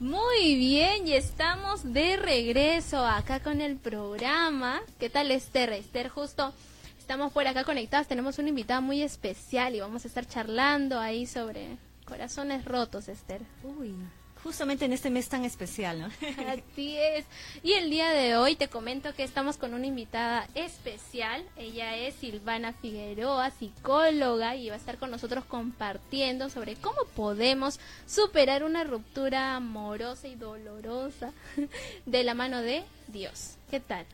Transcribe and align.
Muy 0.00 0.56
bien, 0.56 1.08
y 1.08 1.14
estamos 1.14 1.94
de 1.94 2.18
regreso 2.18 3.06
acá 3.06 3.40
con 3.40 3.62
el 3.62 3.76
programa. 3.76 4.82
¿Qué 5.00 5.08
tal 5.08 5.30
Esther? 5.30 5.72
Esther, 5.72 6.10
justo 6.10 6.52
estamos 6.98 7.32
por 7.32 7.46
acá 7.46 7.64
conectados, 7.64 8.06
tenemos 8.06 8.38
una 8.38 8.50
invitada 8.50 8.82
muy 8.82 9.00
especial 9.00 9.74
y 9.74 9.80
vamos 9.80 10.04
a 10.04 10.08
estar 10.08 10.26
charlando 10.26 11.00
ahí 11.00 11.24
sobre 11.24 11.78
corazones 12.04 12.66
rotos, 12.66 13.08
Esther. 13.08 13.40
Uy, 13.64 13.94
justamente 14.42 14.84
en 14.84 14.92
este 14.92 15.10
mes 15.10 15.28
tan 15.28 15.44
especial, 15.44 16.00
¿no? 16.00 16.06
Así 16.48 16.96
es. 16.96 17.24
Y 17.62 17.72
el 17.72 17.90
día 17.90 18.10
de 18.10 18.36
hoy 18.36 18.56
te 18.56 18.68
comento 18.68 19.14
que 19.14 19.24
estamos 19.24 19.56
con 19.56 19.74
una 19.74 19.86
invitada 19.86 20.48
especial. 20.54 21.44
Ella 21.56 21.96
es 21.96 22.14
Silvana 22.14 22.72
Figueroa, 22.72 23.50
psicóloga, 23.50 24.56
y 24.56 24.68
va 24.68 24.74
a 24.74 24.78
estar 24.78 24.98
con 24.98 25.10
nosotros 25.10 25.44
compartiendo 25.44 26.48
sobre 26.50 26.76
cómo 26.76 26.98
podemos 27.14 27.80
superar 28.06 28.64
una 28.64 28.84
ruptura 28.84 29.56
amorosa 29.56 30.28
y 30.28 30.34
dolorosa 30.34 31.32
de 32.06 32.24
la 32.24 32.34
mano 32.34 32.62
de 32.62 32.84
Dios. 33.08 33.56
¿Qué 33.70 33.80
tal? 33.80 34.06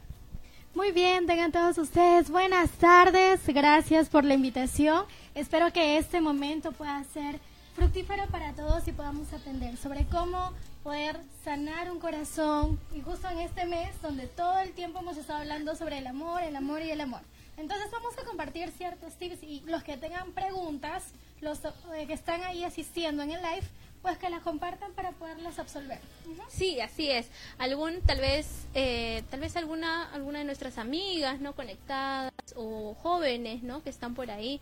Muy 0.74 0.90
bien, 0.90 1.26
tengan 1.26 1.52
todos 1.52 1.76
ustedes 1.76 2.30
buenas 2.30 2.70
tardes. 2.70 3.46
Gracias 3.46 4.08
por 4.08 4.24
la 4.24 4.32
invitación. 4.32 5.04
Espero 5.34 5.70
que 5.70 5.98
este 5.98 6.22
momento 6.22 6.72
pueda 6.72 7.04
ser 7.04 7.38
fructífero 7.74 8.26
para 8.26 8.52
todos 8.52 8.86
y 8.86 8.92
podamos 8.92 9.32
aprender 9.32 9.76
sobre 9.76 10.04
cómo 10.06 10.52
poder 10.82 11.18
sanar 11.44 11.90
un 11.90 11.98
corazón 11.98 12.78
y 12.94 13.00
justo 13.00 13.28
en 13.28 13.38
este 13.38 13.64
mes 13.64 13.90
donde 14.02 14.26
todo 14.26 14.58
el 14.58 14.72
tiempo 14.72 15.00
hemos 15.00 15.16
estado 15.16 15.40
hablando 15.40 15.74
sobre 15.74 15.98
el 15.98 16.06
amor, 16.06 16.42
el 16.42 16.56
amor 16.56 16.82
y 16.82 16.90
el 16.90 17.00
amor. 17.00 17.20
Entonces 17.56 17.90
vamos 17.90 18.16
a 18.18 18.24
compartir 18.24 18.70
ciertos 18.70 19.14
tips 19.14 19.42
y 19.42 19.60
los 19.66 19.82
que 19.82 19.96
tengan 19.96 20.32
preguntas, 20.32 21.04
los 21.40 21.60
eh, 21.94 22.06
que 22.06 22.12
están 22.12 22.42
ahí 22.42 22.64
asistiendo 22.64 23.22
en 23.22 23.30
el 23.30 23.42
live, 23.42 23.66
pues 24.02 24.18
que 24.18 24.28
las 24.28 24.42
compartan 24.42 24.92
para 24.92 25.12
poderlas 25.12 25.58
absolver. 25.58 26.00
Sí, 26.48 26.80
así 26.80 27.08
es. 27.10 27.28
Algún, 27.58 28.00
tal 28.02 28.18
vez, 28.18 28.66
eh, 28.74 29.22
tal 29.30 29.40
vez 29.40 29.56
alguna, 29.56 30.12
alguna 30.12 30.40
de 30.40 30.44
nuestras 30.44 30.76
amigas, 30.76 31.40
no 31.40 31.54
conectadas 31.54 32.32
o 32.56 32.94
jóvenes, 32.94 33.62
no, 33.62 33.82
que 33.82 33.90
están 33.90 34.14
por 34.14 34.30
ahí, 34.30 34.60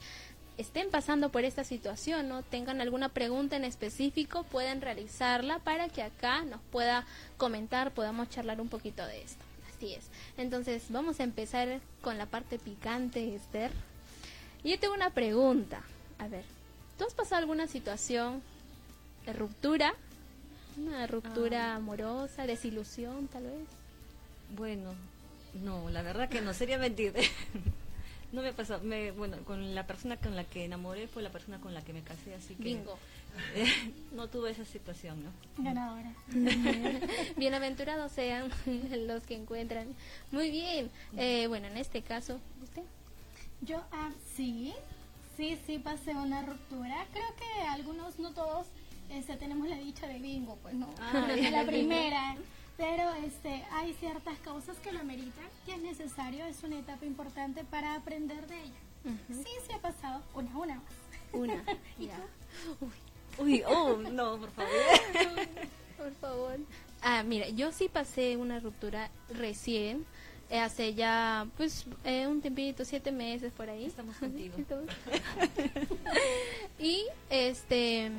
estén 0.61 0.91
pasando 0.91 1.31
por 1.31 1.45
esta 1.45 1.65
situación, 1.65 2.29
¿no? 2.29 2.43
Tengan 2.43 2.81
alguna 2.81 3.09
pregunta 3.09 3.57
en 3.57 3.65
específico, 3.65 4.45
pueden 4.45 4.81
realizarla 4.81 5.59
para 5.59 5.89
que 5.89 6.03
acá 6.03 6.45
nos 6.45 6.61
pueda 6.71 7.07
comentar, 7.37 7.93
podamos 7.93 8.29
charlar 8.29 8.61
un 8.61 8.69
poquito 8.69 9.05
de 9.07 9.23
esto. 9.23 9.43
Así 9.75 9.95
es. 9.95 10.05
Entonces, 10.37 10.85
vamos 10.91 11.21
a 11.21 11.25
empezar 11.25 11.81
con 12.03 12.19
la 12.19 12.27
parte 12.27 12.59
picante, 12.59 13.35
Esther. 13.35 13.73
Y 14.63 14.71
yo 14.71 14.79
tengo 14.79 14.95
una 14.95 15.11
pregunta. 15.11 15.83
A 16.19 16.29
ver, 16.29 16.45
¿tú 16.99 17.07
has 17.07 17.15
pasado 17.15 17.41
alguna 17.41 17.67
situación 17.67 18.43
de 19.25 19.33
ruptura? 19.33 19.95
Una 20.77 21.07
ruptura 21.07 21.73
ah. 21.73 21.77
amorosa, 21.77 22.47
desilusión, 22.47 23.29
tal 23.29 23.45
vez. 23.45 23.69
Bueno, 24.55 24.95
no, 25.55 25.89
la 25.91 26.03
verdad 26.03 26.29
que 26.29 26.43
no 26.43 26.53
sería 26.53 26.79
mentir. 26.79 27.15
No 28.33 28.43
me 28.43 28.53
pasó, 28.53 28.79
me, 28.81 29.11
bueno, 29.11 29.39
con 29.45 29.75
la 29.75 29.87
persona 29.87 30.17
con 30.17 30.37
la 30.37 30.45
que 30.45 30.65
enamoré 30.65 31.09
fue 31.09 31.23
la 31.23 31.31
persona 31.31 31.61
con 31.61 31.75
la 31.75 31.83
que 31.83 31.93
me 31.93 32.03
casé, 32.03 32.35
así 32.35 32.55
que... 32.55 32.63
Bingo. 32.63 32.97
no 34.13 34.29
tuve 34.29 34.51
esa 34.51 34.65
situación, 34.65 35.23
¿no? 35.25 35.31
Ganadora. 35.63 36.13
Bienaventurados 37.37 38.13
sean 38.13 38.51
los 39.07 39.25
que 39.25 39.35
encuentran. 39.35 39.89
Muy 40.31 40.51
bien. 40.51 40.91
Eh, 41.17 41.47
bueno, 41.49 41.67
en 41.67 41.77
este 41.77 42.03
caso, 42.03 42.41
¿usted? 42.63 42.83
Yo, 43.63 43.83
ah, 43.93 44.11
sí, 44.37 44.73
sí, 45.37 45.59
sí 45.67 45.79
pasé 45.79 46.15
una 46.15 46.43
ruptura. 46.43 47.07
Creo 47.13 47.35
que 47.37 47.63
algunos, 47.69 48.19
no 48.19 48.33
todos, 48.33 48.67
este, 49.11 49.37
tenemos 49.37 49.69
la 49.69 49.77
dicha 49.77 50.07
de 50.07 50.19
bingo, 50.19 50.57
pues 50.63 50.75
no. 50.75 50.89
Ah, 51.01 51.27
la 51.51 51.65
primera. 51.65 52.37
Pero 52.81 53.13
este, 53.27 53.63
hay 53.73 53.93
ciertas 53.93 54.39
causas 54.39 54.79
que 54.79 54.91
lo 54.91 55.01
ameritan 55.01 55.45
y 55.67 55.73
es 55.73 55.83
necesario, 55.83 56.47
es 56.47 56.63
una 56.63 56.79
etapa 56.79 57.05
importante 57.05 57.63
para 57.63 57.95
aprender 57.95 58.47
de 58.47 58.57
ella. 58.57 59.15
Sí, 59.29 59.51
sí 59.67 59.73
ha 59.75 59.79
pasado, 59.79 60.23
una, 60.33 60.57
una 60.57 60.75
más. 60.77 60.85
Una, 61.33 61.63
ya. 61.99 62.19
Uy. 62.81 62.89
Uy, 63.39 63.63
oh, 63.67 63.97
no, 63.99 64.39
por 64.39 64.51
favor. 64.53 64.71
por 65.99 66.13
favor. 66.15 66.59
Ah, 67.03 67.23
mira, 67.23 67.51
yo 67.51 67.71
sí 67.71 67.91
pasé 67.91 68.39
una 68.39 68.61
ruptura 68.61 69.11
recién, 69.29 70.07
eh, 70.49 70.59
hace 70.59 70.95
ya, 70.95 71.47
pues, 71.59 71.85
eh, 72.05 72.27
un 72.27 72.41
tempito, 72.41 72.87
siete 72.87 73.13
meses 73.13 73.53
por 73.53 73.69
ahí. 73.69 73.85
Estamos 73.85 74.17
contigo. 74.17 74.57
y, 76.79 77.05
este, 77.29 78.11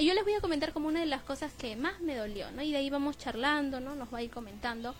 y 0.00 0.06
yo 0.06 0.14
les 0.14 0.24
voy 0.24 0.32
a 0.32 0.40
comentar 0.40 0.72
como 0.72 0.88
una 0.88 1.00
de 1.00 1.06
las 1.06 1.22
cosas 1.22 1.52
que 1.52 1.76
más 1.76 2.00
me 2.00 2.16
dolió, 2.16 2.50
¿no? 2.52 2.62
Y 2.62 2.72
de 2.72 2.78
ahí 2.78 2.88
vamos 2.88 3.18
charlando, 3.18 3.80
¿no? 3.80 3.94
Nos 3.94 4.12
va 4.12 4.18
a 4.18 4.22
ir 4.22 4.30
comentando. 4.30 4.94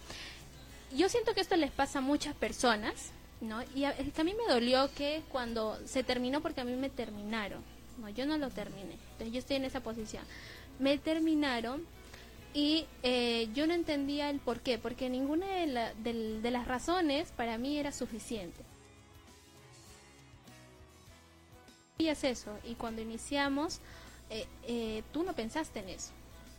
Yo 0.94 1.08
siento 1.08 1.32
que 1.32 1.40
esto 1.40 1.56
les 1.56 1.70
pasa 1.70 2.00
a 2.00 2.02
muchas 2.02 2.34
personas, 2.34 3.10
¿no? 3.40 3.62
Y 3.74 3.84
a, 3.84 3.96
que 3.96 4.20
a 4.20 4.24
mí 4.24 4.34
me 4.34 4.52
dolió 4.52 4.90
que 4.94 5.22
cuando 5.30 5.78
se 5.86 6.02
terminó, 6.02 6.42
porque 6.42 6.60
a 6.60 6.64
mí 6.64 6.76
me 6.76 6.90
terminaron, 6.90 7.62
no, 7.98 8.10
yo 8.10 8.26
no 8.26 8.36
lo 8.36 8.50
terminé, 8.50 8.98
entonces 9.12 9.32
yo 9.32 9.38
estoy 9.38 9.56
en 9.56 9.64
esa 9.64 9.80
posición. 9.80 10.22
Me 10.78 10.98
terminaron 10.98 11.86
y 12.52 12.84
eh, 13.02 13.48
yo 13.54 13.66
no 13.66 13.72
entendía 13.72 14.28
el 14.28 14.38
por 14.38 14.60
qué, 14.60 14.76
porque 14.76 15.08
ninguna 15.08 15.46
de, 15.46 16.40
de 16.42 16.50
las 16.50 16.68
razones 16.68 17.32
para 17.32 17.56
mí 17.56 17.78
era 17.78 17.90
suficiente. 17.90 18.64
Y 21.96 22.08
es 22.08 22.22
eso, 22.22 22.58
y 22.64 22.74
cuando 22.74 23.00
iniciamos 23.00 23.80
eh, 24.30 24.46
eh, 24.66 25.02
tú 25.12 25.24
no 25.24 25.34
pensaste 25.34 25.80
en 25.80 25.88
eso. 25.88 26.12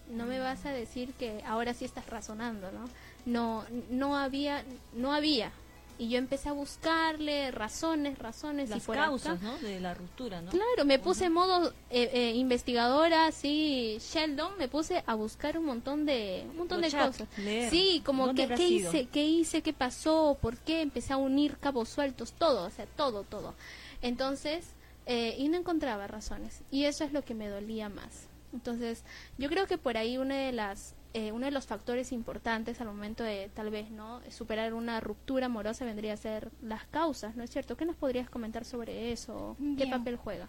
No 0.09 0.25
me 0.25 0.39
vas 0.39 0.65
a 0.65 0.71
decir 0.71 1.13
que 1.13 1.41
ahora 1.45 1.73
sí 1.73 1.85
estás 1.85 2.07
razonando, 2.07 2.69
¿no? 2.71 2.89
No, 3.25 3.65
no 3.89 4.17
había, 4.17 4.63
no 4.93 5.13
había. 5.13 5.51
Y 5.97 6.09
yo 6.09 6.17
empecé 6.17 6.49
a 6.49 6.53
buscarle 6.53 7.51
razones, 7.51 8.17
razones 8.17 8.69
Las 8.69 8.83
y 8.83 8.91
causas, 8.91 9.41
¿no? 9.41 9.57
De 9.59 9.79
la 9.79 9.93
ruptura, 9.93 10.41
¿no? 10.41 10.49
Claro, 10.49 10.83
me 10.83 10.97
puse 10.97 11.25
en 11.25 11.33
modo 11.33 11.73
eh, 11.91 12.33
investigadora, 12.35 13.27
así, 13.27 13.99
Sheldon, 13.99 14.57
me 14.57 14.67
puse 14.67 15.03
a 15.05 15.13
buscar 15.13 15.57
un 15.59 15.65
montón 15.65 16.05
de, 16.05 16.43
un 16.49 16.57
montón 16.57 16.81
de 16.81 16.91
cosas. 16.91 17.27
Sí, 17.69 18.01
como 18.03 18.33
que 18.33 18.47
qué 18.47 18.67
hice, 18.67 19.05
qué 19.05 19.23
hice, 19.23 19.61
qué 19.61 19.73
pasó, 19.73 20.37
por 20.41 20.57
qué, 20.57 20.81
empecé 20.81 21.13
a 21.13 21.17
unir 21.17 21.57
cabos 21.57 21.89
sueltos, 21.89 22.33
todo, 22.33 22.65
o 22.65 22.69
sea, 22.71 22.87
todo, 22.97 23.23
todo. 23.23 23.53
Entonces, 24.01 24.65
eh, 25.05 25.35
y 25.37 25.49
no 25.49 25.57
encontraba 25.57 26.07
razones. 26.07 26.61
Y 26.71 26.85
eso 26.85 27.03
es 27.03 27.13
lo 27.13 27.23
que 27.23 27.33
me 27.33 27.47
dolía 27.47 27.89
más. 27.89 28.27
Entonces, 28.53 29.03
yo 29.37 29.49
creo 29.49 29.67
que 29.67 29.77
por 29.77 29.97
ahí 29.97 30.17
una 30.17 30.35
de 30.35 30.51
las, 30.51 30.93
eh, 31.13 31.31
uno 31.31 31.45
de 31.45 31.51
los 31.51 31.65
factores 31.65 32.11
importantes 32.11 32.81
al 32.81 32.87
momento 32.87 33.23
de 33.23 33.49
tal 33.53 33.69
vez 33.69 33.89
no 33.89 34.21
superar 34.29 34.73
una 34.73 34.99
ruptura 34.99 35.45
amorosa 35.45 35.85
vendría 35.85 36.13
a 36.13 36.17
ser 36.17 36.51
las 36.61 36.85
causas, 36.85 37.35
¿no 37.35 37.43
es 37.43 37.49
cierto? 37.49 37.77
¿Qué 37.77 37.85
nos 37.85 37.95
podrías 37.95 38.29
comentar 38.29 38.65
sobre 38.65 39.11
eso? 39.11 39.55
¿Qué 39.77 39.87
papel 39.87 40.17
juega? 40.17 40.47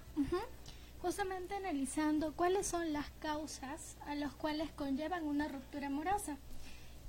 Justamente 1.00 1.54
analizando 1.54 2.32
cuáles 2.34 2.66
son 2.66 2.92
las 2.92 3.10
causas 3.20 3.96
a 4.06 4.14
las 4.14 4.34
cuales 4.34 4.70
conllevan 4.72 5.24
una 5.24 5.48
ruptura 5.48 5.88
amorosa. 5.88 6.36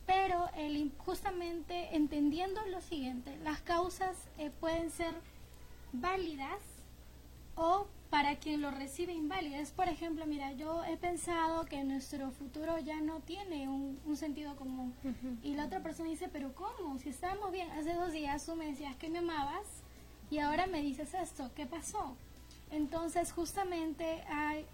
Pero 0.06 0.50
el, 0.58 0.92
justamente 0.98 1.96
entendiendo 1.96 2.60
lo 2.68 2.82
siguiente, 2.82 3.38
las 3.44 3.62
causas 3.62 4.18
eh, 4.38 4.52
pueden 4.60 4.92
ser 4.92 5.14
válidas 5.94 6.60
o 7.56 7.88
para 8.14 8.36
quien 8.36 8.62
lo 8.62 8.70
recibe 8.70 9.12
inválido. 9.12 9.56
Es, 9.56 9.72
por 9.72 9.88
ejemplo, 9.90 10.28
mira, 10.28 10.52
yo 10.52 10.84
he 10.86 10.98
pensado 10.98 11.66
que 11.66 11.84
nuestro 11.84 12.30
futuro 12.30 12.78
ya 12.78 13.02
no 13.02 13.22
tiene 13.22 13.68
un, 13.68 14.16
sentido 14.16 14.56
común. 14.56 14.94
Y 15.42 15.56
la 15.56 15.66
otra 15.66 15.82
persona 15.82 16.10
dice, 16.10 16.30
pero 16.32 16.54
¿cómo? 16.54 17.00
Si 17.00 17.10
estábamos 17.10 17.52
bien, 17.52 17.72
hace 17.72 17.96
dos 17.96 18.12
días 18.12 18.46
tú 18.46 18.56
me 18.56 18.68
decías 18.68 18.96
que 18.98 19.10
me 19.10 19.18
amabas 19.18 19.66
y 20.30 20.38
ahora 20.38 20.68
me 20.68 20.84
dices 20.84 21.16
esto, 21.16 21.50
¿qué 21.56 21.66
pasó? 21.66 22.16
Entonces, 22.70 23.32
justamente 23.32 24.24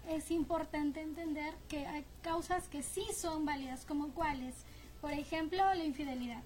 es 0.08 0.30
importante 0.30 1.00
entender 1.00 1.54
que 1.68 1.86
hay 1.86 2.04
causas 2.22 2.68
que 2.68 2.82
sí 2.82 3.04
son 3.14 3.46
válidas, 3.46 3.86
como 3.86 4.08
cuáles. 4.08 4.54
Por 5.00 5.12
ejemplo, 5.12 5.58
la 5.58 5.84
infidelidad. 5.84 6.42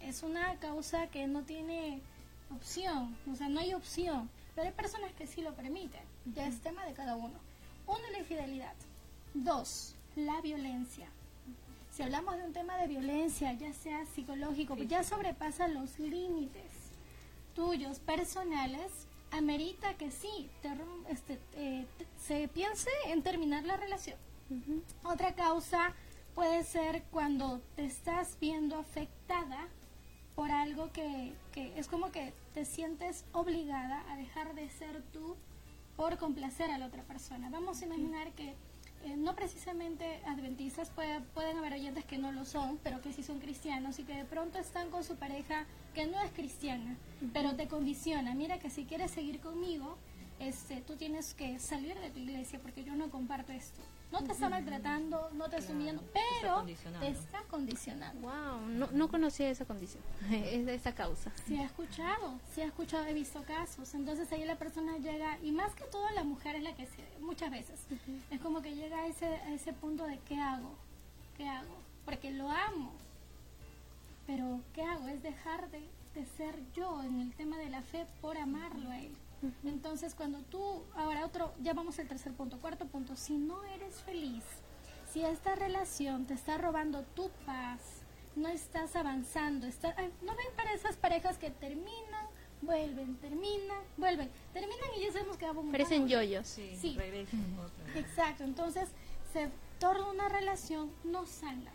Es 0.00 0.22
una 0.22 0.54
causa 0.60 1.08
que 1.08 1.26
no 1.26 1.42
tiene 1.42 2.00
opción, 2.54 3.16
o 3.30 3.34
sea, 3.34 3.48
no 3.48 3.58
hay 3.58 3.74
opción 3.74 4.30
pero 4.58 4.70
hay 4.70 4.74
personas 4.74 5.12
que 5.12 5.28
sí 5.28 5.40
lo 5.40 5.54
permiten. 5.54 6.00
Ya 6.34 6.48
es 6.48 6.60
tema 6.60 6.84
de 6.84 6.92
cada 6.92 7.14
uno. 7.14 7.38
Uno, 7.86 8.00
la 8.10 8.18
infidelidad. 8.18 8.74
Dos, 9.32 9.94
la 10.16 10.40
violencia. 10.40 11.06
Si 11.92 12.02
hablamos 12.02 12.36
de 12.36 12.42
un 12.42 12.52
tema 12.52 12.76
de 12.76 12.88
violencia, 12.88 13.52
ya 13.52 13.72
sea 13.72 14.04
psicológico, 14.06 14.74
ya 14.74 15.04
sobrepasa 15.04 15.68
los 15.68 16.00
límites 16.00 16.90
tuyos 17.54 18.00
personales, 18.00 19.06
amerita 19.30 19.94
que 19.94 20.10
sí 20.10 20.50
este, 21.08 21.38
eh, 21.54 21.86
se 22.20 22.48
piense 22.48 22.90
en 23.06 23.22
terminar 23.22 23.62
la 23.62 23.76
relación. 23.76 24.18
Otra 25.04 25.36
causa 25.36 25.94
puede 26.34 26.64
ser 26.64 27.04
cuando 27.12 27.60
te 27.76 27.84
estás 27.84 28.36
viendo 28.40 28.76
afectada 28.76 29.68
por 30.38 30.52
algo 30.52 30.92
que, 30.92 31.32
que 31.50 31.76
es 31.76 31.88
como 31.88 32.12
que 32.12 32.32
te 32.54 32.64
sientes 32.64 33.24
obligada 33.32 34.04
a 34.08 34.14
dejar 34.16 34.54
de 34.54 34.68
ser 34.70 35.02
tú 35.12 35.34
por 35.96 36.16
complacer 36.16 36.70
a 36.70 36.78
la 36.78 36.86
otra 36.86 37.02
persona. 37.02 37.50
Vamos 37.50 37.82
a 37.82 37.86
imaginar 37.86 38.30
que 38.34 38.54
eh, 39.04 39.16
no 39.16 39.34
precisamente 39.34 40.20
adventistas, 40.26 40.90
puede- 40.90 41.22
pueden 41.34 41.56
haber 41.58 41.72
oyentes 41.72 42.04
que 42.04 42.18
no 42.18 42.30
lo 42.30 42.44
son, 42.44 42.78
pero 42.84 43.02
que 43.02 43.12
sí 43.12 43.24
son 43.24 43.40
cristianos 43.40 43.98
y 43.98 44.04
que 44.04 44.14
de 44.14 44.24
pronto 44.24 44.58
están 44.60 44.90
con 44.90 45.02
su 45.02 45.16
pareja 45.16 45.66
que 45.92 46.06
no 46.06 46.20
es 46.20 46.30
cristiana, 46.30 46.96
pero 47.32 47.56
te 47.56 47.66
condiciona. 47.66 48.32
Mira 48.36 48.60
que 48.60 48.70
si 48.70 48.84
quieres 48.84 49.10
seguir 49.10 49.40
conmigo, 49.40 49.98
este, 50.38 50.82
tú 50.82 50.94
tienes 50.94 51.34
que 51.34 51.58
salir 51.58 51.98
de 51.98 52.10
tu 52.10 52.20
iglesia 52.20 52.60
porque 52.62 52.84
yo 52.84 52.94
no 52.94 53.10
comparto 53.10 53.50
esto. 53.52 53.80
No 54.10 54.24
te 54.24 54.32
está 54.32 54.48
maltratando, 54.48 55.30
no 55.34 55.50
te 55.50 55.58
está 55.58 55.72
humillando, 55.72 56.02
pero 56.12 56.64
te 57.00 57.08
está 57.08 57.42
condicionando. 57.50 58.20
Wow, 58.22 58.66
no, 58.68 58.88
no 58.90 59.08
conocía 59.08 59.50
esa 59.50 59.66
condición, 59.66 60.02
es 60.30 60.64
de 60.64 60.74
esa 60.74 60.94
causa. 60.94 61.30
Sí, 61.46 61.56
he 61.56 61.64
escuchado, 61.64 62.40
sí 62.54 62.62
he 62.62 62.64
escuchado, 62.64 63.04
he 63.06 63.12
visto 63.12 63.42
casos. 63.42 63.94
Entonces 63.94 64.32
ahí 64.32 64.44
la 64.44 64.56
persona 64.56 64.96
llega, 64.98 65.38
y 65.42 65.52
más 65.52 65.74
que 65.74 65.84
todo 65.84 66.08
la 66.14 66.24
mujer 66.24 66.56
es 66.56 66.62
la 66.62 66.74
que 66.74 66.86
se, 66.86 67.04
muchas 67.20 67.50
veces, 67.50 67.80
es 68.30 68.40
como 68.40 68.62
que 68.62 68.74
llega 68.74 68.98
a 68.98 69.06
ese, 69.06 69.26
a 69.26 69.52
ese 69.52 69.74
punto 69.74 70.06
de 70.06 70.18
¿qué 70.20 70.40
hago? 70.40 70.74
¿Qué 71.36 71.46
hago? 71.46 71.76
Porque 72.06 72.30
lo 72.30 72.50
amo. 72.50 72.92
Pero 74.26 74.60
¿qué 74.74 74.82
hago? 74.82 75.08
Es 75.08 75.22
dejar 75.22 75.70
de, 75.70 75.82
de 76.14 76.26
ser 76.36 76.54
yo 76.74 77.02
en 77.02 77.20
el 77.20 77.34
tema 77.34 77.58
de 77.58 77.68
la 77.68 77.82
fe 77.82 78.06
por 78.22 78.38
amarlo 78.38 78.90
a 78.90 79.00
él. 79.00 79.14
Entonces 79.64 80.14
cuando 80.14 80.40
tú, 80.42 80.82
ahora 80.94 81.24
otro, 81.24 81.52
ya 81.62 81.72
vamos 81.74 81.98
al 81.98 82.08
tercer 82.08 82.32
punto, 82.32 82.58
cuarto 82.58 82.86
punto, 82.86 83.16
si 83.16 83.34
no 83.36 83.62
eres 83.64 83.94
feliz, 84.02 84.44
si 85.12 85.24
esta 85.24 85.54
relación 85.54 86.26
te 86.26 86.34
está 86.34 86.58
robando 86.58 87.02
tu 87.14 87.30
paz, 87.46 87.80
no 88.36 88.48
estás 88.48 88.94
avanzando, 88.96 89.66
está, 89.66 89.94
ay, 89.96 90.12
no 90.22 90.34
ven 90.34 90.46
para 90.56 90.72
esas 90.72 90.96
parejas 90.96 91.38
que 91.38 91.50
terminan, 91.50 92.26
vuelven, 92.62 93.16
terminan, 93.16 93.78
vuelven, 93.96 94.30
terminan 94.52 94.88
y 94.96 95.04
ya 95.04 95.12
sabemos 95.12 95.36
que 95.36 95.46
vamos 95.46 95.66
Parecen 95.70 96.08
yoyos. 96.08 96.46
Sí, 96.46 96.76
Sí. 96.80 96.96
otra. 97.58 97.98
Exacto, 97.98 98.44
entonces 98.44 98.88
se 99.32 99.48
torna 99.78 100.10
una 100.10 100.28
relación 100.28 100.90
no 101.04 101.26
sana. 101.26 101.70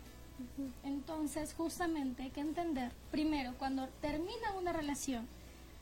Entonces, 0.82 1.54
justamente 1.54 2.24
hay 2.24 2.30
que 2.30 2.40
entender, 2.40 2.92
primero, 3.10 3.54
cuando 3.56 3.88
termina 4.00 4.52
una 4.58 4.72
relación, 4.72 5.28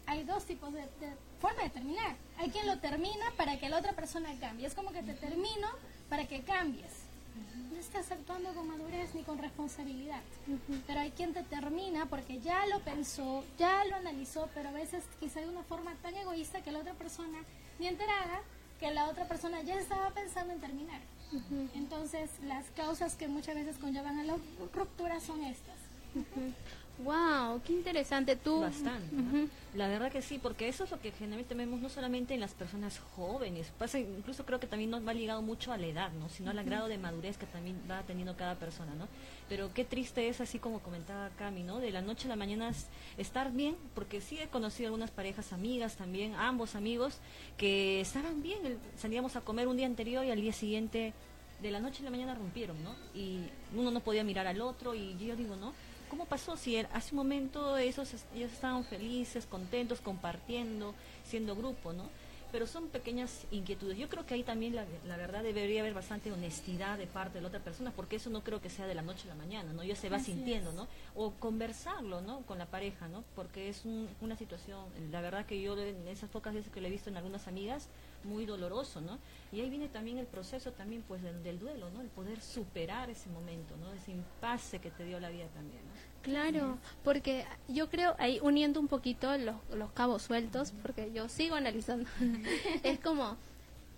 hay 0.06 0.25
dos 0.25 0.44
tipos 0.44 0.73
de, 0.73 0.82
de 0.82 1.17
forma 1.42 1.64
de 1.64 1.70
terminar. 1.70 2.14
Hay 2.38 2.50
quien 2.50 2.66
lo 2.66 2.78
termina 2.78 3.26
para 3.36 3.58
que 3.58 3.68
la 3.68 3.78
otra 3.78 3.92
persona 3.92 4.30
cambie. 4.40 4.66
Es 4.66 4.74
como 4.74 4.92
que 4.92 5.02
te 5.02 5.14
termino 5.14 5.68
para 6.08 6.26
que 6.26 6.42
cambies. 6.42 7.02
No 7.72 7.78
estás 7.78 8.12
actuando 8.12 8.54
con 8.54 8.68
madurez 8.68 9.14
ni 9.14 9.24
con 9.24 9.38
responsabilidad. 9.38 10.20
Pero 10.86 11.00
hay 11.00 11.10
quien 11.10 11.34
te 11.34 11.42
termina 11.42 12.06
porque 12.06 12.40
ya 12.40 12.64
lo 12.66 12.78
pensó, 12.80 13.44
ya 13.58 13.84
lo 13.86 13.96
analizó, 13.96 14.48
pero 14.54 14.68
a 14.68 14.72
veces 14.72 15.02
quizá 15.18 15.40
de 15.40 15.48
una 15.48 15.64
forma 15.64 15.92
tan 16.02 16.14
egoísta 16.14 16.62
que 16.62 16.70
la 16.70 16.78
otra 16.78 16.94
persona 16.94 17.38
ni 17.78 17.88
enterada 17.88 18.40
que 18.78 18.90
la 18.90 19.08
otra 19.08 19.28
persona 19.28 19.62
ya 19.62 19.78
estaba 19.78 20.10
pensando 20.10 20.52
en 20.52 20.60
terminar. 20.60 21.00
Entonces, 21.74 22.30
las 22.44 22.64
causas 22.76 23.14
que 23.14 23.28
muchas 23.28 23.54
veces 23.54 23.78
conllevan 23.78 24.18
a 24.18 24.24
la 24.24 24.36
ruptura 24.74 25.20
son 25.20 25.42
estas. 25.44 25.76
Wow, 27.04 27.60
qué 27.66 27.72
interesante. 27.72 28.37
Tú. 28.37 28.60
Bastante. 28.60 29.49
La 29.75 29.88
verdad 29.88 30.12
que 30.12 30.20
sí, 30.20 30.38
porque 30.38 30.69
eso 30.69 30.84
es 30.84 30.90
lo 30.90 31.00
que 31.00 31.12
generalmente 31.12 31.54
vemos 31.54 31.81
no 31.81 31.88
solamente 31.88 32.34
en 32.34 32.40
las 32.40 32.52
personas 32.52 33.00
jóvenes, 33.16 33.72
pasa 33.78 33.99
incluso 33.99 34.44
creo 34.44 34.60
que 34.60 34.66
también 34.66 34.90
nos 34.90 35.06
va 35.06 35.14
ligado 35.14 35.40
mucho 35.40 35.72
a 35.72 35.78
la 35.78 35.87
edad, 35.87 36.12
¿no? 36.12 36.28
sino 36.28 36.50
al 36.50 36.62
grado 36.62 36.88
de 36.88 36.99
madurez 36.99 37.38
que 37.38 37.46
también 37.46 37.81
va 37.90 38.02
teniendo 38.02 38.37
cada 38.37 38.54
persona, 38.56 38.94
¿no? 38.94 39.08
Pero 39.49 39.72
qué 39.72 39.84
triste 39.87 40.28
es 40.28 40.40
así 40.43 40.58
como 40.58 40.81
comentaba 40.81 41.31
Cami, 41.38 41.62
¿no? 41.62 41.78
De 41.78 41.90
la 41.90 42.02
noche 42.02 42.26
a 42.26 42.28
la 42.28 42.37
mañana 42.37 42.69
es 42.69 42.87
estar 43.16 43.50
bien, 43.52 43.76
porque 43.94 44.20
sí 44.20 44.38
he 44.38 44.48
conocido 44.48 44.88
algunas 44.88 45.10
parejas 45.10 45.52
amigas 45.55 45.96
también, 45.96 46.34
ambos 46.34 46.75
amigos 46.75 47.16
que 47.56 48.00
estaban 48.02 48.43
bien, 48.43 48.64
el- 48.66 48.78
salíamos 48.98 49.37
a 49.37 49.40
comer 49.40 49.69
un 49.69 49.78
día 49.78 49.87
anterior 49.87 50.25
y 50.25 50.31
al 50.31 50.40
día 50.40 50.52
siguiente 50.52 51.14
de 51.62 51.70
la 51.70 51.81
noche 51.81 52.00
a 52.02 52.05
la 52.05 52.10
mañana 52.10 52.34
rompieron, 52.34 52.82
¿no? 52.84 52.94
Y 53.14 53.38
uno 53.75 53.90
no 53.90 54.00
podía 54.00 54.22
mirar 54.25 54.46
al 54.46 54.60
otro 54.60 54.94
y 54.94 55.16
yo 55.19 55.34
digo, 55.37 55.56
¿no? 55.56 55.72
¿Cómo 56.12 56.26
pasó? 56.26 56.58
Si 56.58 56.76
hace 56.76 57.12
un 57.12 57.16
momento 57.16 57.78
esos, 57.78 58.12
es- 58.12 58.26
ellos 58.34 58.52
estaban 58.52 58.84
felices, 58.84 59.46
contentos, 59.46 60.02
compartiendo, 60.02 60.94
siendo 61.24 61.56
grupo, 61.56 61.94
¿no? 61.94 62.04
Pero 62.52 62.66
son 62.66 62.88
pequeñas 62.88 63.46
inquietudes. 63.50 63.96
Yo 63.96 64.10
creo 64.10 64.26
que 64.26 64.34
ahí 64.34 64.42
también 64.42 64.76
la, 64.76 64.84
la 65.06 65.16
verdad 65.16 65.42
debería 65.42 65.80
haber 65.80 65.94
bastante 65.94 66.30
honestidad 66.30 66.98
de 66.98 67.06
parte 67.06 67.38
de 67.38 67.40
la 67.40 67.48
otra 67.48 67.60
persona, 67.60 67.94
porque 67.96 68.16
eso 68.16 68.28
no 68.28 68.44
creo 68.44 68.60
que 68.60 68.68
sea 68.68 68.86
de 68.86 68.94
la 68.94 69.00
noche 69.00 69.22
a 69.24 69.28
la 69.34 69.36
mañana, 69.36 69.72
¿no? 69.72 69.82
Ya 69.84 69.96
se 69.96 70.10
va 70.10 70.18
Así 70.18 70.32
sintiendo, 70.34 70.68
es. 70.68 70.76
¿no? 70.76 70.86
O 71.14 71.30
conversarlo, 71.30 72.20
¿no? 72.20 72.40
Con 72.42 72.58
la 72.58 72.66
pareja, 72.66 73.08
¿no? 73.08 73.24
Porque 73.34 73.70
es 73.70 73.86
un- 73.86 74.06
una 74.20 74.36
situación, 74.36 74.84
la 75.10 75.22
verdad 75.22 75.46
que 75.46 75.62
yo 75.62 75.78
en 75.78 76.06
esas 76.08 76.28
pocas 76.28 76.52
veces 76.52 76.70
que 76.70 76.82
lo 76.82 76.88
he 76.88 76.90
visto 76.90 77.08
en 77.08 77.16
algunas 77.16 77.48
amigas, 77.48 77.88
muy 78.24 78.46
doloroso, 78.46 79.00
¿no? 79.00 79.19
Y 79.52 79.60
ahí 79.60 79.70
viene 79.70 79.88
también 79.88 80.19
el 80.19 80.26
proceso 80.26 80.72
también, 80.72 81.02
pues, 81.06 81.22
del, 81.22 81.42
del 81.42 81.58
duelo, 81.58 81.90
¿no? 81.90 82.00
El 82.00 82.08
poder 82.08 82.40
superar 82.40 83.10
ese 83.10 83.28
momento, 83.30 83.76
¿no? 83.76 83.92
Ese 83.92 84.12
impasse 84.12 84.78
que 84.78 84.90
te 84.90 85.04
dio 85.04 85.20
la 85.20 85.30
vida 85.30 85.46
también, 85.48 85.82
¿no? 85.84 86.12
Claro, 86.22 86.78
porque 87.02 87.44
yo 87.66 87.90
creo, 87.90 88.14
ahí 88.19 88.38
uniendo 88.42 88.78
un 88.78 88.86
poquito 88.86 89.36
los, 89.38 89.56
los 89.74 89.90
cabos 89.92 90.22
sueltos, 90.22 90.72
porque 90.82 91.10
yo 91.12 91.28
sigo 91.28 91.56
analizando, 91.56 92.08
es 92.84 93.00
como, 93.00 93.36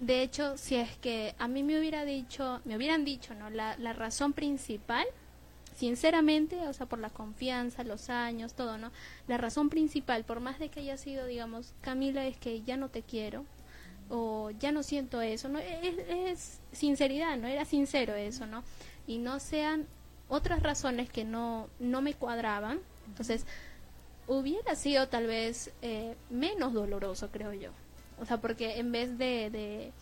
de 0.01 0.23
hecho, 0.23 0.57
si 0.57 0.77
es 0.77 0.97
que 0.97 1.35
a 1.39 1.49
mí 1.49 1.63
me 1.63 1.79
hubiera 1.79 2.05
dicho, 2.05 2.61
me 2.65 2.77
hubieran 2.77 3.05
dicho, 3.05 3.35
¿no? 3.35 3.51
La, 3.51 3.77
la 3.77 3.93
razón 3.93 4.33
principal, 4.33 5.07
sinceramente, 5.77 6.67
o 6.67 6.73
sea, 6.73 6.87
por 6.87 6.99
la 6.99 7.11
confianza, 7.11 7.85
los 7.85 8.09
años, 8.09 8.55
todo, 8.55 8.79
¿no? 8.79 8.91
La 9.29 9.37
razón 9.37 9.69
principal, 9.69 10.25
por 10.25 10.41
más 10.41 10.59
de 10.59 10.71
que 10.71 10.81
haya 10.81 10.97
sido, 10.97 11.27
digamos, 11.27 11.75
Camila, 11.83 12.27
es 12.27 12.39
que 12.39 12.63
ya 12.63 12.77
no 12.77 12.89
te 12.89 13.03
quiero, 13.03 13.45
o 14.15 14.51
ya 14.51 14.73
no 14.73 14.83
siento 14.83 15.21
eso, 15.21 15.49
¿no? 15.49 15.59
Es, 15.59 15.99
es 16.09 16.61
sinceridad, 16.73 17.37
¿no? 17.37 17.49
Era 17.49 17.65
sincero 17.65 18.15
eso, 18.15 18.47
¿no? 18.47 18.63
Y 19.07 19.19
no 19.19 19.41
sean 19.41 19.87
otras 20.29 20.63
razones 20.63 21.11
que 21.11 21.25
no, 21.25 21.69
no 21.79 22.01
me 22.01 22.15
cuadraban, 22.15 22.81
entonces 23.07 23.47
hubiera 24.27 24.75
sido 24.75 25.09
tal 25.09 25.27
vez 25.27 25.71
eh, 25.83 26.17
menos 26.31 26.73
doloroso, 26.73 27.31
creo 27.31 27.53
yo. 27.53 27.71
O 28.21 28.25
sea, 28.25 28.41
porque 28.41 28.79
en 28.79 28.93
vez 28.93 29.19
de, 29.19 29.51
de, 29.51 29.93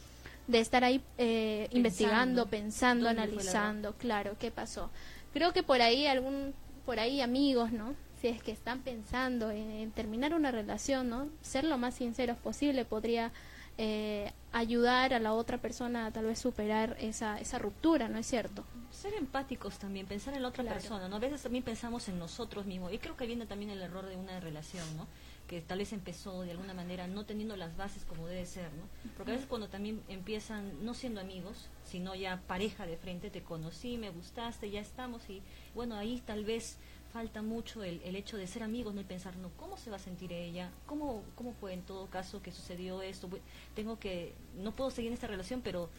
de 0.46 0.60
estar 0.60 0.84
ahí 0.84 1.02
eh, 1.18 1.68
investigando, 1.70 2.46
pensando, 2.46 3.06
¿dónde 3.06 3.22
fue 3.22 3.32
el 3.32 3.38
analizando, 3.38 3.94
claro, 3.94 4.36
qué 4.38 4.50
pasó. 4.50 4.90
Creo 5.32 5.52
que 5.52 5.62
por 5.62 5.80
ahí 5.80 6.06
algún, 6.06 6.54
por 6.84 7.00
ahí 7.00 7.20
amigos, 7.20 7.72
¿no? 7.72 7.94
Si 8.20 8.28
es 8.28 8.42
que 8.42 8.52
están 8.52 8.80
pensando 8.82 9.50
en, 9.50 9.70
en 9.70 9.90
terminar 9.90 10.34
una 10.34 10.52
relación, 10.52 11.08
¿no? 11.08 11.28
Ser 11.40 11.64
lo 11.64 11.78
más 11.78 11.94
sinceros 11.94 12.36
posible 12.36 12.84
podría 12.84 13.32
eh, 13.78 14.32
ayudar 14.52 15.14
a 15.14 15.18
la 15.18 15.32
otra 15.32 15.58
persona 15.58 16.06
a 16.06 16.10
tal 16.10 16.26
vez 16.26 16.38
superar 16.38 16.96
esa, 17.00 17.38
esa 17.40 17.58
ruptura, 17.58 18.08
¿no 18.08 18.18
es 18.18 18.26
cierto? 18.26 18.64
Ser 18.90 19.14
empáticos 19.14 19.78
también, 19.78 20.06
pensar 20.06 20.34
en 20.34 20.42
la 20.42 20.48
otra 20.48 20.62
Claro. 20.62 20.78
persona, 20.78 21.08
¿no? 21.08 21.16
A 21.16 21.18
veces 21.18 21.42
también 21.42 21.64
pensamos 21.64 22.08
en 22.08 22.18
nosotros 22.18 22.66
mismos. 22.66 22.92
Y 22.92 22.98
creo 22.98 23.16
que 23.16 23.26
viene 23.26 23.46
también 23.46 23.70
el 23.70 23.80
error 23.80 24.04
de 24.06 24.16
una 24.16 24.38
relación, 24.40 24.84
¿no? 24.98 25.06
Que 25.48 25.60
tal 25.62 25.78
vez 25.78 25.92
empezó 25.94 26.42
de 26.42 26.50
alguna 26.50 26.74
manera 26.74 27.06
no 27.06 27.24
teniendo 27.24 27.56
las 27.56 27.76
bases 27.76 28.04
como 28.04 28.26
debe 28.26 28.44
ser, 28.46 28.70
¿no? 28.74 28.84
Porque 29.16 29.32
a 29.32 29.34
veces 29.34 29.48
cuando 29.48 29.68
también 29.68 30.02
empiezan 30.08 30.84
no 30.84 30.92
siendo 30.94 31.20
amigos, 31.20 31.68
sino 31.84 32.14
ya 32.14 32.42
pareja 32.46 32.86
de 32.86 32.96
frente, 32.98 33.30
te 33.30 33.42
conocí, 33.42 33.96
me 33.96 34.10
gustaste, 34.10 34.70
ya 34.70 34.80
estamos 34.80 35.28
y 35.30 35.42
bueno, 35.74 35.96
ahí 35.96 36.22
tal 36.26 36.44
vez 36.44 36.78
falta 37.12 37.42
mucho 37.42 37.84
el, 37.84 38.00
el 38.04 38.16
hecho 38.16 38.36
de 38.36 38.46
ser 38.46 38.62
amigos, 38.62 38.94
no 38.94 39.00
el 39.00 39.06
pensar, 39.06 39.36
no, 39.36 39.50
¿cómo 39.58 39.76
se 39.76 39.90
va 39.90 39.96
a 39.96 40.00
sentir 40.00 40.32
ella? 40.32 40.70
¿Cómo, 40.86 41.22
cómo 41.36 41.52
fue 41.60 41.74
en 41.74 41.82
todo 41.82 42.06
caso 42.06 42.40
que 42.42 42.52
sucedió 42.52 43.02
esto? 43.02 43.28
Tengo 43.74 43.98
que, 43.98 44.32
no 44.62 44.72
puedo 44.72 44.90
seguir 44.90 45.08
en 45.10 45.14
esta 45.14 45.26
relación, 45.26 45.60
pero 45.60 45.90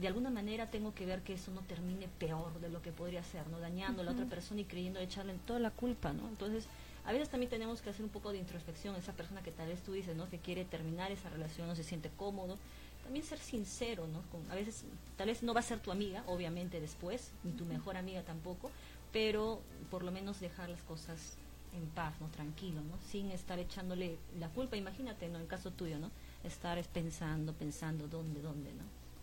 de 0.00 0.08
alguna 0.08 0.30
manera 0.30 0.70
tengo 0.70 0.94
que 0.94 1.06
ver 1.06 1.20
que 1.22 1.34
eso 1.34 1.50
no 1.52 1.60
termine 1.62 2.08
peor 2.18 2.58
de 2.60 2.68
lo 2.70 2.80
que 2.82 2.90
podría 2.92 3.22
ser, 3.22 3.46
¿no? 3.48 3.60
Dañando 3.60 4.02
a 4.02 4.04
la 4.04 4.12
otra 4.12 4.24
persona 4.24 4.60
y 4.62 4.64
creyendo 4.64 4.98
echarle 5.00 5.34
toda 5.46 5.58
la 5.60 5.70
culpa, 5.70 6.12
¿no? 6.12 6.26
Entonces, 6.28 6.64
a 7.04 7.12
veces 7.12 7.28
también 7.28 7.50
tenemos 7.50 7.82
que 7.82 7.90
hacer 7.90 8.02
un 8.02 8.10
poco 8.10 8.32
de 8.32 8.38
introspección, 8.38 8.96
esa 8.96 9.12
persona 9.12 9.42
que 9.42 9.52
tal 9.52 9.68
vez 9.68 9.82
tú 9.82 9.92
dices, 9.92 10.16
¿no? 10.16 10.28
Que 10.30 10.38
quiere 10.38 10.64
terminar 10.64 11.12
esa 11.12 11.28
relación, 11.28 11.68
no 11.68 11.76
se 11.76 11.84
siente 11.84 12.10
cómodo. 12.16 12.56
También 13.04 13.24
ser 13.26 13.38
sincero, 13.38 14.06
¿no? 14.06 14.22
Con- 14.32 14.50
a 14.50 14.54
veces, 14.54 14.84
tal 15.18 15.26
vez 15.28 15.42
no 15.42 15.52
va 15.52 15.60
a 15.60 15.62
ser 15.62 15.78
tu 15.80 15.92
amiga, 15.92 16.24
obviamente 16.26 16.80
después, 16.80 17.30
ni 17.44 17.52
tu 17.52 17.66
mejor 17.66 17.98
amiga 17.98 18.22
tampoco, 18.22 18.70
pero 19.14 19.62
por 19.92 20.02
lo 20.02 20.10
menos 20.10 20.40
dejar 20.40 20.68
las 20.68 20.82
cosas 20.82 21.36
en 21.72 21.86
paz, 21.86 22.14
¿no? 22.20 22.26
Tranquilo, 22.28 22.80
¿no? 22.82 22.98
Sin 23.10 23.30
estar 23.30 23.60
echándole 23.60 24.18
la 24.40 24.48
culpa, 24.48 24.76
imagínate, 24.76 25.28
¿no? 25.28 25.38
En 25.38 25.46
caso 25.46 25.70
tuyo, 25.70 26.00
¿no? 26.00 26.10
Estar 26.42 26.78
es 26.78 26.88
pensando, 26.88 27.52
pensando 27.52 28.08
dónde, 28.08 28.42
dónde, 28.42 28.72
¿no? 28.72 28.82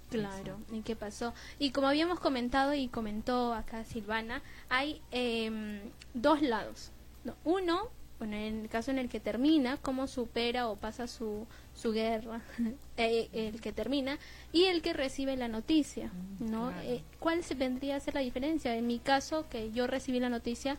Claro. 0.10 0.60
¿y 0.72 0.82
qué 0.82 0.96
pasó? 0.96 1.34
Y 1.60 1.72
como 1.72 1.88
habíamos 1.88 2.22
comentado 2.22 2.74
y 2.74 2.88
comentó 2.88 3.54
acá 3.54 3.84
Silvana, 3.84 4.42
hay 4.70 5.02
em, 5.12 5.82
dos 6.14 6.42
lados. 6.42 6.92
¿no? 7.26 7.36
Uno, 7.44 7.90
bueno, 8.22 8.36
en 8.36 8.62
el 8.62 8.70
caso 8.70 8.92
en 8.92 9.00
el 9.00 9.10
que 9.10 9.20
termina, 9.20 9.78
cómo 9.78 10.06
supera 10.06 10.68
o 10.68 10.76
pasa 10.76 11.08
su, 11.08 11.48
su 11.74 11.92
guerra, 11.92 12.40
eh, 12.98 13.30
el 13.34 13.60
que 13.62 13.72
termina, 13.72 14.20
y 14.54 14.66
el 14.66 14.84
que 14.84 14.94
recibe 14.94 15.36
la 15.38 15.48
noticia, 15.48 16.12
Mm, 16.40 16.52
¿no? 16.52 16.68
claro. 16.68 16.88
Eh, 16.88 17.02
¿Cuál 17.20 17.44
se 17.44 17.56
vendría 17.56 17.96
a 17.96 18.00
ser 18.00 18.14
la 18.14 18.22
diferencia? 18.22 18.76
En 18.76 18.86
mi 18.86 19.00
caso, 19.00 19.46
que 19.50 19.72
yo 19.72 19.88
recibí 19.88 20.20
la 20.20 20.30
noticia 20.30 20.78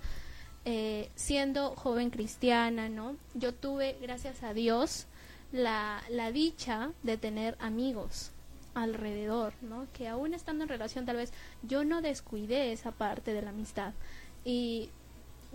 eh, 0.65 1.09
siendo 1.17 1.75
joven 1.75 2.11
cristiana, 2.11 2.89
¿no? 2.89 3.17
Yo 3.35 3.53
tuve, 3.53 3.97
gracias 4.01 4.45
a 4.45 4.55
Dios, 4.55 5.07
la, 5.51 6.01
la 6.11 6.31
dicha 6.31 6.93
de 7.03 7.17
tener 7.17 7.57
amigos 7.59 8.31
alrededor, 8.75 9.53
¿no? 9.63 9.89
Que 9.93 10.07
aún 10.07 10.33
estando 10.33 10.63
en 10.63 10.69
relación 10.69 11.07
tal 11.07 11.17
vez 11.17 11.33
yo 11.65 11.83
no 11.83 12.03
descuidé 12.03 12.73
esa 12.73 12.93
parte 12.93 13.35
de 13.35 13.43
la 13.43 13.51
amistad 13.51 13.95
y 14.45 14.91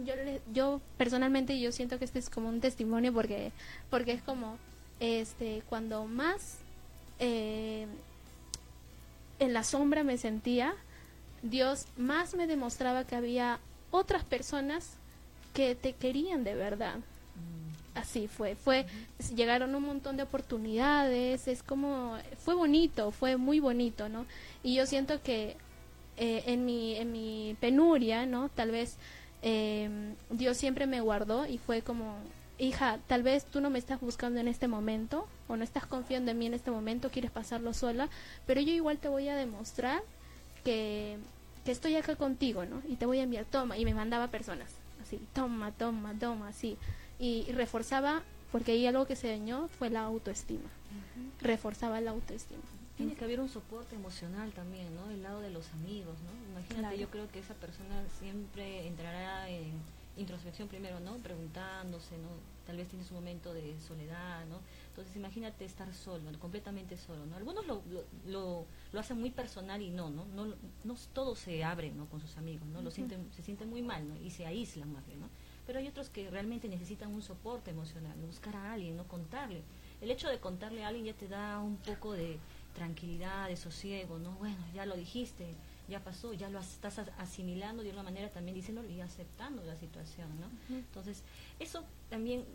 yo 0.06 0.14
yo 0.54 0.82
personalmente 0.98 1.60
yo 1.60 1.72
siento 1.72 1.98
que 1.98 2.06
este 2.06 2.20
es 2.20 2.30
como 2.30 2.50
un 2.50 2.62
testimonio 2.62 3.14
porque 3.14 3.52
porque 3.90 4.12
es 4.12 4.22
como 4.22 4.58
este 5.00 5.64
cuando 5.70 6.06
más 6.06 6.60
eh, 7.20 7.88
en 9.40 9.54
la 9.54 9.64
sombra 9.64 10.04
me 10.04 10.18
sentía 10.18 10.76
Dios 11.42 11.86
más 11.98 12.36
me 12.36 12.48
demostraba 12.48 13.06
que 13.06 13.16
había 13.16 13.60
otras 13.92 14.24
personas 14.24 14.94
que 15.54 15.76
te 15.76 15.94
querían 15.94 16.44
de 16.44 16.56
verdad. 16.56 16.98
Mm. 16.98 17.98
así 17.98 18.28
fue 18.28 18.56
fue 18.56 18.86
llegaron 19.36 19.74
un 19.76 19.84
montón 19.84 20.18
de 20.18 20.24
oportunidades 20.24 21.48
es 21.48 21.64
como 21.64 22.18
fue 22.40 22.56
bonito 22.56 23.12
fue 23.12 23.38
muy 23.38 23.60
bonito 23.60 24.10
no 24.10 24.26
y 24.64 24.76
yo 24.76 24.86
siento 24.86 25.22
que 25.22 25.56
eh, 26.18 26.44
en 26.48 26.66
mi 26.66 26.96
en 26.96 27.12
mi 27.12 27.56
penuria 27.60 28.26
no 28.26 28.50
tal 28.50 28.72
vez 28.72 28.98
eh, 29.42 30.14
Dios 30.30 30.58
siempre 30.58 30.88
me 30.88 31.02
guardó 31.02 31.46
y 31.46 31.58
fue 31.58 31.82
como, 31.82 32.18
hija, 32.58 33.00
tal 33.08 33.24
vez 33.24 33.46
tú 33.46 33.62
no 33.62 33.70
me 33.70 33.80
estás 33.80 34.00
buscando 34.00 34.40
en 34.40 34.48
este 34.48 34.68
momento 34.68 35.28
o 35.48 35.56
no 35.56 35.64
estás 35.64 35.86
confiando 35.86 36.32
en 36.32 36.38
mí 36.38 36.48
en 36.48 36.54
este 36.54 36.72
momento, 36.72 37.10
quieres 37.10 37.32
pasarlo 37.32 37.74
sola, 37.74 38.10
pero 38.46 38.62
yo 38.62 38.72
igual 38.74 38.98
te 38.98 39.08
voy 39.08 39.28
a 39.30 39.36
demostrar 39.36 40.02
que, 40.64 41.18
que 41.66 41.72
estoy 41.72 41.96
acá 41.96 42.16
contigo, 42.16 42.66
¿no? 42.66 42.82
Y 42.88 42.96
te 42.96 43.06
voy 43.06 43.20
a 43.20 43.24
enviar, 43.24 43.46
toma, 43.46 43.78
y 43.78 43.86
me 43.86 43.94
mandaba 43.94 44.28
personas, 44.28 44.72
así, 45.02 45.20
toma, 45.34 45.72
toma, 45.72 46.14
toma, 46.20 46.50
así, 46.50 46.78
y, 47.20 47.44
reforzaba, 47.52 48.24
porque 48.52 48.74
ahí 48.74 48.88
algo 48.88 49.06
que 49.06 49.16
se 49.16 49.28
dañó 49.28 49.68
fue 49.68 49.90
la 49.90 50.02
autoestima, 50.02 50.70
reforzaba 51.42 52.02
la 52.02 52.12
autoestima. 52.12 52.62
Tiene 52.98 53.14
que 53.14 53.24
haber 53.24 53.40
un 53.40 53.48
soporte 53.48 53.96
emocional 53.96 54.52
también, 54.54 54.96
¿no? 54.96 55.10
El 55.12 55.22
lado 55.22 55.40
de 55.40 55.52
los 55.52 55.72
amigos, 55.74 56.18
¿no? 56.22 56.52
Imagínate, 56.52 56.98
yo 56.98 57.10
creo 57.10 57.30
que 57.32 57.40
esa 57.40 57.54
persona 57.54 58.04
siempre 58.20 58.88
entrará 58.88 59.48
en 59.50 59.72
introspección 60.18 60.68
primero, 60.68 61.00
¿no? 61.00 61.18
Preguntándose, 61.18 62.18
¿no? 62.18 62.30
Tal 62.66 62.78
vez 62.78 62.88
tiene 62.88 63.06
su 63.06 63.14
momento 63.14 63.54
de 63.54 63.80
soledad, 63.80 64.46
¿no? 64.48 64.60
Entonces 64.90 65.16
imagínate 65.16 65.64
estar 65.64 65.94
solo, 65.94 66.24
completamente 66.40 66.98
solo, 66.98 67.26
¿no? 67.26 67.38
Algunos 67.38 67.66
lo, 67.68 67.84
lo, 68.26 68.66
lo, 68.92 69.00
hacen 69.00 69.20
muy 69.20 69.30
personal 69.30 69.82
y 69.82 69.92
no, 69.92 70.10
¿no? 70.10 70.26
No, 70.26 70.56
no 70.84 70.96
todos 71.14 71.38
se 71.38 71.64
abren, 71.64 71.96
¿no? 71.96 72.08
Con 72.08 72.20
sus 72.20 72.36
amigos, 72.38 72.68
¿no? 72.68 72.82
Lo 72.82 72.92
sienten, 72.92 73.32
se 73.32 73.44
sienten 73.44 73.70
muy 73.70 73.84
mal, 73.84 74.08
¿no? 74.08 74.16
Y 74.18 74.32
se 74.32 74.46
aíslan 74.46 74.92
más 74.92 75.06
bien, 75.06 75.20
¿no? 75.20 75.30
Pero 75.68 75.80
hay 75.80 75.88
otros 75.88 76.10
que 76.10 76.30
realmente 76.30 76.68
necesitan 76.68 77.14
un 77.14 77.22
soporte 77.22 77.72
emocional, 77.72 78.18
buscar 78.26 78.56
a 78.56 78.74
alguien, 78.74 78.98
¿no? 78.98 79.08
Contarle. 79.08 79.62
El 80.02 80.12
hecho 80.12 80.30
de 80.30 80.40
contarle 80.40 80.84
a 80.84 80.88
alguien 80.88 81.06
ya 81.06 81.14
te 81.14 81.28
da 81.28 81.60
un 81.60 81.78
poco 81.78 82.14
de 82.14 82.40
tranquilidad, 82.78 83.48
de 83.48 83.58
sosiego, 83.58 84.20
¿no? 84.20 84.34
Bueno, 84.34 84.64
ya 84.74 84.86
lo 84.86 84.96
dijiste, 84.96 85.56
ya 85.90 86.00
pasó, 86.04 86.34
ya 86.34 86.48
lo 86.48 86.60
estás 86.60 87.00
asimilando 87.18 87.82
de 87.82 87.90
una 87.90 88.04
manera 88.04 88.30
también 88.30 88.54
diciéndolo 88.54 88.88
y 88.88 89.02
aceptando 89.02 89.64
la 89.64 89.76
situación, 89.76 90.30
¿no? 90.40 90.76
Entonces, 90.76 91.24
eso 91.60 91.84
también, 92.10 92.46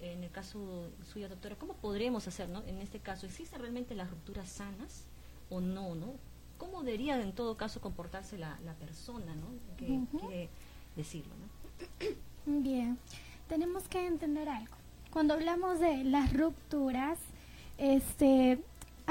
en 0.00 0.22
el 0.22 0.30
caso 0.30 0.88
suyo, 1.12 1.28
doctora, 1.28 1.56
¿cómo 1.56 1.74
podremos 1.74 2.28
hacer, 2.28 2.48
¿no? 2.48 2.62
En 2.64 2.78
este 2.78 3.00
caso, 3.00 3.26
¿existen 3.26 3.60
realmente 3.60 3.96
las 3.96 4.08
rupturas 4.08 4.48
sanas 4.48 5.04
o 5.50 5.60
no, 5.60 5.96
¿no? 5.96 6.14
¿Cómo 6.58 6.84
debería 6.84 7.20
en 7.20 7.32
todo 7.32 7.56
caso 7.56 7.80
comportarse 7.80 8.38
la, 8.38 8.56
la 8.64 8.74
persona, 8.74 9.34
¿no? 9.34 9.48
Que 9.76 10.48
decirlo, 10.94 11.34
¿no? 11.36 12.60
Bien, 12.60 12.98
tenemos 13.48 13.88
que 13.88 14.06
entender 14.06 14.48
algo. 14.48 14.76
Cuando 15.10 15.34
hablamos 15.34 15.80
de 15.80 16.04
las 16.04 16.32
rupturas, 16.32 17.18
este, 17.78 18.62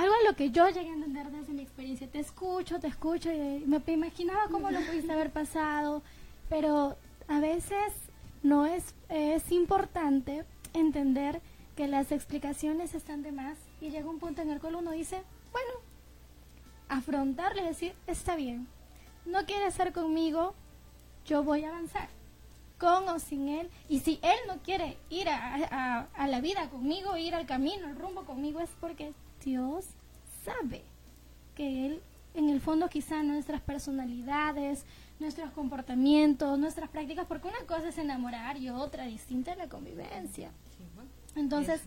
algo 0.02 0.16
a 0.16 0.32
lo 0.32 0.36
que 0.36 0.50
yo 0.50 0.68
llegué 0.68 0.90
a 0.90 0.94
entender 0.94 1.30
desde 1.30 1.54
mi 1.54 1.62
experiencia. 1.62 2.08
Te 2.08 2.20
escucho, 2.20 2.80
te 2.80 2.88
escucho 2.88 3.32
y 3.32 3.64
me 3.68 3.82
imaginaba 3.86 4.48
cómo 4.50 4.72
lo 4.72 4.80
pudiste 4.80 5.12
haber 5.12 5.30
pasado, 5.30 6.02
pero 6.50 6.96
a 7.28 7.40
veces 7.40 7.94
no 8.42 8.66
es, 8.66 8.96
es 9.10 9.52
importante 9.52 10.44
entender 10.74 11.40
que 11.76 11.88
las 11.88 12.12
explicaciones 12.12 12.96
están 12.96 13.22
de 13.22 13.32
más 13.32 13.60
y 13.80 13.92
llega 13.92 14.10
un 14.10 14.18
punto 14.18 14.42
en 14.42 14.50
el 14.50 14.60
cual 14.60 14.76
uno 14.76 14.92
dice, 14.92 15.22
bueno, 15.52 15.70
afrontarle 16.90 17.62
y 17.62 17.68
decir, 17.68 17.94
está 18.08 18.36
bien, 18.36 18.68
no 19.28 19.46
quiere 19.46 19.68
estar 19.68 19.94
conmigo, 19.94 20.56
yo 21.28 21.44
voy 21.44 21.64
a 21.64 21.70
avanzar, 21.70 22.10
con 22.80 23.08
o 23.08 23.20
sin 23.20 23.50
él, 23.50 23.70
y 23.88 24.00
si 24.00 24.20
él 24.24 24.40
no 24.48 24.58
quiere 24.64 24.98
ir 25.12 25.30
a, 25.30 26.08
a 26.12 26.28
la 26.28 26.42
vida 26.42 26.70
conmigo, 26.72 27.18
ir 27.18 27.36
al 27.36 27.46
camino, 27.46 27.86
al 27.86 27.96
rumbo 27.96 28.26
conmigo, 28.26 28.60
es 28.62 28.72
porque 28.80 29.14
Dios 29.44 29.86
sabe 30.46 30.84
que 31.56 31.86
Él, 31.86 32.02
en 32.34 32.50
el 32.50 32.62
fondo, 32.62 32.90
quizá 32.90 33.24
nuestras 33.24 33.62
personalidades, 33.62 34.86
nuestros 35.20 35.52
comportamientos, 35.52 36.58
nuestras 36.58 36.90
prácticas, 36.90 37.26
porque 37.28 37.48
una 37.48 37.66
cosa 37.68 37.90
es 37.90 37.98
enamorar 37.98 38.58
y 38.58 38.70
otra 38.70 39.06
distinta 39.06 39.52
es 39.52 39.58
la 39.58 39.68
convivencia. 39.68 40.52
Entonces, 41.36 41.82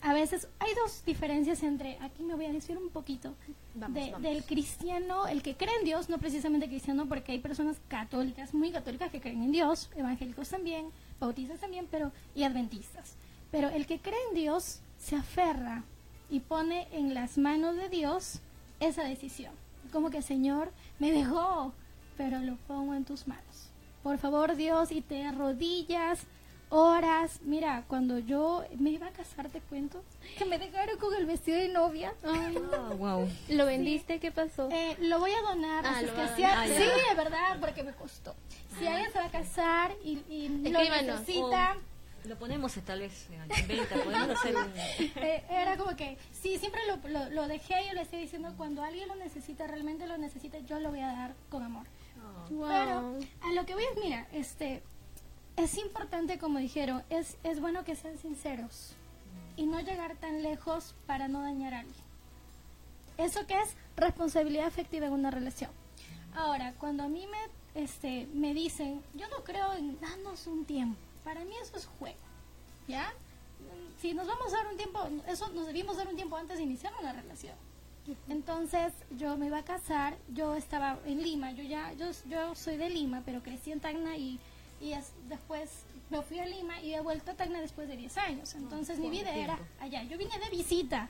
a 0.00 0.14
veces 0.14 0.48
hay 0.58 0.72
dos 0.74 1.04
diferencias 1.04 1.62
entre, 1.62 1.98
aquí 2.00 2.22
me 2.22 2.34
voy 2.34 2.46
a 2.46 2.52
decir 2.52 2.78
un 2.78 2.90
poquito, 2.90 3.34
del 3.74 4.44
cristiano, 4.44 5.26
el 5.26 5.42
que 5.42 5.56
cree 5.56 5.74
en 5.80 5.84
Dios, 5.84 6.08
no 6.08 6.18
precisamente 6.18 6.68
cristiano, 6.68 7.06
porque 7.06 7.32
hay 7.32 7.40
personas 7.40 7.76
católicas, 7.88 8.54
muy 8.54 8.70
católicas 8.70 9.10
que 9.10 9.20
creen 9.20 9.42
en 9.42 9.52
Dios, 9.52 9.90
evangélicos 9.96 10.48
también, 10.48 10.90
bautistas 11.18 11.60
también, 11.60 11.88
pero 11.90 12.12
y 12.34 12.44
adventistas. 12.44 13.16
Pero 13.50 13.68
el 13.68 13.86
que 13.86 13.98
cree 13.98 14.18
en 14.30 14.34
Dios 14.34 14.80
se 14.98 15.16
aferra 15.16 15.82
y 16.30 16.40
pone 16.40 16.88
en 16.92 17.14
las 17.14 17.38
manos 17.38 17.76
de 17.76 17.88
Dios 17.88 18.40
esa 18.80 19.04
decisión. 19.04 19.52
Como 19.92 20.10
que 20.10 20.22
Señor 20.22 20.72
me 20.98 21.12
dejó, 21.12 21.72
pero 22.16 22.40
lo 22.40 22.56
pongo 22.66 22.94
en 22.94 23.04
tus 23.04 23.26
manos. 23.28 23.70
Por 24.02 24.18
favor 24.18 24.56
Dios, 24.56 24.92
y 24.92 25.00
te 25.00 25.24
arrodillas, 25.24 26.26
horas. 26.68 27.40
Mira, 27.42 27.84
cuando 27.88 28.18
yo 28.18 28.64
me 28.78 28.90
iba 28.90 29.06
a 29.06 29.10
casar, 29.10 29.48
te 29.48 29.60
cuento, 29.60 30.02
que 30.38 30.44
me 30.44 30.58
dejaron 30.58 30.98
con 30.98 31.14
el 31.14 31.26
vestido 31.26 31.58
de 31.58 31.68
novia. 31.68 32.14
wow. 32.98 33.28
¿Lo 33.48 33.66
vendiste? 33.66 34.18
¿Qué 34.18 34.32
pasó? 34.32 34.68
Eh, 34.70 34.96
lo 35.00 35.18
voy 35.18 35.32
a 35.32 35.42
donar. 35.42 35.84
Ah, 35.86 36.00
sí, 36.00 36.06
es 37.10 37.16
verdad, 37.16 37.58
porque 37.60 37.82
me 37.82 37.92
costó. 37.92 38.34
Si 38.78 38.86
alguien 38.86 39.10
se 39.12 39.18
va 39.18 39.26
a 39.26 39.30
casar 39.30 39.92
y, 40.04 40.22
y 40.28 40.48
lo 40.70 40.78
necesita... 40.78 41.76
Lo 42.26 42.36
ponemos 42.36 42.76
eh, 42.76 42.82
tal 42.84 43.00
vez 43.00 43.28
en 43.30 43.68
venta, 43.68 43.94
podemos 44.02 44.30
hacer 44.30 44.56
un... 44.56 44.72
Eh, 44.76 45.44
era 45.48 45.76
como 45.76 45.94
que, 45.96 46.18
sí, 46.32 46.58
siempre 46.58 46.80
lo, 46.86 47.30
lo, 47.30 47.48
dejé, 47.48 47.86
yo 47.86 47.94
le 47.94 48.02
estoy 48.02 48.20
diciendo, 48.20 48.52
cuando 48.56 48.82
alguien 48.82 49.08
lo 49.08 49.14
necesita, 49.14 49.66
realmente 49.66 50.06
lo 50.06 50.18
necesita, 50.18 50.58
yo 50.60 50.80
lo 50.80 50.90
voy 50.90 51.00
a 51.00 51.08
dar 51.08 51.34
con 51.50 51.62
amor. 51.62 51.86
Oh. 52.18 52.66
Pero 52.68 53.18
a 53.42 53.52
lo 53.54 53.66
que 53.66 53.74
voy 53.74 53.84
es, 53.84 54.02
mira, 54.02 54.26
este, 54.32 54.82
es 55.56 55.78
importante, 55.78 56.38
como 56.38 56.58
dijeron, 56.58 57.04
es, 57.10 57.36
es 57.44 57.60
bueno 57.60 57.84
que 57.84 57.94
sean 57.94 58.18
sinceros 58.18 58.94
y 59.56 59.66
no 59.66 59.80
llegar 59.80 60.16
tan 60.16 60.42
lejos 60.42 60.94
para 61.06 61.28
no 61.28 61.42
dañar 61.42 61.74
a 61.74 61.80
alguien. 61.80 62.06
Eso 63.18 63.46
que 63.46 63.58
es 63.60 63.76
responsabilidad 63.96 64.66
afectiva 64.66 65.06
en 65.06 65.12
una 65.12 65.30
relación. 65.30 65.70
Ahora, 66.34 66.74
cuando 66.78 67.04
a 67.04 67.08
mí 67.08 67.26
me, 67.26 67.82
este, 67.82 68.26
me 68.34 68.52
dicen, 68.52 69.02
yo 69.14 69.28
no 69.28 69.44
creo 69.44 69.72
en 69.74 69.98
darnos 70.00 70.46
un 70.46 70.64
tiempo 70.64 70.98
para 71.26 71.44
mí 71.44 71.54
eso 71.60 71.76
es 71.76 71.86
juego, 71.98 72.16
¿ya? 72.86 73.12
Si 74.00 74.14
nos 74.14 74.28
vamos 74.28 74.54
a 74.54 74.58
dar 74.58 74.68
un 74.68 74.76
tiempo, 74.76 75.00
eso 75.26 75.48
nos 75.48 75.66
debimos 75.66 75.96
dar 75.96 76.06
un 76.06 76.14
tiempo 76.14 76.36
antes 76.36 76.56
de 76.56 76.62
iniciar 76.62 76.92
una 77.00 77.12
relación. 77.12 77.56
Entonces 78.28 78.92
yo 79.18 79.36
me 79.36 79.46
iba 79.46 79.58
a 79.58 79.64
casar, 79.64 80.16
yo 80.32 80.54
estaba 80.54 81.00
en 81.04 81.20
Lima, 81.20 81.50
yo 81.50 81.64
ya, 81.64 81.92
yo, 81.94 82.06
yo 82.30 82.54
soy 82.54 82.76
de 82.76 82.88
Lima, 82.90 83.22
pero 83.26 83.42
crecí 83.42 83.72
en 83.72 83.80
Tacna 83.80 84.16
y, 84.16 84.38
y 84.80 84.94
después 85.28 85.82
me 86.10 86.22
fui 86.22 86.38
a 86.38 86.46
Lima 86.46 86.80
y 86.80 86.94
he 86.94 87.00
vuelto 87.00 87.32
a 87.32 87.34
Tacna 87.34 87.60
después 87.60 87.88
de 87.88 87.96
10 87.96 88.16
años. 88.18 88.54
Ah, 88.54 88.58
Entonces 88.58 89.00
mi 89.00 89.10
vida 89.10 89.34
era 89.34 89.58
allá. 89.80 90.04
Yo 90.04 90.16
vine 90.18 90.38
de 90.38 90.48
visita 90.50 91.08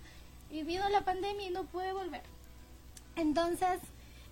y 0.50 0.62
vino 0.62 0.88
la 0.88 1.04
pandemia 1.04 1.48
y 1.48 1.50
no 1.50 1.64
pude 1.64 1.92
volver. 1.92 2.22
Entonces 3.16 3.80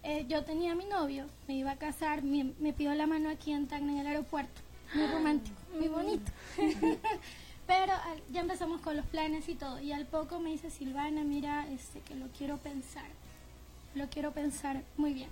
eh, 0.03 0.25
yo 0.31 0.45
tenía 0.45 0.73
a 0.73 0.76
mi 0.76 0.87
novio, 0.87 1.26
me 1.47 1.55
iba 1.55 1.73
a 1.73 1.76
casar, 1.76 2.23
me, 2.23 2.55
me 2.59 2.73
pidió 2.73 2.95
la 2.95 3.07
mano 3.07 3.29
aquí 3.29 3.53
en 3.53 3.69
Tacna 3.69 3.93
en 3.93 3.99
el 3.99 4.07
aeropuerto 4.07 4.63
muy 4.95 5.07
romántico, 5.07 5.57
muy 5.75 5.89
bonito. 5.89 6.33
Pero 7.67 7.95
ya 8.31 8.43
empezamos 8.43 8.81
con 8.81 8.97
los 8.97 9.07
planes 9.07 9.49
y 9.49 9.55
todo. 9.55 9.81
Y 9.81 9.93
al 9.93 10.07
poco 10.07 10.39
me 10.39 10.51
dice 10.51 10.71
Silvana, 10.71 11.25
mira, 11.25 11.67
este, 11.71 12.01
que 12.01 12.15
lo 12.15 12.27
quiero 12.29 12.59
pensar. 12.59 13.07
Lo 13.95 14.09
quiero 14.09 14.33
pensar 14.33 14.83
muy 14.97 15.15
bien. 15.15 15.31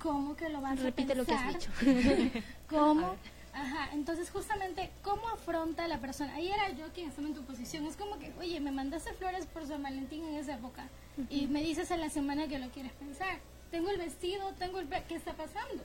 ¿Cómo 0.00 0.34
que 0.36 0.48
lo 0.48 0.62
vas 0.62 0.82
a 0.82 0.90
pensar? 0.90 1.16
lo 1.16 1.26
que 1.26 1.34
has 1.34 1.54
dicho. 1.54 1.70
¿Cómo? 2.68 3.14
Ajá, 3.52 3.90
entonces 3.92 4.30
justamente, 4.30 4.90
¿cómo 5.02 5.28
afronta 5.28 5.86
la 5.88 6.00
persona? 6.00 6.34
Ahí 6.34 6.50
era 6.50 6.70
yo 6.70 6.86
quien 6.94 7.08
estaba 7.08 7.28
en 7.28 7.34
tu 7.34 7.42
posición. 7.42 7.84
Es 7.84 7.96
como 7.96 8.18
que, 8.18 8.32
oye, 8.38 8.60
me 8.60 8.70
mandaste 8.70 9.12
flores 9.14 9.44
por 9.46 9.66
San 9.66 9.82
Valentín 9.82 10.24
en 10.24 10.36
esa 10.36 10.54
época 10.54 10.88
y 11.28 11.46
me 11.48 11.62
dices 11.62 11.90
en 11.90 12.00
la 12.00 12.08
semana 12.08 12.48
que 12.48 12.58
lo 12.58 12.70
quieres 12.70 12.92
pensar. 12.92 13.38
Tengo 13.70 13.90
el 13.90 13.98
vestido, 13.98 14.52
tengo 14.58 14.78
el... 14.78 14.88
¿Qué 14.88 15.16
está 15.16 15.34
pasando? 15.34 15.82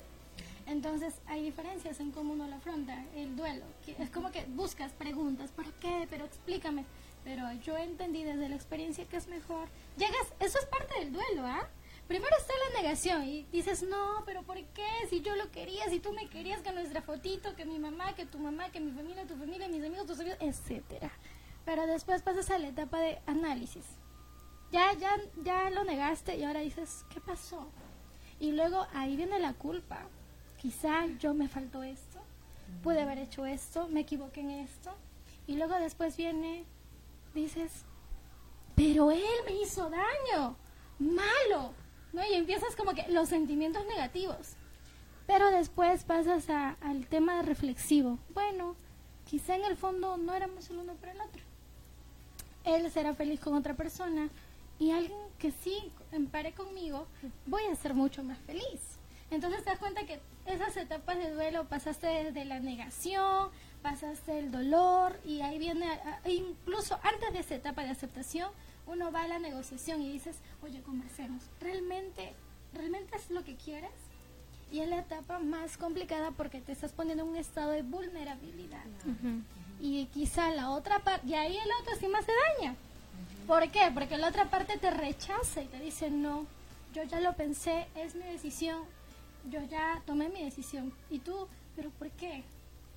Entonces 0.66 1.14
hay 1.28 1.44
diferencias 1.44 2.00
en 2.00 2.12
cómo 2.12 2.34
uno 2.34 2.48
lo 2.48 2.56
afronta, 2.56 3.04
el 3.16 3.36
duelo. 3.36 3.66
Es 4.00 4.10
como 4.10 4.32
que 4.32 4.46
buscas 4.46 4.92
preguntas, 4.94 5.52
¿por 5.52 5.72
qué? 5.74 6.08
Pero 6.10 6.26
explícame. 6.26 6.86
pero 7.24 7.52
yo 7.64 7.76
entendí 7.76 8.24
desde 8.24 8.48
la 8.48 8.56
experiencia 8.56 9.06
que 9.06 9.18
es 9.18 9.28
mejor. 9.28 9.68
Llegas, 9.98 10.28
eso 10.40 10.60
es 10.60 10.66
parte 10.68 11.00
del 11.00 11.12
duelo, 11.12 11.46
¿ah? 11.46 11.68
Primero 12.08 12.36
está 12.38 12.54
la 12.70 12.82
negación 12.82 13.24
y 13.24 13.48
dices, 13.52 13.82
no, 13.82 14.22
pero 14.28 14.44
¿por 14.44 14.64
qué? 14.64 14.86
Si 15.10 15.22
yo 15.22 15.36
lo 15.36 15.52
quería, 15.52 15.90
si 15.90 16.00
tú 16.00 16.14
me 16.14 16.30
querías, 16.30 16.62
que 16.62 16.72
nuestra 16.72 17.02
fotito, 17.02 17.56
que 17.56 17.66
mi 17.66 17.80
mamá, 17.80 18.14
que 18.14 18.28
tu 18.28 18.38
mamá, 18.38 18.70
que 18.70 18.80
mi 18.80 18.92
familia, 18.92 19.26
tu 19.26 19.36
familia, 19.36 19.68
mis 19.68 19.84
amigos, 19.84 20.06
tus 20.06 20.20
amigos, 20.20 20.38
etcétera. 20.40 21.12
Pero 21.66 21.88
después 21.88 22.22
pasas 22.22 22.52
a 22.52 22.60
la 22.60 22.68
etapa 22.68 23.00
de 23.00 23.20
análisis. 23.26 23.86
Ya, 24.72 24.94
ya, 24.94 25.18
ya 25.44 25.72
lo 25.72 25.84
negaste 25.84 26.38
y 26.38 26.44
ahora 26.44 26.60
dices, 26.60 27.06
¿qué 27.12 27.20
pasó? 27.20 27.72
Y 28.40 28.52
luego 28.52 28.86
ahí 28.94 29.16
viene 29.16 29.40
la 29.40 29.54
culpa. 29.54 30.06
Quizá 30.66 31.06
yo 31.20 31.36
me 31.36 31.48
faltó 31.48 31.84
esto, 31.84 32.20
pude 32.82 33.00
haber 33.00 33.20
hecho 33.20 33.46
esto, 33.46 33.88
me 33.88 34.00
equivoqué 34.00 34.40
en 34.42 34.50
esto. 34.50 34.90
Y 35.46 35.58
luego 35.58 35.76
después 35.76 36.18
viene, 36.18 36.64
dices, 37.36 37.86
pero 38.74 39.12
él 39.12 39.22
me 39.46 39.62
hizo 39.62 39.92
daño, 39.92 40.56
malo. 40.98 41.72
¿no? 42.14 42.24
Y 42.28 42.34
empiezas 42.34 42.76
como 42.76 42.96
que 42.96 43.08
los 43.10 43.30
sentimientos 43.30 43.86
negativos. 43.86 44.56
Pero 45.28 45.52
después 45.52 46.04
pasas 46.04 46.50
a, 46.50 46.72
al 46.82 47.06
tema 47.06 47.44
reflexivo. 47.44 48.18
Bueno, 48.34 48.76
quizá 49.24 49.54
en 49.56 49.66
el 49.66 49.78
fondo 49.78 50.18
no 50.18 50.34
éramos 50.34 50.68
el 50.72 50.78
uno 50.78 50.96
para 50.96 51.12
el 51.12 51.22
otro. 51.22 51.44
Él 52.64 52.90
será 52.90 53.14
feliz 53.14 53.40
con 53.40 53.54
otra 53.54 53.76
persona 53.76 54.30
y 54.80 54.90
alguien 54.90 55.20
que 55.38 55.52
sí 55.52 55.92
empare 56.12 56.54
conmigo, 56.54 57.06
voy 57.46 57.66
a 57.66 57.76
ser 57.76 57.94
mucho 57.94 58.24
más 58.24 58.40
feliz. 58.40 58.98
Entonces 59.30 59.64
te 59.64 59.70
das 59.70 59.78
cuenta 59.78 60.08
que 60.08 60.20
esas 60.46 60.78
etapas 60.78 61.18
de 61.18 61.32
duelo 61.32 61.66
pasaste 61.66 62.08
desde 62.08 62.46
la 62.46 62.60
negación, 62.60 63.50
pasaste 63.82 64.40
el 64.40 64.52
dolor 64.52 65.20
y 65.26 65.42
ahí 65.42 65.58
viene, 65.60 65.88
incluso 66.26 67.00
antes 67.04 67.34
de 67.34 67.40
esa 67.40 67.56
etapa 67.56 67.84
de 67.84 67.90
aceptación, 67.90 68.52
uno 68.88 69.12
va 69.12 69.24
a 69.24 69.28
la 69.28 69.40
negociación 69.40 70.02
y 70.02 70.12
dices, 70.12 70.38
oye, 70.62 70.82
conversemos, 70.82 71.44
¿realmente, 71.60 72.34
¿realmente 72.74 73.16
es 73.18 73.30
lo 73.32 73.44
que 73.44 73.56
quieres? 73.56 73.92
Y 74.72 74.80
es 74.80 74.90
la 74.90 75.00
etapa 75.00 75.40
más 75.40 75.78
complicada 75.78 76.32
porque 76.32 76.62
te 76.62 76.72
estás 76.72 76.92
poniendo 76.92 77.24
en 77.24 77.30
un 77.30 77.36
estado 77.36 77.72
de 77.72 77.82
vulnerabilidad. 77.82 78.84
Y 79.80 80.06
quizá 80.08 80.52
la 80.52 80.72
otra 80.72 81.00
parte, 81.00 81.28
y 81.28 81.34
ahí 81.34 81.58
el 81.58 81.70
otro 81.82 81.96
sí 82.00 82.08
más 82.08 82.26
se 82.26 82.32
daña. 82.60 82.76
¿Por 83.48 83.70
qué? 83.70 83.92
Porque 83.94 84.18
la 84.18 84.30
otra 84.30 84.50
parte 84.50 84.78
te 84.78 84.90
rechaza 84.90 85.62
y 85.62 85.68
te 85.68 85.80
dice, 85.80 86.10
no, 86.10 86.46
yo 86.94 87.04
ya 87.04 87.20
lo 87.20 87.34
pensé, 87.34 87.88
es 87.96 88.16
mi 88.16 88.24
decisión, 88.24 88.84
yo 89.50 89.62
ya 89.64 90.02
tomé 90.06 90.30
mi 90.30 90.44
decisión. 90.44 90.94
Y 91.10 91.20
tú, 91.20 91.48
pero 91.76 91.90
¿por 91.92 92.10
qué? 92.12 92.44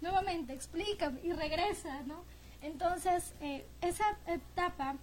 Nuevamente, 0.01 0.53
explica 0.53 1.13
y 1.23 1.33
regresa, 1.33 2.03
¿no? 2.03 2.23
Entonces, 2.63 3.35
eh, 3.41 3.67
esa 3.81 4.17
etapa 4.27 4.97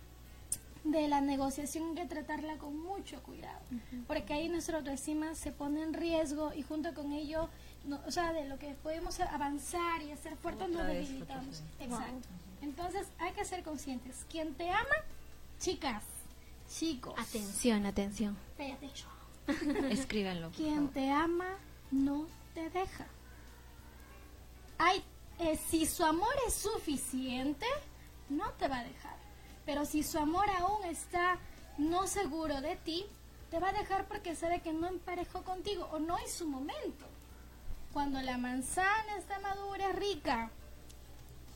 de 0.84 1.08
la 1.08 1.20
negociación 1.20 1.90
hay 1.90 1.96
que 1.96 2.06
tratarla 2.06 2.58
con 2.58 2.78
mucho 2.80 3.22
cuidado, 3.24 3.60
porque 4.08 4.34
ahí 4.34 4.50
nuestra 4.50 4.78
autoestima 4.78 5.34
se 5.34 5.52
pone 5.52 5.82
en 5.82 5.94
riesgo 5.94 6.54
y 6.54 6.62
junto 6.62 6.94
con 6.94 7.12
ello, 7.12 7.50
o 8.06 8.12
sea, 8.12 8.34
de 8.34 8.46
lo 8.46 8.60
que 8.60 8.76
podemos 8.84 9.20
avanzar 9.20 10.04
y 10.04 10.12
hacer 10.12 10.38
fuerte 10.38 10.68
nos 10.68 10.86
debilitamos. 10.86 11.64
Exacto. 11.80 12.28
Entonces 12.62 13.08
hay 13.20 13.34
que 13.34 13.46
ser 13.46 13.64
conscientes. 13.64 14.26
Quien 14.30 14.54
te 14.54 14.70
ama, 14.70 14.96
chicas, 15.60 16.04
chicos. 16.70 17.16
Atención, 17.18 17.86
atención. 17.86 18.38
Escríbanlo. 19.90 20.52
Quien 20.52 20.90
te 20.90 21.12
ama 21.12 21.58
no 21.92 22.28
te 22.54 22.70
deja. 22.70 23.06
Hay, 24.78 25.04
eh, 25.40 25.58
si 25.70 25.86
su 25.86 26.04
amor 26.04 26.34
es 26.48 26.54
suficiente, 26.54 27.66
no 28.30 28.52
te 28.54 28.68
va 28.68 28.80
a 28.80 28.84
dejar. 28.84 29.16
Pero 29.66 29.86
si 29.86 30.04
su 30.04 30.18
amor 30.18 30.46
aún 30.60 30.84
está 30.86 31.40
no 31.78 32.08
seguro 32.08 32.62
de 32.62 32.76
ti, 32.78 33.06
te 33.50 33.60
va 33.60 33.70
a 33.70 33.74
dejar 33.74 34.08
porque 34.08 34.36
sabe 34.36 34.62
que 34.62 34.74
no 34.74 34.88
emparejó 34.88 35.44
contigo 35.44 35.88
o 35.92 36.00
no 36.00 36.18
es 36.18 36.34
su 36.34 36.48
momento. 36.48 37.06
Cuando 37.94 38.22
la 38.22 38.38
manzana 38.38 39.18
está 39.18 39.40
madura, 39.40 39.92
rica. 39.94 40.52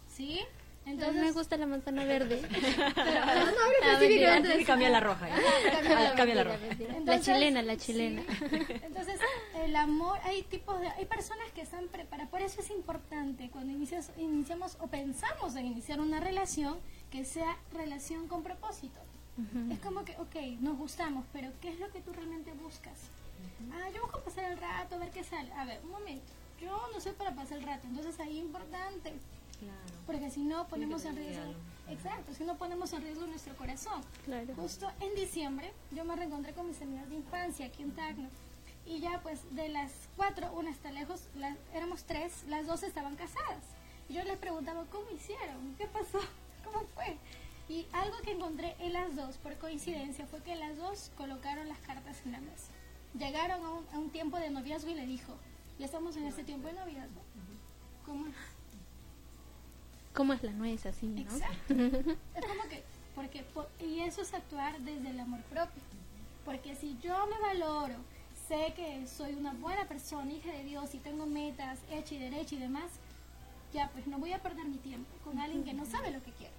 ¿Sí? 0.08 0.40
Entonces 0.90 1.22
me 1.22 1.32
gusta 1.32 1.58
la 1.58 1.68
manzana 1.68 2.04
verde. 2.04 2.42
Pero, 2.50 3.46
no, 3.46 4.40
no, 4.40 4.66
cambia 4.66 4.90
la 4.90 5.00
roja. 5.00 5.28
Cambia, 6.16 6.36
la, 6.36 6.44
roja. 6.44 6.60
la 7.06 7.20
chilena, 7.22 7.62
la 7.62 7.78
chilena. 7.78 8.24
Entonces, 8.84 9.20
el 9.56 9.76
amor, 9.76 10.20
hay 10.24 10.42
tipos 10.44 10.80
de, 10.80 10.88
hay 10.90 11.06
personas 11.06 11.52
que 11.54 11.62
están 11.62 11.88
preparadas. 11.88 12.30
Por 12.30 12.42
eso 12.42 12.62
es 12.62 12.70
importante 12.72 13.50
cuando 13.50 13.72
inicias, 13.72 14.12
iniciamos 14.18 14.78
o 14.80 14.88
pensamos 14.88 15.56
en 15.56 15.68
iniciar 15.68 16.00
una 16.00 16.20
relación 16.20 16.78
que 17.12 17.24
sea 17.24 17.58
relación 17.72 18.28
con 18.28 18.44
propósito. 18.44 19.00
Es 19.72 19.80
como 19.80 20.04
que, 20.04 20.18
ok, 20.18 20.60
nos 20.60 20.78
gustamos, 20.78 21.24
pero 21.32 21.50
¿qué 21.62 21.70
es 21.70 21.80
lo 21.80 21.90
que 21.92 22.02
tú 22.02 22.12
realmente 22.12 22.52
buscas? 22.52 23.10
Ah, 23.72 23.90
yo 23.96 24.02
busco 24.02 24.20
pasar 24.20 24.52
el 24.52 24.58
rato, 24.58 24.96
a 24.96 25.00
ver 25.00 25.12
qué 25.12 25.24
sale. 25.24 25.50
A 25.54 25.64
ver, 25.64 25.80
un 25.84 25.92
momento. 25.92 26.34
Yo 26.60 26.78
no 26.94 27.00
sé 27.00 27.14
para 27.14 27.34
pasar 27.34 27.60
el 27.60 27.64
rato, 27.64 27.88
entonces 27.88 28.20
ahí 28.20 28.38
es 28.38 28.44
importante 28.44 29.14
porque 30.06 30.32
si 30.32 30.44
no 30.44 30.68
ponemos 30.68 31.06
en 31.06 31.16
riesgo, 31.16 31.54
exacto, 31.88 32.34
si 32.34 32.44
no 32.44 32.58
ponemos 32.58 32.92
en 32.94 33.02
riesgo 33.02 33.28
nuestro 33.28 33.56
corazón. 33.56 34.02
Justo 34.56 34.92
en 35.00 35.16
diciembre 35.16 35.72
yo 35.92 36.04
me 36.06 36.16
reencontré 36.16 36.54
con 36.54 36.68
mis 36.68 36.82
amigas 36.82 37.10
de 37.10 37.16
infancia 37.16 37.68
aquí 37.68 37.84
en 37.84 37.92
Tacno 37.92 38.30
y 38.86 39.00
ya 39.00 39.20
pues 39.22 39.40
de 39.56 39.70
las 39.70 39.92
cuatro, 40.16 40.52
una 40.54 40.72
está 40.72 40.92
lejos, 40.92 41.22
éramos 41.74 42.04
tres, 42.06 42.44
las 42.48 42.66
dos 42.66 42.84
estaban 42.84 43.16
casadas. 43.16 43.64
Y 44.10 44.14
yo 44.16 44.24
les 44.24 44.38
preguntaba, 44.38 44.84
¿cómo 44.92 45.06
hicieron? 45.12 45.76
¿Qué 45.78 45.86
pasó? 45.86 46.20
¿Cómo 46.66 46.86
fue? 46.96 47.18
Y 47.68 47.86
algo 47.92 48.18
que 48.24 48.32
encontré 48.32 48.76
en 48.80 48.94
las 48.94 49.16
dos, 49.16 49.38
por 49.38 49.56
coincidencia, 49.58 50.26
fue 50.26 50.42
que 50.42 50.56
las 50.56 50.76
dos 50.78 51.12
colocaron 51.16 51.68
las 51.68 51.78
cartas 51.80 52.18
en 52.26 52.32
la 52.32 52.40
mesa. 52.40 52.72
Llegaron 53.14 53.64
a 53.64 53.72
un, 53.72 53.86
a 53.94 54.00
un 54.00 54.10
tiempo 54.10 54.38
de 54.38 54.50
noviazgo 54.50 54.90
y 54.90 54.96
le 54.96 55.06
dijo, 55.06 55.36
ya 55.78 55.86
estamos 55.86 56.18
en 56.18 56.26
este 56.26 56.44
tiempo 56.44 56.68
de 56.68 56.74
noviazgo. 56.74 57.22
¿Cómo 58.08 58.26
es? 58.26 58.34
¿Cómo 60.20 60.34
es 60.34 60.44
la 60.44 60.52
nuez 60.52 60.86
así, 60.86 61.08
no? 61.08 61.22
Exacto. 61.22 61.74
es 62.36 62.46
como 62.46 62.64
que, 62.68 62.84
porque, 63.16 63.46
y 63.80 64.02
eso 64.02 64.22
es 64.22 64.34
actuar 64.34 64.78
desde 64.82 65.12
el 65.12 65.20
amor 65.22 65.40
propio. 65.44 65.82
Porque 66.44 66.76
si 66.76 66.98
yo 67.02 67.26
me 67.28 67.40
valoro, 67.40 67.96
sé 68.50 68.74
que 68.76 69.08
soy 69.08 69.36
una 69.36 69.54
buena 69.54 69.88
persona, 69.88 70.30
hija 70.34 70.52
de 70.52 70.66
Dios, 70.66 70.94
y 70.94 70.98
tengo 70.98 71.26
metas 71.26 71.80
hecha 71.90 72.16
y 72.16 72.18
derecha 72.20 72.56
y 72.56 72.60
demás, 72.60 72.92
ya 73.72 73.92
pues 73.94 74.08
no 74.08 74.18
voy 74.18 74.34
a 74.34 74.40
perder 74.40 74.66
mi 74.66 74.76
tiempo 74.80 75.10
con 75.24 75.40
alguien 75.40 75.64
que 75.64 75.74
no 75.74 75.86
sabe 75.86 76.12
lo 76.12 76.22
que 76.22 76.34
quiere. 76.34 76.54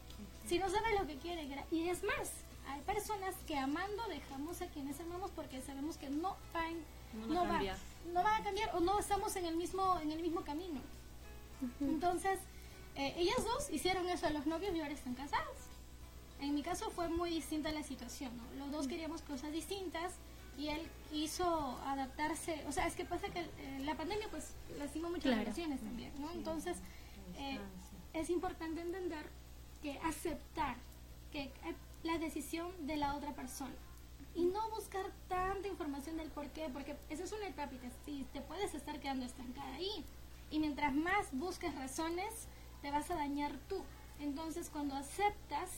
Si 0.46 0.58
no 0.58 0.70
sabe 0.70 0.98
lo 0.98 1.06
que 1.06 1.18
quiere, 1.18 1.46
y 1.70 1.86
es 1.90 2.02
más, 2.02 2.32
hay 2.66 2.80
personas 2.80 3.34
que 3.46 3.58
amando 3.58 4.08
dejamos 4.08 4.62
a 4.62 4.68
quienes 4.68 4.98
amamos 5.00 5.32
porque 5.32 5.60
sabemos 5.60 5.98
que 5.98 6.08
no 6.08 6.34
van, 6.54 6.76
no, 7.28 7.46
va, 7.46 7.60
no 8.10 8.22
van 8.22 8.40
a 8.40 8.42
cambiar 8.42 8.74
o 8.74 8.80
no 8.80 8.98
estamos 8.98 9.36
en 9.36 9.44
el 9.44 9.56
mismo, 9.56 10.00
en 10.00 10.12
el 10.12 10.22
mismo 10.22 10.40
camino. 10.44 10.80
Entonces, 11.82 12.38
eh, 12.96 13.14
ellas 13.16 13.44
dos 13.44 13.70
hicieron 13.70 14.08
eso 14.08 14.26
a 14.26 14.30
los 14.30 14.46
novios 14.46 14.74
y 14.74 14.80
ahora 14.80 14.92
están 14.92 15.14
casados. 15.14 15.56
En 16.40 16.54
mi 16.54 16.62
caso 16.62 16.90
fue 16.90 17.08
muy 17.08 17.30
distinta 17.30 17.70
la 17.70 17.82
situación, 17.82 18.32
Los 18.58 18.70
dos 18.70 18.88
queríamos 18.88 19.20
cosas 19.22 19.52
distintas 19.52 20.14
y 20.58 20.68
él 20.68 20.80
quiso 21.10 21.78
adaptarse. 21.84 22.64
O 22.66 22.72
sea, 22.72 22.86
es 22.86 22.94
que 22.94 23.04
pasa 23.04 23.28
que 23.28 23.40
eh, 23.40 23.78
la 23.84 23.94
pandemia 23.94 24.28
pues 24.30 24.54
lastimó 24.78 25.10
muchas 25.10 25.36
relaciones 25.36 25.80
también, 25.80 26.12
¿no? 26.18 26.30
Entonces, 26.32 26.78
eh, 27.36 27.58
es 28.14 28.30
importante 28.30 28.80
entender 28.80 29.26
que 29.82 29.98
aceptar 30.00 30.76
que 31.30 31.50
la 32.02 32.18
decisión 32.18 32.70
de 32.86 32.96
la 32.96 33.14
otra 33.14 33.34
persona 33.34 33.74
y 34.34 34.44
no 34.44 34.70
buscar 34.70 35.06
tanta 35.28 35.68
información 35.68 36.16
del 36.16 36.28
por 36.30 36.48
qué, 36.50 36.68
porque 36.72 36.96
esa 37.08 37.24
es 37.24 37.32
una 37.32 37.48
etapa 37.48 37.74
y 37.74 37.78
te, 37.78 38.24
te 38.32 38.40
puedes 38.40 38.74
estar 38.74 39.00
quedando 39.00 39.26
estancada 39.26 39.74
ahí. 39.74 40.04
Y 40.50 40.58
mientras 40.58 40.94
más 40.94 41.28
busques 41.32 41.74
razones, 41.74 42.46
te 42.82 42.90
vas 42.90 43.10
a 43.10 43.16
dañar 43.16 43.56
tú. 43.68 43.82
Entonces 44.18 44.70
cuando 44.70 44.94
aceptas, 44.94 45.70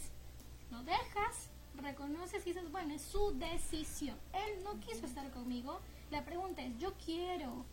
lo 0.71 0.83
dejas, 0.85 1.51
reconoces 1.81 2.47
y 2.47 2.51
dices, 2.51 2.71
bueno, 2.71 2.95
es 2.95 3.03
su 3.03 3.39
decisión. 3.39 4.17
Él 4.33 4.65
no 4.65 4.81
quiso 4.81 5.07
estar 5.07 5.31
conmigo. 5.31 5.81
La 6.11 6.25
pregunta 6.25 6.63
es, 6.63 6.77
¿yo 6.79 6.93
quiero 7.05 7.65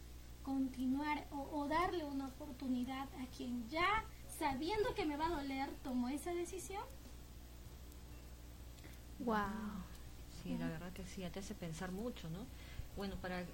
continuar 0.43 1.27
o, 1.31 1.67
darle 1.67 2.05
una 2.05 2.27
oportunidad 2.27 3.07
a 3.21 3.25
quien 3.35 3.67
ya, 3.69 4.03
sabiendo 4.39 4.95
que 4.95 5.05
me 5.05 5.17
va 5.17 5.27
a 5.27 5.41
doler, 5.41 5.69
tomó 5.83 6.09
esa 6.09 6.33
decisión? 6.33 6.83
Wow. 9.19 9.83
Sí, 10.41 10.57
la 10.57 10.67
verdad 10.67 10.93
que 10.93 11.05
sí, 11.05 11.23
te 11.31 11.39
hace 11.39 11.53
pensar 11.53 11.91
mucho, 11.91 12.29
¿no? 12.29 12.39
Bueno, 12.95 13.15
para 13.17 13.45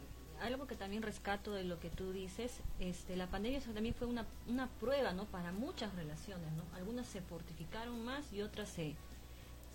algo 0.42 0.68
que 0.68 0.76
también 0.76 1.02
rescato 1.04 1.54
de 1.54 1.64
lo 1.64 1.80
que 1.80 1.90
tú 1.90 2.12
dices, 2.12 2.60
este, 2.80 3.16
la 3.16 3.28
pandemia 3.28 3.60
también 3.62 3.96
fue 3.96 4.08
una, 4.08 4.26
una 4.48 4.68
prueba, 4.68 5.14
¿no? 5.14 5.26
Para 5.26 5.52
muchas 5.52 5.94
relaciones, 5.96 6.52
¿no? 6.54 6.64
Algunas 6.76 7.08
se 7.08 7.22
fortificaron 7.22 8.04
más 8.04 8.32
y 8.34 8.42
otras 8.42 8.70
se, 8.70 8.96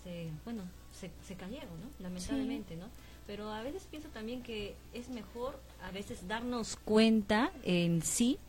se 0.03 0.29
bueno, 0.45 0.63
se, 0.91 1.11
se 1.25 1.35
cayeron, 1.35 1.79
¿no? 1.81 1.89
Lamentablemente, 1.99 2.75
¿no? 2.75 2.87
Pero 3.27 3.51
a 3.51 3.61
veces 3.63 3.87
pienso 3.89 4.09
también 4.09 4.43
que 4.43 4.75
es 4.93 5.09
mejor 5.09 5.59
a 5.83 5.91
veces 5.91 6.27
darnos 6.27 6.75
cuenta 6.75 7.51
en 7.63 8.01
sí, 8.01 8.39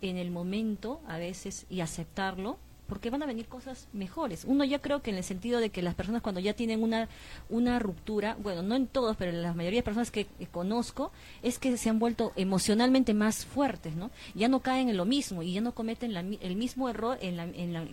en 0.00 0.16
el 0.16 0.30
momento, 0.30 1.00
a 1.06 1.18
veces, 1.18 1.66
y 1.70 1.80
aceptarlo, 1.80 2.58
porque 2.88 3.10
van 3.10 3.22
a 3.22 3.26
venir 3.26 3.46
cosas 3.46 3.88
mejores. 3.92 4.44
Uno 4.44 4.64
ya 4.64 4.80
creo 4.80 5.02
que 5.02 5.10
en 5.10 5.16
el 5.16 5.24
sentido 5.24 5.60
de 5.60 5.70
que 5.70 5.82
las 5.82 5.94
personas 5.94 6.22
cuando 6.22 6.40
ya 6.40 6.54
tienen 6.54 6.82
una, 6.82 7.08
una 7.48 7.78
ruptura, 7.78 8.36
bueno, 8.40 8.62
no 8.62 8.74
en 8.74 8.86
todos, 8.86 9.16
pero 9.16 9.30
en 9.30 9.42
la 9.42 9.54
mayoría 9.54 9.80
de 9.80 9.84
personas 9.84 10.10
que, 10.10 10.26
conozco, 10.52 11.10
es 11.42 11.58
que 11.58 11.76
se 11.76 11.88
han 11.88 11.98
vuelto 11.98 12.32
emocionalmente 12.36 13.14
más 13.14 13.46
fuertes, 13.46 13.94
¿no? 13.94 14.10
Ya 14.34 14.48
no 14.48 14.60
caen 14.60 14.88
en 14.88 14.96
lo 14.96 15.04
mismo 15.04 15.42
y 15.42 15.54
ya 15.54 15.60
no 15.60 15.72
cometen 15.72 16.14
el 16.16 16.56
mismo 16.56 16.88
error, 16.88 17.18
en 17.20 17.36
la, 17.36 17.44
en 17.44 17.72
la, 17.72 17.86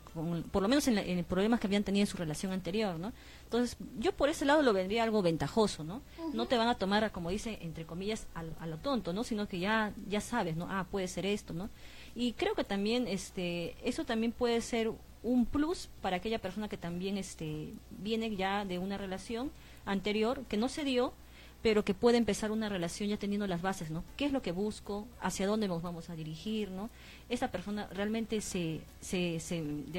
por 0.52 0.62
lo 0.62 0.68
menos 0.68 0.88
en, 0.88 0.98
en, 0.98 1.24
problemas 1.24 1.60
que 1.60 1.68
habían 1.68 1.84
tenido 1.84 2.04
en 2.04 2.08
su 2.08 2.18
relación 2.18 2.52
anterior, 2.52 3.00
¿no? 3.00 3.14
Entonces, 3.44 3.78
yo 4.00 4.14
por 4.14 4.30
ese 4.30 4.46
lado 4.46 4.62
lo 4.62 4.74
vendría 4.74 5.04
algo 5.04 5.22
ventajoso, 5.22 5.84
¿no? 5.84 6.02
No 6.34 6.46
te 6.46 6.58
van 6.58 6.68
a 6.68 6.76
tomar, 6.76 7.12
como 7.12 7.30
dice, 7.30 7.60
entre 7.62 7.86
comillas, 7.86 8.28
a, 8.34 8.44
a, 8.64 8.68
lo 8.68 8.78
tonto, 8.78 9.14
¿no? 9.14 9.24
Sino 9.24 9.48
que 9.48 9.60
ya, 9.60 9.94
ya 10.08 10.22
sabes, 10.22 10.56
¿no? 10.56 10.68
Ah, 10.70 10.86
puede 10.90 11.08
ser 11.08 11.26
esto, 11.26 11.54
¿no? 11.54 11.70
Y 12.16 12.34
creo 12.34 12.56
que 12.56 12.64
también 12.64 13.08
este, 13.08 13.76
eso 13.84 14.06
también 14.06 14.32
puede 14.32 14.62
ser 14.62 14.92
un 15.24 15.46
plus 15.46 15.90
para 16.02 16.18
aquella 16.18 16.40
persona 16.40 16.68
que 16.68 16.78
también 16.78 17.18
este, 17.18 17.74
viene 17.92 18.36
ya 18.36 18.66
de 18.66 18.80
una 18.80 18.98
relación 18.98 19.52
anterior 19.86 20.44
que 20.50 20.58
no 20.58 20.68
se 20.68 20.84
dio, 20.84 21.14
pero 21.62 21.86
que 21.86 21.94
puede 21.94 22.18
empezar 22.18 22.52
una 22.52 22.70
relación 22.70 23.10
ya 23.10 23.18
teniendo 23.18 23.46
las 23.46 23.62
bases, 23.62 23.92
¿no? 23.92 24.04
¿Qué 24.18 24.26
es 24.26 24.32
lo 24.32 24.42
que 24.42 24.52
busco? 24.52 25.08
¿Hacia 25.22 25.46
dónde 25.46 25.68
nos 25.68 25.82
vamos 25.82 26.10
a 26.10 26.16
dirigir, 26.16 26.72
¿no? 26.72 26.90
Esa 27.30 27.52
persona 27.52 27.88
realmente 27.94 28.42
se, 28.42 28.82
se, 29.00 29.40
se, 29.40 29.58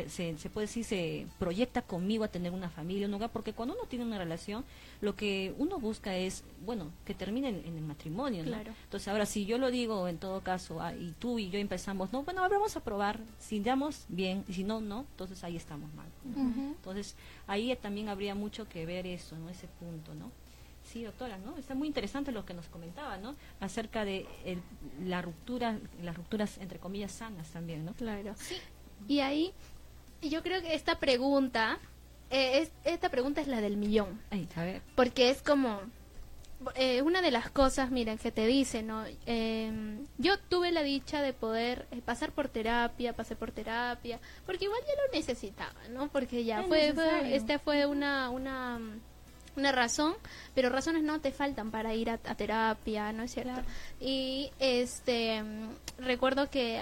se, 0.09 0.51
puede 0.51 0.67
decir, 0.67 0.85
se 0.85 1.27
proyecta 1.39 1.83
conmigo 1.83 2.25
a 2.25 2.29
tener 2.29 2.53
una 2.53 2.69
familia, 2.69 3.07
un 3.07 3.15
hogar, 3.15 3.31
porque 3.31 3.53
cuando 3.53 3.75
uno 3.75 3.85
tiene 3.87 4.05
una 4.05 4.19
relación, 4.19 4.65
lo 5.01 5.15
que 5.15 5.55
uno 5.57 5.79
busca 5.79 6.17
es, 6.17 6.45
bueno, 6.65 6.91
que 7.05 7.15
termine 7.15 7.49
en, 7.49 7.77
el 7.77 7.85
matrimonio, 7.85 8.45
¿no? 8.45 8.57
Entonces, 8.57 9.09
ahora, 9.09 9.25
si 9.25 9.47
yo 9.47 9.57
lo 9.59 9.71
digo, 9.71 10.09
en 10.09 10.19
todo 10.19 10.41
caso, 10.41 10.81
ah, 10.81 10.95
y 10.95 11.15
tú 11.19 11.39
y 11.39 11.49
yo 11.49 11.59
empezamos, 11.59 12.13
no, 12.13 12.25
bueno, 12.25 12.43
vamos 12.49 12.77
a 12.77 12.81
probar, 12.81 13.21
si 13.39 13.61
damos 13.61 14.05
bien, 14.09 14.45
y 14.49 14.55
si 14.55 14.65
no, 14.65 14.81
no, 14.81 15.07
entonces 15.13 15.43
ahí 15.45 15.57
estamos 15.57 15.93
mal. 15.95 16.09
Entonces, 16.25 17.15
ahí 17.47 17.75
también 17.81 18.09
habría 18.09 18.35
mucho 18.35 18.69
que 18.69 18.85
ver 18.85 19.07
eso, 19.07 19.37
¿no? 19.39 19.49
Ese 19.49 19.69
punto, 19.79 20.15
¿no? 20.15 20.31
Sí, 20.93 21.05
doctora, 21.05 21.39
¿no? 21.39 21.57
Está 21.57 21.75
muy 21.75 21.89
interesante 21.89 22.33
lo 22.33 22.45
que 22.45 22.53
nos 22.53 22.67
comentaba, 22.67 23.17
¿no? 23.17 23.35
Acerca 23.61 24.05
de 24.05 24.27
la 25.03 25.23
ruptura, 25.23 25.79
las 26.03 26.15
rupturas 26.15 26.59
entre 26.59 26.79
comillas 26.79 27.13
sanas 27.13 27.49
también, 27.49 27.87
¿no? 27.87 27.95
Claro. 27.95 28.35
Sí. 28.37 28.57
Y 29.09 29.21
ahí, 29.21 29.55
yo 30.21 30.43
creo 30.43 30.61
que 30.61 30.75
esta 30.75 30.99
pregunta, 30.99 31.79
eh, 32.31 32.59
es, 32.59 32.73
esta 32.85 33.09
pregunta 33.09 33.41
es 33.41 33.49
la 33.49 33.63
del 33.63 33.79
millón. 33.79 34.21
Ay, 34.31 34.47
a 34.55 34.65
ver. 34.65 34.83
Porque 34.95 35.31
es 35.31 35.41
como, 35.41 35.81
eh, 36.75 37.01
una 37.01 37.23
de 37.23 37.31
las 37.31 37.51
cosas, 37.51 37.91
miren, 37.91 38.19
que 38.19 38.31
te 38.31 38.47
dice, 38.47 38.83
¿no? 38.83 39.05
Em, 39.25 40.07
yo 40.19 40.39
tuve 40.39 40.73
la 40.73 40.83
dicha 40.83 41.23
de 41.23 41.33
poder 41.33 41.87
eh, 41.91 42.03
pasar 42.05 42.33
por 42.33 42.49
terapia, 42.49 43.15
pasé 43.15 43.35
por 43.35 43.51
terapia, 43.51 44.21
porque 44.45 44.67
igual 44.67 44.81
ya 44.87 45.03
lo 45.03 45.19
necesitaba, 45.19 45.89
¿no? 45.91 46.09
Porque 46.09 46.45
ya 46.45 46.63
fue, 46.65 46.93
fue, 46.93 47.35
este 47.35 47.59
fue 47.59 47.87
una, 47.87 48.29
una 48.29 48.79
una 49.57 49.73
razón, 49.73 50.15
pero 50.55 50.71
razones 50.71 51.03
no 51.03 51.21
te 51.21 51.33
faltan 51.33 51.71
para 51.71 51.95
ir 51.95 52.11
a, 52.11 52.19
terapia, 52.19 53.13
¿no 53.13 53.23
es 53.23 53.33
cierto? 53.33 53.61
Y 54.01 54.51
este 54.59 55.43
recuerdo 55.99 56.51
que 56.51 56.81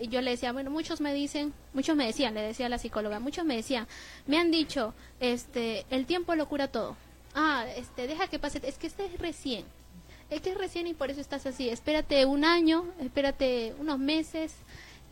yo 0.00 0.20
le 0.20 0.32
decía, 0.32 0.52
bueno, 0.52 0.70
muchos 0.70 1.00
me 1.00 1.14
dicen, 1.14 1.52
muchos 1.72 1.96
me 1.96 2.06
decían, 2.06 2.34
le 2.34 2.42
decía 2.42 2.66
a 2.66 2.68
la 2.68 2.78
psicóloga, 2.78 3.18
muchos 3.20 3.44
me 3.44 3.56
decían, 3.56 3.86
me 4.26 4.38
han 4.38 4.50
dicho, 4.50 4.94
este, 5.20 5.86
el 5.90 6.06
tiempo 6.06 6.34
lo 6.34 6.48
cura 6.48 6.68
todo. 6.68 6.96
Ah, 7.34 7.64
este, 7.76 8.06
deja 8.06 8.28
que 8.28 8.38
pase, 8.38 8.60
es 8.62 8.78
que 8.78 8.86
estés 8.86 9.18
recién. 9.18 9.64
Es 10.28 10.40
que 10.40 10.50
es 10.50 10.58
recién 10.58 10.86
y 10.86 10.94
por 10.94 11.10
eso 11.10 11.20
estás 11.20 11.46
así. 11.46 11.68
Espérate 11.68 12.24
un 12.26 12.44
año, 12.44 12.84
espérate 13.00 13.74
unos 13.78 13.98
meses, 13.98 14.54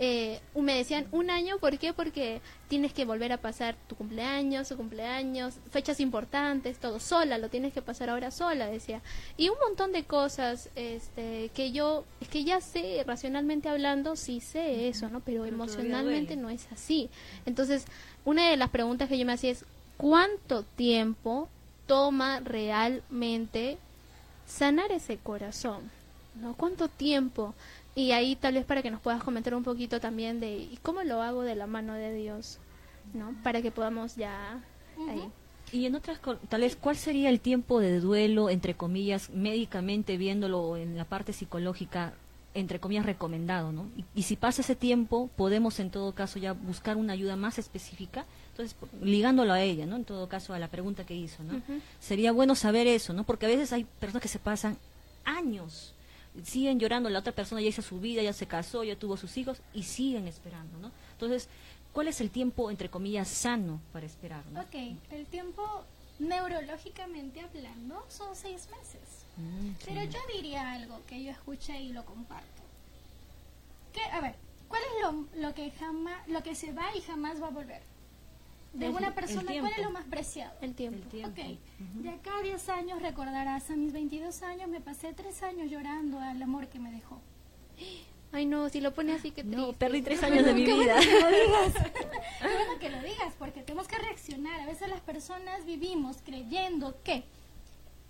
eh, 0.00 0.40
me 0.56 0.76
decían 0.76 1.06
un 1.12 1.30
año, 1.30 1.58
¿por 1.58 1.78
qué? 1.78 1.92
Porque 1.92 2.40
tienes 2.68 2.92
que 2.92 3.04
volver 3.04 3.32
a 3.32 3.36
pasar 3.36 3.76
tu 3.86 3.94
cumpleaños, 3.94 4.66
su 4.66 4.76
cumpleaños, 4.76 5.54
fechas 5.70 6.00
importantes, 6.00 6.78
todo 6.78 6.98
sola, 6.98 7.38
lo 7.38 7.48
tienes 7.48 7.72
que 7.72 7.82
pasar 7.82 8.10
ahora 8.10 8.32
sola, 8.32 8.66
decía. 8.66 9.02
Y 9.36 9.50
un 9.50 9.56
montón 9.64 9.92
de 9.92 10.04
cosas 10.04 10.68
este, 10.74 11.50
que 11.54 11.70
yo, 11.70 12.04
es 12.20 12.28
que 12.28 12.42
ya 12.42 12.60
sé, 12.60 13.04
racionalmente 13.06 13.68
hablando, 13.68 14.16
sí 14.16 14.40
sé 14.40 14.88
eso, 14.88 15.08
¿no? 15.08 15.20
Pero, 15.20 15.44
emocionalmente 15.44 16.34
no 16.34 16.50
es 16.50 16.66
así. 16.72 17.08
Entonces, 17.46 17.84
una 18.24 18.48
de 18.48 18.56
las 18.56 18.70
preguntas 18.70 19.08
que 19.08 19.18
yo 19.18 19.24
me 19.24 19.34
hacía 19.34 19.52
es, 19.52 19.64
¿cuánto 19.96 20.64
tiempo 20.64 21.48
toma 21.86 22.40
realmente 22.40 23.78
sanar 24.46 24.90
ese 24.90 25.18
corazón? 25.18 25.90
¿No? 26.40 26.54
¿Cuánto 26.54 26.88
tiempo? 26.88 27.54
Y 27.94 28.12
ahí 28.12 28.36
tal 28.36 28.54
vez 28.54 28.64
para 28.64 28.82
que 28.82 28.90
nos 28.90 29.00
puedas 29.00 29.22
comentar 29.22 29.54
un 29.54 29.62
poquito 29.62 30.00
también 30.00 30.40
de 30.40 30.68
cómo 30.82 31.04
lo 31.04 31.22
hago 31.22 31.42
de 31.42 31.54
la 31.54 31.66
mano 31.66 31.94
de 31.94 32.12
Dios, 32.12 32.58
¿no? 33.12 33.34
Para 33.42 33.62
que 33.62 33.70
podamos 33.70 34.16
ya 34.16 34.60
ahí. 35.08 35.30
Y 35.72 35.86
en 35.86 35.94
otras, 35.94 36.20
tal 36.48 36.60
vez, 36.60 36.76
¿cuál 36.76 36.96
sería 36.96 37.30
el 37.30 37.40
tiempo 37.40 37.80
de 37.80 38.00
duelo, 38.00 38.50
entre 38.50 38.74
comillas, 38.74 39.30
médicamente 39.30 40.16
viéndolo 40.16 40.76
en 40.76 40.96
la 40.96 41.04
parte 41.04 41.32
psicológica, 41.32 42.14
entre 42.52 42.78
comillas, 42.78 43.06
recomendado, 43.06 43.72
¿no? 43.72 43.88
Y, 44.14 44.22
si 44.22 44.36
pasa 44.36 44.62
ese 44.62 44.76
tiempo, 44.76 45.30
podemos 45.36 45.80
en 45.80 45.90
todo 45.90 46.12
caso 46.12 46.38
ya 46.38 46.52
buscar 46.52 46.96
una 46.96 47.12
ayuda 47.12 47.36
más 47.36 47.58
específica, 47.58 48.26
entonces, 48.50 48.76
ligándolo 49.02 49.52
a 49.52 49.62
ella, 49.62 49.86
¿no? 49.86 49.96
En 49.96 50.04
todo 50.04 50.28
caso, 50.28 50.52
a 50.52 50.58
la 50.58 50.68
pregunta 50.68 51.04
que 51.04 51.14
hizo, 51.14 51.42
¿no? 51.42 51.60
Sería 51.98 52.30
bueno 52.32 52.54
saber 52.54 52.86
eso, 52.86 53.12
¿no? 53.12 53.24
Porque 53.24 53.46
a 53.46 53.48
veces 53.48 53.72
hay 53.72 53.84
personas 53.84 54.22
que 54.22 54.28
se 54.28 54.38
pasan 54.38 54.76
años 55.24 55.93
siguen 56.42 56.80
llorando, 56.80 57.08
la 57.10 57.20
otra 57.20 57.32
persona 57.32 57.60
ya 57.60 57.68
hizo 57.68 57.82
su 57.82 58.00
vida, 58.00 58.22
ya 58.22 58.32
se 58.32 58.46
casó, 58.46 58.82
ya 58.84 58.96
tuvo 58.96 59.16
sus 59.16 59.36
hijos 59.36 59.60
y 59.72 59.82
siguen 59.84 60.26
esperando, 60.26 60.78
¿no? 60.78 60.90
Entonces, 61.12 61.48
¿cuál 61.92 62.08
es 62.08 62.20
el 62.20 62.30
tiempo, 62.30 62.70
entre 62.70 62.88
comillas, 62.90 63.28
sano 63.28 63.80
para 63.92 64.06
esperar? 64.06 64.44
¿no? 64.52 64.60
Ok, 64.60 64.74
el 65.12 65.26
tiempo 65.26 65.84
neurológicamente 66.18 67.40
hablando 67.40 68.04
son 68.08 68.34
seis 68.34 68.68
meses. 68.70 69.24
Mm, 69.36 69.70
Pero 69.84 70.04
yo 70.04 70.18
diría 70.34 70.72
algo 70.72 71.00
que 71.06 71.22
yo 71.22 71.30
escuché 71.30 71.80
y 71.80 71.92
lo 71.92 72.04
comparto. 72.04 72.62
Que, 73.92 74.02
a 74.04 74.20
ver, 74.20 74.34
¿cuál 74.68 74.82
es 74.82 75.02
lo, 75.02 75.40
lo 75.48 75.54
que 75.54 75.70
jamás, 75.72 76.26
lo 76.28 76.42
que 76.42 76.54
se 76.54 76.72
va 76.72 76.84
y 76.96 77.00
jamás 77.02 77.40
va 77.40 77.48
a 77.48 77.50
volver? 77.50 77.82
De 78.74 78.88
una 78.88 79.14
persona, 79.14 79.52
¿cuál 79.60 79.72
es 79.72 79.84
lo 79.84 79.90
más 79.90 80.04
preciado? 80.04 80.52
El 80.60 80.74
tiempo. 80.74 81.06
Ok, 81.26 81.38
de 81.78 82.10
acá 82.10 82.38
a 82.38 82.42
10 82.42 82.68
años 82.70 83.00
recordarás, 83.00 83.70
a 83.70 83.76
mis 83.76 83.92
22 83.92 84.42
años 84.42 84.68
me 84.68 84.80
pasé 84.80 85.12
3 85.12 85.42
años 85.44 85.70
llorando 85.70 86.18
al 86.20 86.42
amor 86.42 86.68
que 86.68 86.78
me 86.78 86.90
dejó. 86.90 87.20
Ay, 88.32 88.46
no, 88.46 88.68
si 88.68 88.80
lo 88.80 88.92
pones 88.92 89.20
así 89.20 89.30
que 89.30 89.44
No, 89.44 89.74
perdí 89.74 90.02
3 90.02 90.22
años 90.24 90.44
de 90.44 90.54
mi 90.54 90.64
vida. 90.64 90.96
Bueno 90.96 91.08
que 91.08 91.20
lo 91.20 91.30
digas. 91.30 91.74
Qué 92.42 92.48
bueno 92.48 92.78
que 92.80 92.90
lo 92.90 93.02
digas, 93.02 93.34
porque 93.38 93.62
tenemos 93.62 93.86
que 93.86 93.96
reaccionar. 93.96 94.60
A 94.60 94.66
veces 94.66 94.88
las 94.88 95.00
personas 95.00 95.64
vivimos 95.64 96.18
creyendo 96.24 97.00
que 97.04 97.24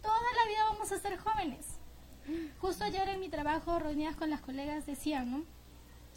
toda 0.00 0.16
la 0.18 0.48
vida 0.48 0.64
vamos 0.70 0.90
a 0.92 0.98
ser 0.98 1.18
jóvenes. 1.18 1.79
Justo 2.59 2.85
ayer 2.85 3.07
en 3.11 3.20
mi 3.20 3.29
trabajo, 3.29 3.79
reunidas 3.79 4.16
con 4.16 4.31
las 4.31 4.40
colegas, 4.40 4.87
decían, 4.87 5.31
¿no? 5.31 5.44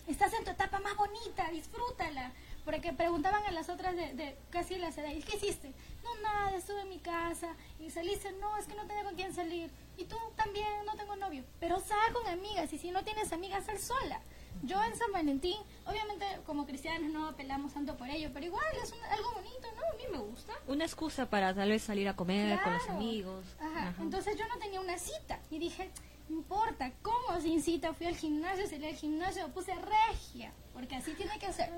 Estás 0.07 0.33
en 0.33 0.45
tu 0.45 0.51
etapa 0.51 0.79
más 0.79 0.95
bonita, 0.95 1.49
disfrútala 1.51 2.31
porque 2.67 2.91
preguntaban 2.91 3.45
a 3.45 3.51
las 3.51 3.69
otras 3.69 3.95
de, 3.95 4.38
casi 4.49 4.75
las 4.75 4.97
edades, 4.97 5.23
¿qué 5.23 5.38
hiciste? 5.38 5.71
No, 6.03 6.21
nada, 6.21 6.53
estuve 6.53 6.82
en 6.82 6.89
mi 6.89 6.99
casa 6.99 7.56
y 7.80 7.89
saliste, 7.89 8.34
no, 8.41 8.58
es 8.58 8.67
que 8.67 8.75
no 8.75 8.86
tengo 8.86 9.06
con 9.06 9.15
quién 9.15 9.34
salir. 9.34 9.71
Y 9.95 10.03
tú 10.03 10.17
también, 10.36 10.67
no 10.86 10.93
tengo 10.97 11.15
novio. 11.15 11.45
Pero 11.62 11.80
sal 11.80 12.12
con 12.12 12.27
amigas 12.27 12.73
y 12.73 12.77
si 12.77 12.91
no 12.91 13.06
tienes 13.06 13.32
amigas, 13.32 13.63
sal 13.63 13.80
sola. 13.80 14.19
Yo 14.63 14.84
en 14.84 14.97
San 14.97 15.13
Valentín, 15.13 15.56
obviamente 15.86 16.25
como 16.45 16.65
cristianos 16.65 17.10
no 17.10 17.30
apelamos 17.30 17.73
tanto 17.73 17.95
por 17.95 18.10
ello, 18.10 18.32
pero 18.34 18.47
igual 18.47 18.65
es 18.84 18.93
algo 19.12 19.32
bonito, 19.32 19.67
¿no? 19.73 19.84
A 19.84 19.95
mí 19.95 20.03
me 20.12 20.17
gusta. 20.17 20.51
Una 20.67 20.84
excusa 20.84 21.30
para 21.30 21.56
tal 21.56 21.69
vez 21.69 21.84
salir 21.84 22.10
a 22.10 22.17
comer 22.17 22.60
con 22.63 22.73
los 22.73 22.89
amigos. 22.89 23.45
Ajá. 23.62 23.93
Entonces 24.01 24.38
yo 24.38 24.45
no 24.49 24.58
tenía 24.58 24.82
una 24.82 24.97
cita 24.97 25.39
y 25.49 25.58
dije, 25.58 25.89
no 26.27 26.36
importa, 26.36 26.91
¿cómo 27.01 27.39
sin 27.39 27.62
cita? 27.62 27.93
Fui 27.93 28.08
al 28.08 28.17
gimnasio, 28.17 28.67
salí 28.67 28.88
al 28.88 28.95
gimnasio, 28.95 29.47
puse 29.53 29.73
regia, 29.73 30.51
porque 30.73 30.97
así 30.97 31.13
tiene 31.13 31.39
que 31.39 31.53
ser. 31.53 31.71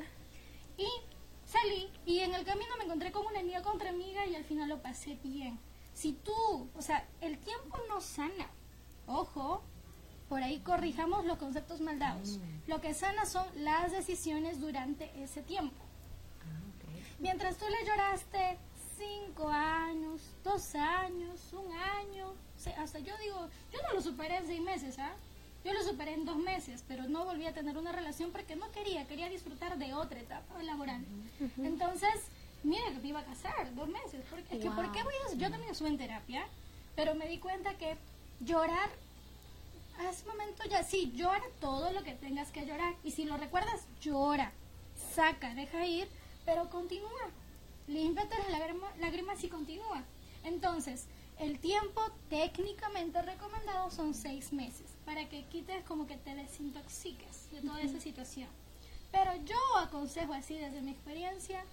Y 0.80 0.88
salí 1.46 1.92
y 2.06 2.20
en 2.20 2.34
el 2.34 2.46
camino 2.46 2.72
me 2.78 2.86
encontré 2.86 3.12
con 3.12 3.26
una 3.26 3.42
amiga 3.42 3.62
contra 3.62 3.90
amiga 3.90 4.26
y 4.26 4.36
al 4.36 4.46
final 4.46 4.70
lo 4.70 4.82
pasé 4.82 5.20
bien. 5.22 5.60
Si 5.94 6.14
tú, 6.14 6.70
o 6.74 6.82
sea, 6.82 7.06
el 7.20 7.38
tiempo 7.38 7.78
no 7.90 8.00
sana. 8.00 8.48
Ojo, 9.06 9.62
por 10.30 10.42
ahí 10.42 10.60
corrijamos 10.60 11.26
los 11.26 11.38
conceptos 11.38 11.82
mal 11.82 12.00
dados. 12.00 12.38
Mm. 12.38 12.70
Lo 12.70 12.80
que 12.80 12.94
sana 12.94 13.26
son 13.26 13.46
las 13.56 13.92
decisiones 13.92 14.62
durante 14.62 15.12
ese 15.22 15.42
tiempo. 15.42 15.84
Ah, 16.44 16.96
Mientras 17.20 17.58
tú 17.58 17.66
le 17.68 17.86
lloraste 17.86 18.58
cinco 18.98 19.50
años, 19.50 20.22
dos 20.44 20.76
años, 20.76 21.52
un 21.52 21.74
año, 21.74 22.36
hasta 22.78 23.00
yo 23.00 23.18
digo, 23.18 23.50
yo 23.74 23.80
no 23.88 23.94
lo 23.96 24.02
superé 24.02 24.38
en 24.38 24.48
seis 24.48 24.62
meses, 24.62 24.98
¿ah? 25.00 25.14
Yo 25.64 25.74
lo 25.74 25.84
superé 25.84 26.14
en 26.14 26.26
dos 26.26 26.38
meses, 26.38 26.84
pero 26.88 27.04
no 27.08 27.26
volví 27.26 27.46
a 27.46 27.54
tener 27.54 27.78
una 27.78 27.92
relación 27.92 28.32
porque 28.32 28.56
no 28.56 28.72
quería, 28.72 29.06
quería 29.08 29.30
disfrutar 29.30 29.78
de 29.78 29.94
otra 29.94 30.20
etapa 30.20 30.62
laboral. 30.64 31.04
Entonces, 31.58 32.14
mira 32.64 32.86
que 32.92 33.00
me 33.00 33.10
iba 33.10 33.20
a 33.20 33.26
casar, 33.26 33.74
dos 33.76 33.90
meses. 33.90 34.24
Porque, 34.30 34.56
¿por 34.70 34.92
qué 34.92 35.04
voy 35.04 35.14
a, 35.14 35.36
yo 35.36 35.50
también 35.50 35.72
estuve 35.72 35.90
en 35.90 35.98
terapia, 35.98 36.46
pero 36.96 37.14
me 37.16 37.28
di 37.28 37.40
cuenta 37.40 37.74
que 37.78 37.98
llorar, 38.40 38.90
a 40.00 40.10
ese 40.10 40.26
momento 40.26 40.64
ya, 40.70 40.82
sí, 40.84 41.12
llora 41.14 41.44
todo 41.60 41.92
lo 41.92 42.04
que 42.04 42.14
tengas 42.14 42.52
que 42.52 42.66
llorar. 42.66 42.96
Y 43.04 43.12
si 43.12 43.26
lo 43.26 43.36
recuerdas, 43.36 43.82
llora, 44.02 44.54
saca, 45.14 45.54
deja 45.56 45.86
ir, 45.86 46.08
pero 46.46 46.70
continúa. 46.70 47.30
Límpiate 47.88 48.38
las 48.38 48.52
lágrimas, 48.52 48.98
lágrimas 49.00 49.44
y 49.44 49.50
continúa. 49.50 50.04
Entonces, 50.46 51.08
el 51.38 51.60
tiempo 51.60 52.02
técnicamente 52.30 53.22
recomendado 53.22 53.92
son 53.92 54.14
seis 54.14 54.54
meses 54.54 54.88
para 55.10 55.28
que 55.28 55.42
quites 55.46 55.84
como 55.86 56.06
que 56.06 56.18
te 56.18 56.36
desintoxiques 56.36 57.50
de 57.50 57.62
toda 57.62 57.82
esa 57.82 58.00
situación. 58.00 58.48
Pero 59.12 59.32
yo 59.44 59.58
aconsejo 59.80 60.34
así 60.34 60.56
desde 60.56 60.82
mi 60.82 60.92
experiencia, 60.92 61.64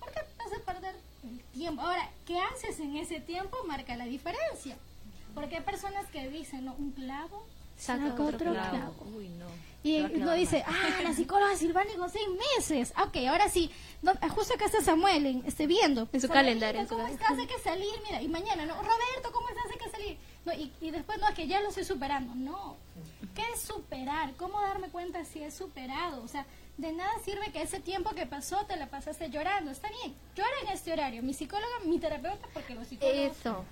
porque 0.00 0.18
vas 0.38 0.58
a 0.58 0.64
perder 0.64 0.94
el 1.22 1.42
tiempo. 1.52 1.82
Ahora, 1.82 2.08
¿qué 2.24 2.38
haces 2.40 2.80
en 2.80 2.96
ese 2.96 3.20
tiempo? 3.20 3.58
Marca 3.66 3.98
la 3.98 4.06
diferencia. 4.06 4.78
Porque 5.34 5.56
hay 5.56 5.62
personas 5.62 6.06
que 6.06 6.26
dicen, 6.30 6.64
¿no? 6.64 6.74
Un 6.76 6.92
clavo 6.92 7.44
saca, 7.76 8.14
otro, 8.14 8.52
clavo. 8.52 8.94
Uy, 9.14 9.28
no. 9.28 9.46
Y 9.82 10.00
uno 10.00 10.32
dice, 10.32 10.64
ah, 10.66 11.02
la 11.02 11.12
psicóloga 11.12 11.54
Silvani 11.54 11.96
con 11.96 12.08
seis 12.08 12.26
meses. 12.56 12.94
Ok, 13.06 13.18
ahora 13.28 13.50
sí. 13.50 13.70
justo 14.30 14.54
acá 14.54 14.64
está 14.64 14.82
Samuel, 14.82 15.42
esté 15.44 15.66
viendo. 15.66 16.08
En 16.14 16.20
su 16.22 16.28
calendario. 16.28 16.88
¿Cómo 16.88 17.06
estás? 17.06 17.38
Hay 17.38 17.46
que 17.46 17.58
salir, 17.58 17.92
mira. 18.06 18.22
Y 18.22 18.28
mañana, 18.28 18.64
¿no? 18.64 18.74
Roberto, 18.74 19.30
¿cómo 19.32 19.50
estás? 19.50 19.66
Hay 19.70 19.78
que 19.78 19.90
salir. 19.90 20.18
No, 20.46 20.52
y, 20.52 20.72
y 20.80 20.92
después, 20.92 21.18
no, 21.18 21.28
es 21.28 21.34
que 21.34 21.48
ya 21.48 21.60
lo 21.60 21.68
estoy 21.68 21.84
superando. 21.84 22.34
No. 22.36 22.76
¿Qué 23.34 23.42
es 23.52 23.62
superar? 23.62 24.32
¿Cómo 24.36 24.60
darme 24.60 24.88
cuenta 24.88 25.24
si 25.24 25.42
es 25.42 25.54
superado? 25.54 26.22
O 26.22 26.28
sea, 26.28 26.46
de 26.78 26.92
nada 26.92 27.10
sirve 27.24 27.50
que 27.50 27.62
ese 27.62 27.80
tiempo 27.80 28.10
que 28.10 28.26
pasó 28.26 28.64
te 28.66 28.76
la 28.76 28.86
pasaste 28.86 29.28
llorando. 29.28 29.72
Está 29.72 29.88
bien, 29.88 30.14
llora 30.36 30.50
en 30.62 30.68
este 30.68 30.92
horario. 30.92 31.22
Mi 31.22 31.34
psicóloga, 31.34 31.80
mi 31.84 31.98
terapeuta, 31.98 32.46
porque 32.54 32.74
los 32.74 32.86
psicólogos... 32.86 33.36
Eso. 33.36 33.64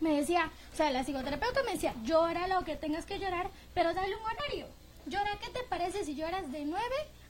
Me 0.00 0.16
decía, 0.16 0.50
o 0.72 0.76
sea, 0.76 0.90
la 0.90 1.04
psicoterapeuta 1.04 1.62
me 1.62 1.72
decía, 1.72 1.94
llora 2.02 2.48
lo 2.48 2.64
que 2.64 2.76
tengas 2.76 3.06
que 3.06 3.20
llorar, 3.20 3.48
pero 3.72 3.94
dale 3.94 4.16
un 4.16 4.22
horario. 4.22 4.66
Llora, 5.06 5.38
¿qué 5.40 5.48
te 5.50 5.62
parece 5.68 6.04
si 6.04 6.16
lloras 6.16 6.50
de 6.50 6.64
9 6.64 6.84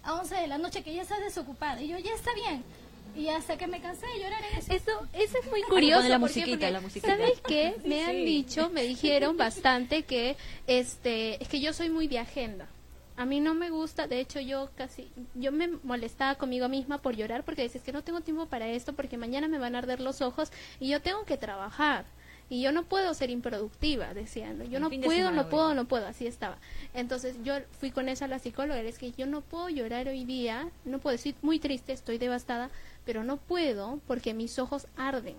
a 0.05 0.15
11 0.15 0.35
de 0.37 0.47
la 0.47 0.59
noche 0.59 0.83
que 0.83 0.95
ya 0.95 1.03
estás 1.03 1.21
desocupada? 1.21 1.83
Y 1.83 1.89
yo, 1.89 1.99
ya 1.99 2.15
está 2.15 2.33
bien. 2.35 2.65
Y 3.17 3.29
hasta 3.29 3.57
que 3.57 3.67
me 3.67 3.81
cansé 3.81 4.07
de 4.07 4.21
llorar 4.21 4.43
en 4.53 4.59
eso. 4.59 4.73
Eso, 4.73 5.09
eso 5.13 5.39
es 5.39 5.51
muy 5.51 5.63
curioso. 5.63 6.09
la 6.09 6.19
musiquita, 6.19 6.71
la 6.71 6.81
musiquita. 6.81 7.17
¿Sabes 7.17 7.41
qué? 7.47 7.77
Me 7.85 8.05
han 8.05 8.25
dicho, 8.25 8.71
me 8.71 8.83
dijeron 8.83 9.37
bastante 9.37 10.05
que 10.05 10.37
este, 10.67 11.43
es 11.43 11.49
que 11.49 11.61
yo 11.61 11.73
soy 11.73 11.91
muy 11.91 12.09
de 12.09 12.19
agenda. 12.19 12.69
A 13.17 13.27
mí 13.27 13.41
no 13.41 13.53
me 13.53 13.69
gusta, 13.69 14.07
de 14.07 14.19
hecho 14.19 14.41
yo 14.41 14.71
casi, 14.77 15.11
yo 15.35 15.53
me 15.53 15.69
molestaba 15.83 16.37
conmigo 16.37 16.71
misma 16.71 17.03
por 17.03 17.17
llorar 17.17 17.45
porque 17.45 17.63
dices 17.63 17.83
que 17.83 17.93
no 17.93 18.03
tengo 18.03 18.23
tiempo 18.23 18.47
para 18.47 18.67
esto 18.69 18.95
porque 18.95 19.19
mañana 19.19 19.47
me 19.47 19.59
van 19.59 19.75
a 19.75 19.79
arder 19.79 20.01
los 20.01 20.23
ojos 20.23 20.51
y 20.79 20.89
yo 20.89 21.03
tengo 21.03 21.27
que 21.27 21.37
trabajar 21.37 22.07
y 22.51 22.61
yo 22.63 22.73
no 22.73 22.83
puedo 22.83 23.15
ser 23.15 23.31
improductiva, 23.31 24.13
decían, 24.13 24.69
yo 24.69 24.81
no 24.81 24.91
puedo, 24.91 25.31
no 25.31 25.49
puedo, 25.49 25.73
no 25.73 25.87
puedo, 25.87 26.07
así 26.07 26.27
estaba. 26.27 26.59
Entonces 26.95 27.37
yo 27.45 27.55
fui 27.79 27.93
con 27.93 28.09
eso 28.09 28.25
a 28.25 28.29
la 28.29 28.41
psicóloga, 28.41 28.81
es 28.81 28.99
que 28.99 29.13
yo 29.13 29.27
no 29.27 29.41
puedo 29.41 29.69
llorar 29.69 30.09
hoy 30.09 30.25
día, 30.25 30.69
no 30.85 30.99
puedo 30.99 31.13
decir 31.13 31.37
muy 31.43 31.61
triste, 31.61 31.93
estoy 31.93 32.19
devastada, 32.19 32.71
pero 33.05 33.25
no 33.25 33.37
puedo 33.37 34.01
porque 34.07 34.35
mis 34.35 34.59
ojos 34.59 34.87
arden. 34.97 35.37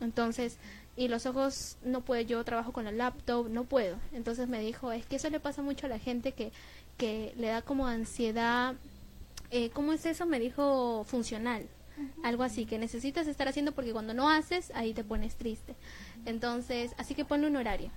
Entonces, 0.00 0.58
y 0.96 1.08
los 1.08 1.26
ojos 1.26 1.78
no 1.84 2.02
puedo, 2.02 2.20
yo 2.22 2.44
trabajo 2.44 2.72
con 2.72 2.84
la 2.84 2.92
laptop, 2.92 3.48
no 3.48 3.64
puedo. 3.64 3.96
Entonces 4.12 4.48
me 4.48 4.60
dijo, 4.60 4.92
es 4.92 5.06
que 5.06 5.16
eso 5.16 5.30
le 5.30 5.40
pasa 5.40 5.62
mucho 5.62 5.86
a 5.86 5.90
la 5.90 5.98
gente 5.98 6.32
que 6.32 6.52
que 6.96 7.34
le 7.36 7.48
da 7.48 7.62
como 7.62 7.86
ansiedad, 7.86 8.74
eh, 9.50 9.70
¿cómo 9.70 9.92
es 9.92 10.06
eso? 10.06 10.26
Me 10.26 10.38
dijo 10.38 11.04
funcional, 11.04 11.66
algo 12.22 12.42
así, 12.42 12.64
que 12.64 12.78
necesitas 12.78 13.26
estar 13.26 13.48
haciendo 13.48 13.72
porque 13.72 13.92
cuando 13.92 14.14
no 14.14 14.30
haces, 14.30 14.70
ahí 14.74 14.94
te 14.94 15.04
pones 15.04 15.36
triste. 15.36 15.74
Entonces, 16.26 16.94
así 16.98 17.14
que 17.14 17.24
ponle 17.24 17.48
un 17.48 17.56
horario. 17.56 17.90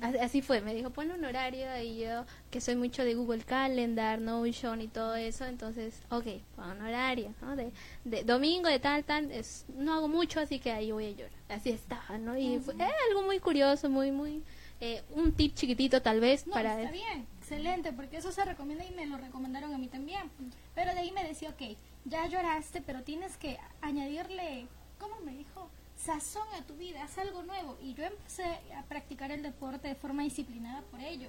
Así 0.00 0.42
fue, 0.42 0.60
me 0.60 0.74
dijo, 0.74 0.90
ponle 0.90 1.14
un 1.14 1.24
horario 1.24 1.66
y 1.80 1.98
yo, 1.98 2.24
que 2.50 2.60
soy 2.60 2.74
mucho 2.74 3.04
de 3.04 3.14
Google 3.14 3.44
Calendar, 3.44 4.20
Notion 4.20 4.80
y 4.80 4.88
todo 4.88 5.14
eso, 5.14 5.44
entonces, 5.44 6.00
ok, 6.10 6.26
pon 6.56 6.70
un 6.72 6.82
horario, 6.82 7.32
¿no? 7.40 7.54
De, 7.54 7.72
de 8.04 8.24
domingo, 8.24 8.68
de 8.68 8.80
tal, 8.80 9.04
tal, 9.04 9.30
es, 9.30 9.64
no 9.76 9.94
hago 9.94 10.08
mucho, 10.08 10.40
así 10.40 10.58
que 10.58 10.72
ahí 10.72 10.90
voy 10.90 11.06
a 11.06 11.10
llorar. 11.10 11.32
Así 11.48 11.70
estaba, 11.70 12.18
¿no? 12.18 12.36
Y 12.36 12.58
fue 12.58 12.74
algo 13.08 13.22
muy 13.22 13.38
curioso, 13.38 13.88
muy, 13.88 14.10
muy, 14.10 14.42
eh, 14.80 15.02
un 15.10 15.32
tip 15.32 15.54
chiquitito 15.54 16.02
tal 16.02 16.18
vez 16.18 16.44
para... 16.44 16.80
Está 16.80 16.90
bien 16.90 17.26
excelente, 17.38 17.92
porque 17.92 18.16
eso 18.16 18.32
se 18.32 18.44
recomienda 18.44 18.84
y 18.84 18.92
me 18.92 19.06
lo 19.06 19.18
recomendaron 19.18 19.74
a 19.74 19.78
mí 19.78 19.88
también. 19.88 20.30
Pero 20.74 20.92
de 20.94 21.00
ahí 21.00 21.12
me 21.12 21.22
decía, 21.22 21.50
ok, 21.50 21.76
ya 22.04 22.26
lloraste, 22.26 22.80
pero 22.80 23.02
tienes 23.02 23.36
que 23.36 23.58
añadirle, 23.82 24.66
¿cómo 24.98 25.20
me 25.20 25.32
dijo? 25.32 25.70
Sazón 26.04 26.48
a 26.58 26.66
tu 26.66 26.74
vida, 26.74 27.04
haz 27.04 27.16
algo 27.18 27.42
nuevo. 27.44 27.78
Y 27.80 27.94
yo 27.94 28.04
empecé 28.04 28.44
a 28.76 28.82
practicar 28.88 29.30
el 29.30 29.42
deporte 29.42 29.86
de 29.86 29.94
forma 29.94 30.24
disciplinada 30.24 30.82
por 30.90 31.00
ello. 31.00 31.28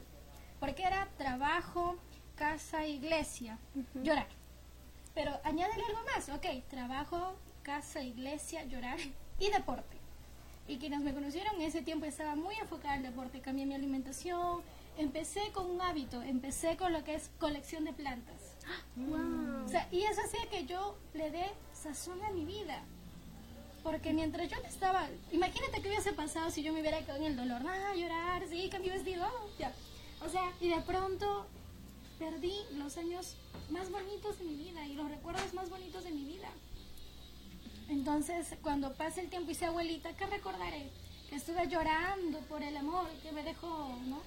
Porque 0.59 0.83
era 0.83 1.07
trabajo, 1.17 1.95
casa, 2.36 2.88
iglesia, 2.88 3.59
llorar. 4.01 4.27
Pero 5.13 5.39
añádele 5.43 5.83
algo 5.86 6.01
más, 6.05 6.29
ok, 6.29 6.67
trabajo, 6.69 7.36
casa, 7.62 8.01
iglesia, 8.01 8.63
llorar 8.63 8.97
y 9.39 9.51
deporte. 9.51 9.97
Y 10.67 10.77
quienes 10.77 11.01
me 11.01 11.13
conocieron 11.13 11.55
en 11.55 11.62
ese 11.62 11.81
tiempo 11.83 12.05
estaba 12.05 12.36
muy 12.36 12.55
enfocada 12.55 12.95
al 12.95 13.03
deporte, 13.03 13.41
cambié 13.41 13.65
mi 13.67 13.75
alimentación, 13.75 14.62
empecé 14.97 15.51
con 15.51 15.69
un 15.69 15.81
hábito, 15.81 16.23
empecé 16.23 16.77
con 16.77 16.93
lo 16.93 17.03
que 17.03 17.13
es 17.13 17.29
colección 17.38 17.83
de 17.83 17.93
plantas. 17.93 18.55
y 19.91 20.03
eso 20.03 20.21
hacía 20.21 20.49
que 20.49 20.65
yo 20.65 20.97
le 21.13 21.29
dé 21.29 21.45
sazón 21.73 22.23
a 22.23 22.31
mi 22.31 22.45
vida. 22.45 22.83
Porque 23.84 24.13
mientras 24.13 24.50
yo 24.50 24.58
estaba, 24.65 25.10
imagínate 25.32 25.82
qué 25.82 25.89
hubiese 25.89 26.13
pasado 26.13 26.50
si 26.50 26.63
yo 26.63 26.72
me 26.72 26.80
hubiera 26.80 27.00
quedado 27.02 27.19
en 27.19 27.26
el 27.26 27.36
dolor, 27.36 27.62
ah, 27.67 27.93
llorar, 27.96 28.48
sí, 28.48 28.69
cambié 28.69 28.91
vestido, 28.91 29.28
ya. 29.60 29.74
O 30.26 30.30
sea, 30.30 30.52
y 30.62 30.69
de 30.69 30.82
pronto 30.82 31.46
perdí 32.17 32.56
los 32.76 32.98
años 32.98 33.36
más 33.69 33.91
bonitos 33.91 34.39
de 34.39 34.46
mi 34.46 34.56
vida 34.56 34.86
y 34.88 34.93
los 34.93 35.10
recuerdos 35.10 35.54
más 35.54 35.69
bonitos 35.69 36.04
de 36.06 36.12
mi 36.12 36.24
vida. 36.24 36.48
Entonces, 37.89 38.56
cuando 38.62 38.93
pase 38.93 39.22
el 39.22 39.30
tiempo 39.30 39.52
y 39.52 39.56
sea 39.56 39.67
abuelita, 39.67 40.15
¿qué 40.15 40.26
recordaré? 40.28 40.89
Que 41.30 41.36
estuve 41.36 41.67
llorando 41.67 42.39
por 42.48 42.63
el 42.63 42.78
amor 42.78 43.10
que 43.22 43.34
me 43.34 43.43
dejó, 43.43 43.89
¿no? 44.06 44.22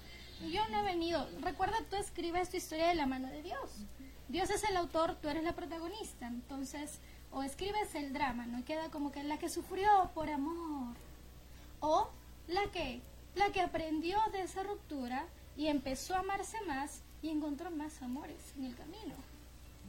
Y 0.44 0.52
yo 0.52 0.68
no 0.68 0.80
he 0.80 0.82
venido. 0.82 1.26
Recuerda, 1.40 1.78
tú 1.88 1.96
escribes 1.96 2.50
tu 2.50 2.58
historia 2.58 2.88
de 2.88 2.94
la 2.94 3.06
mano 3.06 3.28
de 3.28 3.42
Dios. 3.42 3.70
Dios 4.28 4.50
es 4.50 4.64
el 4.64 4.76
autor, 4.76 5.16
tú 5.22 5.28
eres 5.28 5.44
la 5.44 5.54
protagonista. 5.54 6.26
Entonces, 6.26 7.00
o 7.36 7.42
escribes 7.42 7.94
el 7.94 8.14
drama, 8.14 8.46
¿no? 8.46 8.64
queda 8.64 8.90
como 8.90 9.12
que 9.12 9.22
la 9.22 9.38
que 9.38 9.50
sufrió 9.50 10.10
por 10.14 10.30
amor. 10.30 10.96
O 11.80 12.08
la 12.48 12.62
que, 12.72 13.02
la 13.34 13.50
que 13.50 13.60
aprendió 13.60 14.18
de 14.32 14.40
esa 14.40 14.62
ruptura 14.62 15.26
y 15.54 15.66
empezó 15.66 16.14
a 16.14 16.20
amarse 16.20 16.56
más 16.62 17.02
y 17.20 17.28
encontró 17.28 17.70
más 17.70 18.00
amores 18.00 18.54
en 18.56 18.64
el 18.64 18.74
camino. 18.74 19.14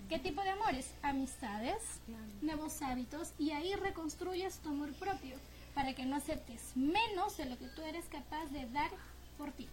¿Qué 0.10 0.20
tipo 0.20 0.42
de 0.42 0.50
amores? 0.50 0.94
Amistades, 1.02 2.02
nuevos 2.42 2.82
hábitos 2.82 3.32
y 3.40 3.52
ahí 3.52 3.74
reconstruyes 3.76 4.58
tu 4.60 4.68
amor 4.68 4.92
propio 4.96 5.38
para 5.74 5.96
que 5.96 6.06
no 6.06 6.18
aceptes 6.18 6.76
menos 6.76 7.38
de 7.38 7.46
lo 7.46 7.58
que 7.58 7.70
tú 7.70 7.82
eres 7.84 8.04
capaz 8.10 8.48
de 8.48 8.70
dar 8.72 8.92
por 9.38 9.54
ti. 9.54 9.70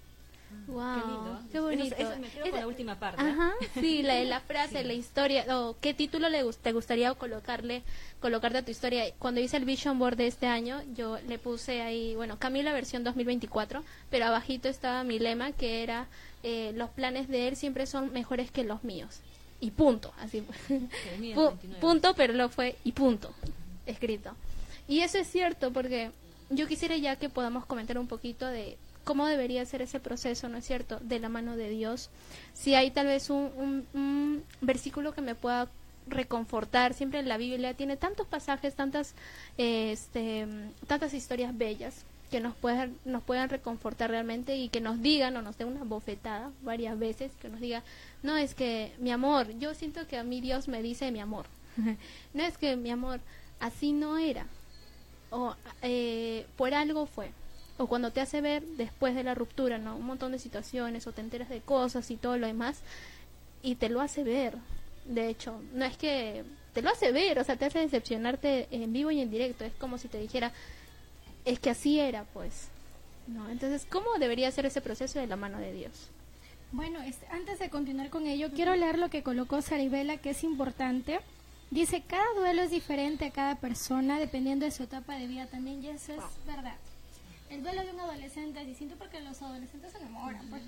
Wow, 0.66 1.38
qué, 1.52 1.60
bonito. 1.60 1.96
me 2.20 2.28
quedo 2.28 2.50
con 2.50 2.60
la 2.60 2.66
última 2.66 2.98
parte. 2.98 3.20
Ajá, 3.20 3.52
sí, 3.74 4.02
la, 4.02 4.22
la 4.24 4.40
frase, 4.48 4.82
la 4.84 4.94
historia, 4.94 5.44
o 5.58 5.76
qué 5.80 5.92
título 5.92 6.28
le 6.28 6.42
te 6.54 6.72
gustaría 6.72 7.12
colocarle, 7.14 7.82
colocarte 8.20 8.58
a 8.58 8.64
tu 8.64 8.70
historia. 8.70 9.12
Cuando 9.18 9.40
hice 9.40 9.56
el 9.56 9.64
Vision 9.64 9.98
Board 9.98 10.16
de 10.16 10.26
este 10.26 10.46
año, 10.46 10.82
yo 10.94 11.18
le 11.28 11.38
puse 11.38 11.82
ahí, 11.82 12.14
bueno, 12.14 12.38
cambié 12.38 12.62
la 12.62 12.72
versión 12.72 13.04
2024, 13.04 13.82
pero 14.10 14.24
abajito 14.24 14.68
estaba 14.68 15.04
mi 15.04 15.18
lema 15.18 15.52
que 15.52 15.82
era 15.82 16.06
eh, 16.42 16.72
los 16.74 16.90
planes 16.90 17.28
de 17.28 17.48
él 17.48 17.56
siempre 17.56 17.86
son 17.86 18.12
mejores 18.12 18.50
que 18.50 18.64
los 18.64 18.84
míos. 18.84 19.20
Y 19.60 19.70
punto, 19.70 20.12
así 20.18 20.44
punto, 21.80 22.14
pero 22.14 22.32
lo 22.32 22.48
fue 22.48 22.76
y 22.84 22.92
punto, 22.92 23.32
escrito. 23.86 24.34
Y 24.88 25.00
eso 25.00 25.18
es 25.18 25.26
cierto 25.26 25.72
porque 25.72 26.10
yo 26.50 26.66
quisiera 26.66 26.96
ya 26.96 27.16
que 27.16 27.28
podamos 27.28 27.64
comentar 27.64 27.98
un 27.98 28.06
poquito 28.06 28.46
de 28.46 28.76
cómo 29.04 29.26
debería 29.26 29.64
ser 29.66 29.82
ese 29.82 30.00
proceso, 30.00 30.48
¿no 30.48 30.58
es 30.58 30.64
cierto?, 30.64 30.98
de 31.00 31.20
la 31.20 31.28
mano 31.28 31.56
de 31.56 31.70
Dios. 31.70 32.10
Si 32.54 32.74
hay 32.74 32.90
tal 32.90 33.06
vez 33.06 33.30
un, 33.30 33.86
un, 33.92 34.42
versículo 34.60 35.12
que 35.12 35.20
me 35.20 35.34
pueda 35.34 35.68
reconfortar, 36.06 36.94
siempre 36.94 37.20
en 37.20 37.28
la 37.28 37.36
Biblia 37.36 37.74
tiene 37.74 37.96
tantos 37.96 38.26
pasajes, 38.26 38.74
tantas, 38.74 39.14
este, 39.56 40.46
tantas 40.86 41.14
historias 41.14 41.56
bellas 41.56 42.04
que 42.30 42.40
nos 42.40 42.56
puedan, 42.56 42.96
nos 43.04 43.22
puedan 43.22 43.48
reconfortar 43.48 44.10
realmente 44.10 44.56
y 44.56 44.68
que 44.68 44.80
nos 44.80 45.00
digan 45.00 45.36
o 45.36 45.42
nos 45.42 45.56
den 45.56 45.68
una 45.68 45.84
bofetada 45.84 46.50
varias 46.62 46.98
veces, 46.98 47.30
que 47.40 47.48
nos 47.48 47.60
diga, 47.60 47.82
no 48.22 48.36
es 48.36 48.54
que 48.54 48.92
mi 48.98 49.12
amor, 49.12 49.56
yo 49.58 49.74
siento 49.74 50.06
que 50.08 50.18
a 50.18 50.24
mí 50.24 50.40
Dios 50.40 50.66
me 50.66 50.82
dice 50.82 51.12
mi 51.12 51.20
amor, 51.20 51.46
no 52.34 52.42
es 52.42 52.58
que 52.58 52.76
mi 52.76 52.90
amor, 52.90 53.20
así 53.60 53.92
no 53.92 54.18
era, 54.18 54.46
o 55.30 55.54
eh, 55.82 56.46
por 56.56 56.74
algo 56.74 57.06
fue, 57.06 57.30
o 57.78 57.86
cuando 57.86 58.10
te 58.12 58.20
hace 58.20 58.40
ver 58.40 58.62
después 58.76 59.14
de 59.14 59.24
la 59.24 59.34
ruptura, 59.34 59.78
¿no? 59.78 59.96
Un 59.96 60.06
montón 60.06 60.32
de 60.32 60.38
situaciones 60.38 61.06
o 61.06 61.12
te 61.12 61.20
enteras 61.20 61.48
de 61.48 61.60
cosas 61.60 62.10
y 62.10 62.16
todo 62.16 62.36
lo 62.36 62.46
demás 62.46 62.80
y 63.62 63.74
te 63.76 63.88
lo 63.88 64.00
hace 64.00 64.22
ver. 64.22 64.56
De 65.06 65.28
hecho, 65.28 65.60
no 65.72 65.84
es 65.84 65.96
que 65.96 66.44
te 66.72 66.82
lo 66.82 66.90
hace 66.90 67.12
ver, 67.12 67.38
o 67.38 67.44
sea, 67.44 67.56
te 67.56 67.64
hace 67.64 67.80
decepcionarte 67.80 68.68
en 68.70 68.92
vivo 68.92 69.10
y 69.10 69.20
en 69.20 69.30
directo. 69.30 69.64
Es 69.64 69.72
como 69.74 69.98
si 69.98 70.08
te 70.08 70.18
dijera, 70.18 70.52
es 71.44 71.58
que 71.58 71.70
así 71.70 71.98
era, 71.98 72.24
pues. 72.32 72.68
¿No? 73.26 73.48
Entonces, 73.48 73.86
¿cómo 73.90 74.18
debería 74.18 74.50
ser 74.50 74.66
ese 74.66 74.80
proceso 74.80 75.18
de 75.18 75.26
la 75.26 75.36
mano 75.36 75.58
de 75.58 75.72
Dios? 75.72 76.10
Bueno, 76.72 76.98
antes 77.30 77.58
de 77.58 77.70
continuar 77.70 78.10
con 78.10 78.26
ello, 78.26 78.50
quiero 78.52 78.74
leer 78.74 78.98
lo 78.98 79.08
que 79.08 79.22
colocó 79.22 79.62
Saribela, 79.62 80.18
que 80.18 80.30
es 80.30 80.44
importante. 80.44 81.20
Dice, 81.70 82.02
cada 82.06 82.24
duelo 82.36 82.62
es 82.62 82.70
diferente 82.70 83.26
a 83.26 83.30
cada 83.30 83.56
persona 83.56 84.18
dependiendo 84.18 84.64
de 84.64 84.72
su 84.72 84.82
etapa 84.82 85.16
de 85.16 85.26
vida 85.26 85.46
también, 85.46 85.82
y 85.82 85.88
eso 85.88 86.12
es 86.12 86.46
verdad. 86.46 86.76
El 87.54 87.62
duelo 87.62 87.84
de 87.84 87.92
un 87.92 88.00
adolescente 88.00 88.60
es 88.60 88.66
distinto 88.66 88.96
porque 88.96 89.20
los 89.20 89.40
adolescentes 89.40 89.92
se 89.92 89.98
enamoran, 89.98 90.44
pues, 90.50 90.64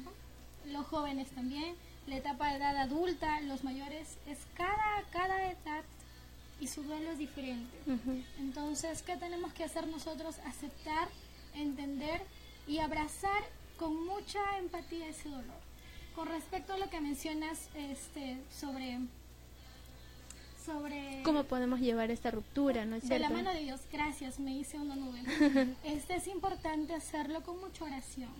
los 0.66 0.86
jóvenes 0.86 1.28
también, 1.30 1.74
la 2.06 2.18
etapa 2.18 2.50
de 2.50 2.58
edad 2.58 2.76
adulta, 2.76 3.40
los 3.40 3.64
mayores, 3.64 4.18
es 4.28 4.38
cada, 4.54 5.02
cada 5.10 5.50
edad 5.50 5.82
y 6.60 6.68
su 6.68 6.84
duelo 6.84 7.10
es 7.10 7.18
diferente. 7.18 7.76
Entonces, 8.38 9.02
¿qué 9.02 9.16
tenemos 9.16 9.52
que 9.52 9.64
hacer 9.64 9.88
nosotros? 9.88 10.38
Aceptar, 10.46 11.08
entender 11.54 12.22
y 12.68 12.78
abrazar 12.78 13.42
con 13.80 14.06
mucha 14.06 14.56
empatía 14.58 15.08
ese 15.08 15.28
dolor. 15.28 15.60
Con 16.14 16.28
respecto 16.28 16.74
a 16.74 16.78
lo 16.78 16.88
que 16.88 17.00
mencionas 17.00 17.68
este, 17.74 18.38
sobre 18.48 19.00
sobre 20.66 21.22
cómo 21.22 21.44
podemos 21.44 21.80
llevar 21.80 22.10
esta 22.10 22.30
ruptura, 22.32 22.84
¿no 22.84 22.96
es 22.96 23.08
De 23.08 23.18
la 23.20 23.30
mano 23.30 23.52
de 23.52 23.60
Dios, 23.60 23.80
gracias, 23.92 24.40
me 24.40 24.52
hice 24.52 24.78
una 24.78 24.96
nube. 24.96 25.22
este 25.84 26.16
es 26.16 26.26
importante 26.26 26.92
hacerlo 26.92 27.42
con 27.44 27.60
mucha 27.60 27.84
oración. 27.84 28.30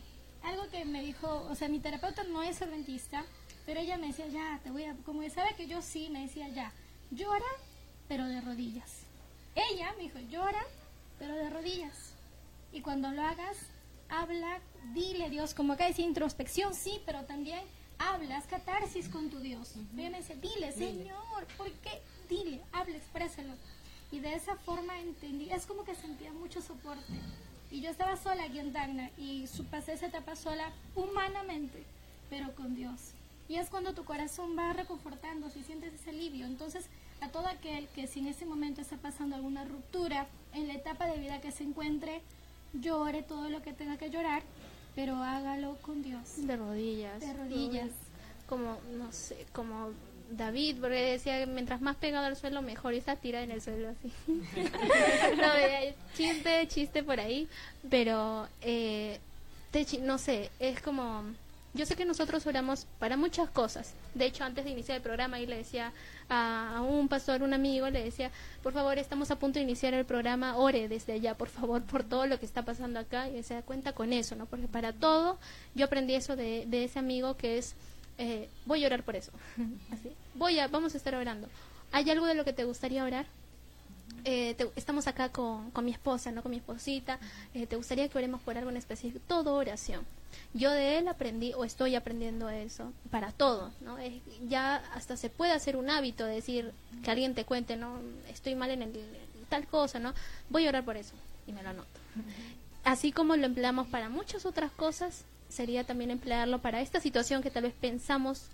Algo 0.42 0.68
que 0.70 0.84
me 0.84 1.02
dijo, 1.02 1.46
o 1.48 1.54
sea, 1.54 1.68
mi 1.68 1.78
terapeuta 1.78 2.24
no 2.24 2.42
es 2.42 2.60
adventista, 2.60 3.24
pero 3.64 3.80
ella 3.80 3.96
me 3.96 4.08
decía, 4.08 4.26
ya, 4.26 4.60
te 4.62 4.70
voy 4.70 4.84
a, 4.84 4.94
como 5.04 5.28
sabe 5.30 5.54
que 5.56 5.68
yo 5.68 5.80
sí, 5.82 6.08
me 6.10 6.22
decía, 6.22 6.48
ya, 6.48 6.72
llora, 7.10 7.46
pero 8.08 8.26
de 8.26 8.40
rodillas. 8.40 9.04
Ella 9.54 9.94
me 9.96 10.04
dijo, 10.04 10.18
llora, 10.28 10.64
pero 11.18 11.34
de 11.34 11.48
rodillas. 11.48 12.14
Y 12.72 12.80
cuando 12.80 13.10
lo 13.12 13.22
hagas, 13.22 13.56
habla, 14.08 14.60
dile 14.92 15.24
a 15.24 15.30
Dios, 15.30 15.54
como 15.54 15.72
acá 15.72 15.86
dice 15.86 16.02
introspección, 16.02 16.74
sí, 16.74 17.00
pero 17.06 17.24
también 17.24 17.60
hablas 17.98 18.46
catarsis 18.46 19.08
con 19.08 19.30
tu 19.30 19.40
Dios. 19.40 19.74
Me 19.94 20.10
dice, 20.10 20.36
dile, 20.36 20.72
Señor, 20.72 21.46
¿por 21.56 21.70
qué? 21.72 22.00
Dile, 22.28 22.60
habla, 22.72 22.96
exprésalo. 22.96 23.52
Y 24.12 24.20
de 24.20 24.34
esa 24.34 24.56
forma 24.56 24.98
entendí, 25.00 25.50
es 25.50 25.66
como 25.66 25.84
que 25.84 25.94
sentía 25.94 26.32
mucho 26.32 26.60
soporte. 26.60 27.12
Y 27.70 27.80
yo 27.80 27.90
estaba 27.90 28.16
sola 28.16 28.44
aquí 28.44 28.58
en 28.58 28.72
Tacna 28.72 29.10
y 29.18 29.46
su, 29.46 29.64
pasé 29.64 29.94
esa 29.94 30.06
etapa 30.06 30.36
sola 30.36 30.72
humanamente, 30.94 31.84
pero 32.30 32.54
con 32.54 32.74
Dios. 32.74 33.12
Y 33.48 33.56
es 33.56 33.68
cuando 33.68 33.94
tu 33.94 34.04
corazón 34.04 34.56
va 34.56 34.72
reconfortando, 34.72 35.50
si 35.50 35.62
sientes 35.62 35.94
ese 35.94 36.10
alivio. 36.10 36.46
Entonces, 36.46 36.86
a 37.20 37.28
todo 37.28 37.46
aquel 37.46 37.88
que 37.88 38.06
si 38.06 38.20
en 38.20 38.28
ese 38.28 38.46
momento 38.46 38.80
está 38.80 38.96
pasando 38.96 39.36
alguna 39.36 39.64
ruptura 39.64 40.26
en 40.52 40.68
la 40.68 40.74
etapa 40.74 41.06
de 41.06 41.18
vida 41.18 41.40
que 41.40 41.52
se 41.52 41.64
encuentre, 41.64 42.22
llore 42.72 43.22
todo 43.22 43.48
lo 43.48 43.62
que 43.62 43.72
tenga 43.72 43.96
que 43.96 44.10
llorar, 44.10 44.42
pero 44.96 45.22
hágalo 45.22 45.76
con 45.82 46.02
Dios. 46.02 46.22
De 46.38 46.56
rodillas. 46.56 47.20
De 47.20 47.32
rodillas. 47.34 47.90
Como, 48.48 48.78
no 48.96 49.12
sé, 49.12 49.46
como 49.52 49.90
David, 50.30 50.78
porque 50.80 51.12
decía 51.12 51.38
que 51.38 51.46
mientras 51.46 51.82
más 51.82 51.96
pegado 51.96 52.26
al 52.26 52.34
suelo, 52.34 52.62
mejor. 52.62 52.94
Y 52.94 52.98
está 52.98 53.14
tirada 53.14 53.44
en 53.44 53.50
el 53.50 53.60
suelo 53.60 53.90
así. 53.90 54.10
no, 54.26 55.52
chiste, 56.16 56.66
chiste 56.68 57.02
por 57.02 57.20
ahí. 57.20 57.46
Pero, 57.90 58.48
eh, 58.62 59.20
no 60.00 60.16
sé, 60.16 60.50
es 60.58 60.80
como 60.80 61.24
yo 61.76 61.86
sé 61.86 61.94
que 61.94 62.04
nosotros 62.04 62.46
oramos 62.46 62.86
para 62.98 63.16
muchas 63.16 63.48
cosas. 63.50 63.92
De 64.14 64.26
hecho, 64.26 64.44
antes 64.44 64.64
de 64.64 64.70
iniciar 64.70 64.96
el 64.96 65.02
programa, 65.02 65.38
y 65.38 65.46
le 65.46 65.58
decía 65.58 65.92
a, 66.28 66.82
un 66.88 67.08
pastor, 67.08 67.42
un 67.42 67.54
amigo, 67.54 67.88
le 67.90 68.02
decía, 68.02 68.30
por 68.62 68.72
favor, 68.72 68.98
estamos 68.98 69.30
a 69.30 69.38
punto 69.38 69.58
de 69.58 69.64
iniciar 69.64 69.94
el 69.94 70.04
programa, 70.04 70.56
ore 70.56 70.88
desde 70.88 71.12
allá, 71.12 71.34
por 71.34 71.48
favor, 71.48 71.82
por 71.82 72.02
todo 72.02 72.26
lo 72.26 72.40
que 72.40 72.46
está 72.46 72.64
pasando 72.64 72.98
acá, 72.98 73.28
y 73.28 73.42
se 73.42 73.54
da 73.54 73.62
cuenta 73.62 73.92
con 73.92 74.12
eso, 74.12 74.34
¿no? 74.34 74.46
Porque 74.46 74.66
para 74.66 74.92
todo, 74.92 75.38
yo 75.74 75.84
aprendí 75.84 76.14
eso 76.14 76.34
de, 76.34 76.64
de 76.66 76.84
ese 76.84 76.98
amigo 76.98 77.36
que 77.36 77.58
es, 77.58 77.74
eh, 78.18 78.48
voy 78.64 78.82
a 78.84 78.86
orar 78.86 79.02
por 79.02 79.14
eso. 79.14 79.30
Así, 79.92 80.10
voy 80.34 80.58
a, 80.58 80.68
vamos 80.68 80.94
a 80.94 80.96
estar 80.96 81.14
orando. 81.14 81.48
¿Hay 81.92 82.10
algo 82.10 82.26
de 82.26 82.34
lo 82.34 82.44
que 82.44 82.52
te 82.52 82.64
gustaría 82.64 83.04
orar? 83.04 83.26
Eh, 84.24 84.56
estamos 84.74 85.06
acá 85.06 85.28
con, 85.28 85.70
con, 85.70 85.84
mi 85.84 85.92
esposa, 85.92 86.32
¿no? 86.32 86.42
Con 86.42 86.50
mi 86.50 86.56
esposita. 86.56 87.18
Eh, 87.54 87.66
¿Te 87.66 87.76
gustaría 87.76 88.08
que 88.08 88.18
oremos 88.18 88.40
por 88.40 88.58
algo 88.58 88.70
en 88.70 88.76
específico? 88.76 89.24
Todo 89.28 89.54
oración. 89.54 90.04
Yo 90.52 90.70
de 90.72 90.98
él 90.98 91.08
aprendí 91.08 91.52
o 91.54 91.64
estoy 91.64 91.94
aprendiendo 91.94 92.48
eso 92.48 92.92
para 93.10 93.32
todo, 93.32 93.72
¿no? 93.80 93.96
ya 94.48 94.76
hasta 94.94 95.16
se 95.16 95.30
puede 95.30 95.52
hacer 95.52 95.76
un 95.76 95.88
hábito 95.88 96.26
de 96.26 96.34
decir 96.34 96.72
que 97.02 97.10
alguien 97.10 97.34
te 97.34 97.44
cuente, 97.44 97.76
¿no? 97.76 98.00
Estoy 98.28 98.54
mal 98.54 98.70
en, 98.70 98.82
el, 98.82 98.92
tal 99.48 99.66
cosa, 99.66 99.98
¿no? 99.98 100.12
Voy 100.50 100.66
a 100.66 100.70
orar 100.70 100.84
por 100.84 100.96
eso 100.96 101.14
y 101.46 101.52
me 101.52 101.62
lo 101.62 101.70
anoto. 101.70 101.88
Así 102.84 103.12
como 103.12 103.36
lo 103.36 103.46
empleamos 103.46 103.88
para 103.88 104.08
muchas 104.08 104.46
otras 104.46 104.70
cosas, 104.72 105.24
sería 105.48 105.84
también 105.84 106.10
emplearlo 106.10 106.60
para 106.60 106.80
esta 106.80 107.00
situación 107.00 107.42
que 107.42 107.50
tal 107.50 107.64
vez 107.64 107.74
pensamos 107.74 108.48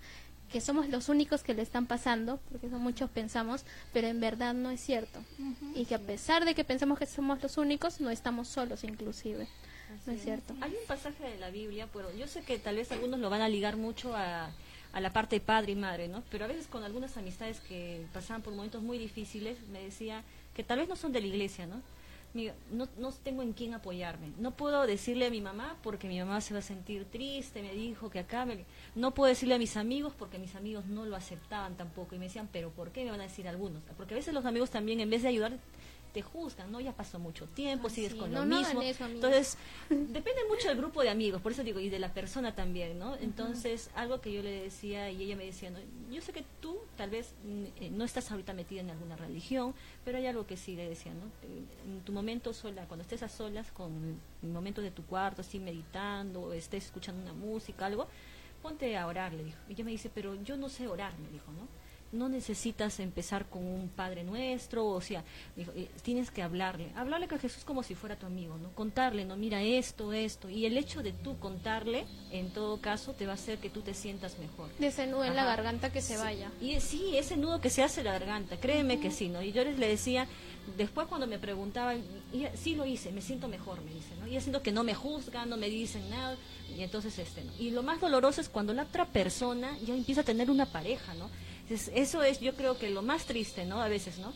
que 0.53 0.61
somos 0.61 0.89
los 0.89 1.09
únicos 1.09 1.43
que 1.43 1.55
le 1.55 1.63
están 1.63 1.87
pasando, 1.87 2.39
porque 2.51 2.69
son 2.69 2.83
muchos 2.83 3.11
pensamos, 3.11 3.65
pero 3.93 4.07
en 4.07 4.21
verdad 4.21 4.53
no 4.55 4.71
es 4.71 4.81
cierto. 4.81 5.19
Y 5.75 5.87
que 5.87 5.95
a 5.95 5.99
pesar 5.99 6.45
de 6.45 6.55
que 6.55 6.63
pensamos 6.63 6.99
que 6.99 7.07
somos 7.07 7.43
los 7.43 7.57
únicos, 7.57 8.01
no 8.01 8.11
estamos 8.11 8.49
solos 8.49 8.85
inclusive. 8.85 9.49
no 10.07 10.13
es 10.13 10.23
cierto. 10.23 10.55
Hay 10.61 10.71
un 10.71 10.87
pasaje 10.87 11.25
de 11.25 11.39
la 11.39 11.51
Biblia, 11.51 11.89
pero 11.93 12.15
yo 12.15 12.27
sé 12.29 12.43
que 12.43 12.59
tal 12.59 12.77
vez 12.77 12.93
algunos 12.93 13.19
lo 13.19 13.31
van 13.31 13.41
a 13.41 13.49
ligar 13.49 13.77
mucho 13.77 14.15
a, 14.15 14.51
a 14.93 15.01
la 15.01 15.13
parte 15.13 15.37
de 15.37 15.41
padre 15.41 15.73
y 15.73 15.77
madre, 15.77 16.09
¿no? 16.09 16.23
Pero 16.31 16.45
a 16.45 16.49
veces 16.49 16.67
con 16.67 16.85
algunas 16.85 17.17
amistades 17.17 17.61
que 17.61 18.05
pasaban 18.13 18.43
por 18.43 18.55
momentos 18.55 18.83
muy 18.83 18.99
difíciles, 18.99 19.57
me 19.73 19.83
decía 19.83 20.23
que 20.55 20.63
tal 20.63 20.79
vez 20.81 20.89
no 20.89 20.97
son 20.97 21.13
de 21.13 21.23
la 21.23 21.27
iglesia, 21.29 21.67
¿no? 21.67 21.81
No, 22.35 22.89
no 22.99 23.13
tengo 23.13 23.43
en 23.43 23.53
quién 23.53 23.75
apoyarme. 23.75 24.33
No 24.39 24.53
puedo 24.53 24.87
decirle 24.87 25.27
a 25.27 25.31
mi 25.31 25.41
mamá 25.41 25.77
porque 25.83 26.09
mi 26.09 26.19
mamá 26.19 26.41
se 26.41 26.55
va 26.55 26.61
a 26.61 26.63
sentir 26.63 27.05
triste, 27.05 27.63
me 27.63 27.73
dijo 27.73 28.11
que 28.11 28.21
acá 28.21 28.47
me... 28.47 28.65
No 28.95 29.13
puedo 29.13 29.29
decirle 29.29 29.55
a 29.55 29.59
mis 29.59 29.77
amigos 29.77 30.15
porque 30.19 30.39
mis 30.39 30.55
amigos 30.55 30.87
no 30.87 31.05
lo 31.05 31.17
aceptaban 31.17 31.77
tampoco 31.77 32.15
y 32.15 32.19
me 32.19 32.27
decían, 32.27 32.49
pero 32.51 32.71
¿por 32.71 32.91
qué 32.91 33.05
me 33.05 33.11
van 33.11 33.21
a 33.21 33.25
decir 33.25 33.49
algunos? 33.49 33.83
Porque 33.97 34.15
a 34.15 34.17
veces 34.17 34.33
los 34.33 34.47
amigos 34.47 34.71
también 34.71 35.01
en 35.01 35.11
vez 35.11 35.23
de 35.23 35.29
ayudar 35.29 35.59
te 36.13 36.23
juzgan, 36.23 36.71
¿no? 36.71 36.81
Ya 36.81 36.93
pasó 36.93 37.19
mucho 37.19 37.47
tiempo, 37.47 37.89
sigues 37.89 38.15
con 38.15 38.33
lo 38.33 38.45
mismo. 38.45 38.83
Entonces, 38.83 39.57
depende 39.89 40.41
mucho 40.49 40.69
del 40.69 40.77
grupo 40.77 41.03
de 41.03 41.11
amigos, 41.11 41.41
por 41.41 41.53
eso 41.53 41.63
digo, 41.63 41.81
y 41.81 41.89
de 41.89 41.99
la 41.99 42.13
persona 42.13 42.55
también, 42.55 42.99
¿no? 42.99 43.17
Entonces, 43.17 43.91
algo 43.95 44.21
que 44.21 44.33
yo 44.33 44.43
le 44.43 44.63
decía 44.63 45.11
y 45.11 45.23
ella 45.23 45.37
me 45.37 45.47
decía, 45.47 45.71
¿no? 45.71 45.79
yo 46.11 46.21
sé 46.21 46.33
que 46.33 46.45
tú 46.61 46.79
tal 46.97 47.11
vez 47.11 47.35
eh, 47.81 47.91
no 47.91 48.05
estás 48.05 48.31
ahorita 48.31 48.53
metida 48.53 48.81
en 48.81 48.91
alguna 48.91 49.17
religión, 49.17 49.75
pero 50.05 50.19
hay 50.19 50.27
algo 50.27 50.47
que 50.47 50.57
sí 50.57 50.77
le 50.77 50.89
decía, 50.89 51.13
¿no? 51.15 51.31
En 51.91 52.01
tu 52.03 52.13
momento 52.13 52.53
sola, 52.53 52.87
cuando 52.87 53.03
estés 53.03 53.23
a 53.23 53.29
solas, 53.29 53.71
con 53.73 54.21
el 54.43 54.49
momento 54.49 54.83
de 54.83 54.91
tu 54.91 55.05
cuarto, 55.05 55.41
así 55.41 55.59
meditando, 55.59 56.43
o 56.43 56.53
estés 56.53 56.87
escuchando 56.87 57.23
una 57.23 57.33
música, 57.33 57.87
algo, 57.87 58.07
ponte 58.61 58.97
a 58.97 59.07
orar, 59.07 59.33
le 59.33 59.45
dijo. 59.45 59.59
Y 59.69 59.73
ella 59.73 59.85
me 59.85 59.91
dice, 59.91 60.11
pero 60.13 60.35
yo 60.43 60.57
no 60.57 60.69
sé 60.69 60.87
orar, 60.87 61.19
me 61.19 61.29
dijo, 61.31 61.51
¿no? 61.53 61.82
No 62.13 62.29
necesitas 62.29 63.01
empezar 63.01 63.47
con 63.47 63.65
un 63.67 63.89
Padre 63.89 64.23
Nuestro, 64.23 64.87
o 64.87 65.01
sea, 65.01 65.25
eh, 65.57 65.89
tienes 66.03 66.31
que 66.31 66.43
hablarle, 66.43 66.91
hablarle 66.95 67.27
con 67.27 67.39
Jesús 67.39 67.65
como 67.65 67.83
si 67.83 67.95
fuera 67.95 68.17
tu 68.17 68.27
amigo, 68.27 68.59
¿no? 68.59 68.71
Contarle, 68.75 69.25
no, 69.25 69.37
mira 69.37 69.63
esto, 69.63 70.13
esto, 70.13 70.51
y 70.51 70.67
el 70.67 70.77
hecho 70.77 71.03
de 71.03 71.13
tú 71.13 71.39
contarle, 71.39 72.05
en 72.31 72.51
todo 72.51 72.81
caso, 72.81 73.15
te 73.15 73.25
va 73.25 73.33
a 73.33 73.35
hacer 73.35 73.59
que 73.59 73.71
tú 73.71 73.81
te 73.81 73.95
sientas 73.95 74.39
mejor. 74.39 74.71
De 74.79 74.89
ese 74.89 75.07
nudo 75.07 75.25
en 75.25 75.35
la 75.35 75.45
garganta 75.45 75.91
que 75.91 76.03
se 76.03 76.19
vaya. 76.19 76.53
Y 76.61 76.79
sí, 76.81 77.17
ese 77.17 77.37
nudo 77.37 77.61
que 77.61 77.71
se 77.71 77.83
hace 77.83 78.01
en 78.01 78.07
la 78.07 78.13
garganta, 78.13 78.59
créeme 78.59 79.01
que 79.01 79.11
sí, 79.11 79.29
¿no? 79.29 79.43
Y 79.43 79.53
yo 79.53 79.65
les 79.65 79.79
le 79.79 79.89
decía, 79.89 80.29
después 80.77 81.07
cuando 81.07 81.27
me 81.27 81.39
preguntaban, 81.39 82.03
sí 82.55 82.75
lo 82.75 82.85
hice, 82.85 83.11
me 83.11 83.23
siento 83.23 83.49
mejor, 83.49 83.83
me 83.83 83.93
dicen, 83.93 84.21
¿no? 84.21 84.27
Y 84.27 84.37
haciendo 84.37 84.63
que 84.63 84.71
no 84.71 84.85
me 84.85 84.95
juzgan, 84.95 85.49
no 85.49 85.57
me 85.57 85.71
dicen 85.71 86.09
nada, 86.11 86.37
y 86.77 86.83
entonces 86.83 87.19
este, 87.19 87.43
¿no? 87.43 87.53
Y 87.59 87.71
lo 87.71 87.83
más 87.83 88.01
doloroso 88.01 88.43
es 88.43 88.51
cuando 88.51 88.75
la 88.75 88.83
otra 88.83 89.07
persona 89.07 89.79
ya 89.79 89.95
empieza 89.95 90.21
a 90.21 90.25
tener 90.25 90.51
una 90.51 90.67
pareja, 90.67 91.15
¿no? 91.15 91.31
Eso 91.95 92.23
es, 92.23 92.41
yo 92.41 92.55
creo 92.55 92.79
que 92.79 92.91
lo 92.91 93.03
más 93.03 93.25
triste, 93.25 93.65
¿no? 93.65 93.81
A 93.81 93.89
veces, 93.89 94.19
¿no? 94.19 94.33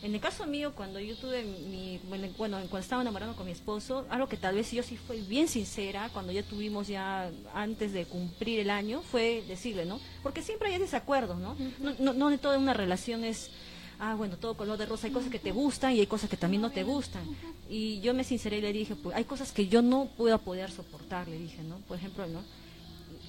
En 0.00 0.14
el 0.14 0.20
caso 0.20 0.46
mío, 0.46 0.74
cuando 0.76 1.00
yo 1.00 1.16
tuve 1.16 1.42
mi, 1.42 2.00
bueno, 2.08 2.28
cuando 2.36 2.78
estaba 2.78 3.02
enamorando 3.02 3.34
con 3.34 3.46
mi 3.46 3.52
esposo, 3.52 4.06
algo 4.10 4.28
que 4.28 4.36
tal 4.36 4.54
vez 4.54 4.70
yo 4.70 4.84
sí 4.84 4.96
fui 4.96 5.22
bien 5.22 5.48
sincera, 5.48 6.08
cuando 6.12 6.30
ya 6.30 6.44
tuvimos 6.44 6.86
ya, 6.86 7.32
antes 7.52 7.92
de 7.92 8.04
cumplir 8.04 8.60
el 8.60 8.70
año, 8.70 9.02
fue 9.02 9.42
decirle, 9.48 9.86
¿no? 9.86 9.98
Porque 10.22 10.40
siempre 10.42 10.72
hay 10.72 10.78
desacuerdos, 10.78 11.38
¿no? 11.38 11.56
no, 11.80 11.94
no, 11.98 12.12
no 12.12 12.30
de 12.30 12.38
toda 12.38 12.58
una 12.58 12.74
relación 12.74 13.24
es, 13.24 13.50
ah, 13.98 14.14
bueno, 14.14 14.36
todo 14.36 14.56
color 14.56 14.78
de 14.78 14.86
rosa, 14.86 15.08
hay 15.08 15.12
cosas 15.12 15.32
que 15.32 15.40
te 15.40 15.50
gustan 15.50 15.96
y 15.96 16.00
hay 16.00 16.06
cosas 16.06 16.30
que 16.30 16.36
también 16.36 16.62
no 16.62 16.70
te 16.70 16.84
gustan. 16.84 17.24
Y 17.68 18.00
yo 18.00 18.14
me 18.14 18.22
sinceré 18.22 18.58
y 18.58 18.62
le 18.62 18.72
dije, 18.72 18.94
pues 18.94 19.16
hay 19.16 19.24
cosas 19.24 19.50
que 19.50 19.66
yo 19.66 19.82
no 19.82 20.08
puedo 20.16 20.38
poder 20.38 20.70
soportar, 20.70 21.26
le 21.26 21.38
dije, 21.38 21.64
¿no? 21.64 21.78
Por 21.88 21.96
ejemplo, 21.96 22.24
¿no? 22.28 22.44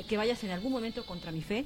Que 0.08 0.18
vayas 0.18 0.44
en 0.44 0.52
algún 0.52 0.72
momento 0.72 1.04
contra 1.04 1.32
mi 1.32 1.42
fe, 1.42 1.66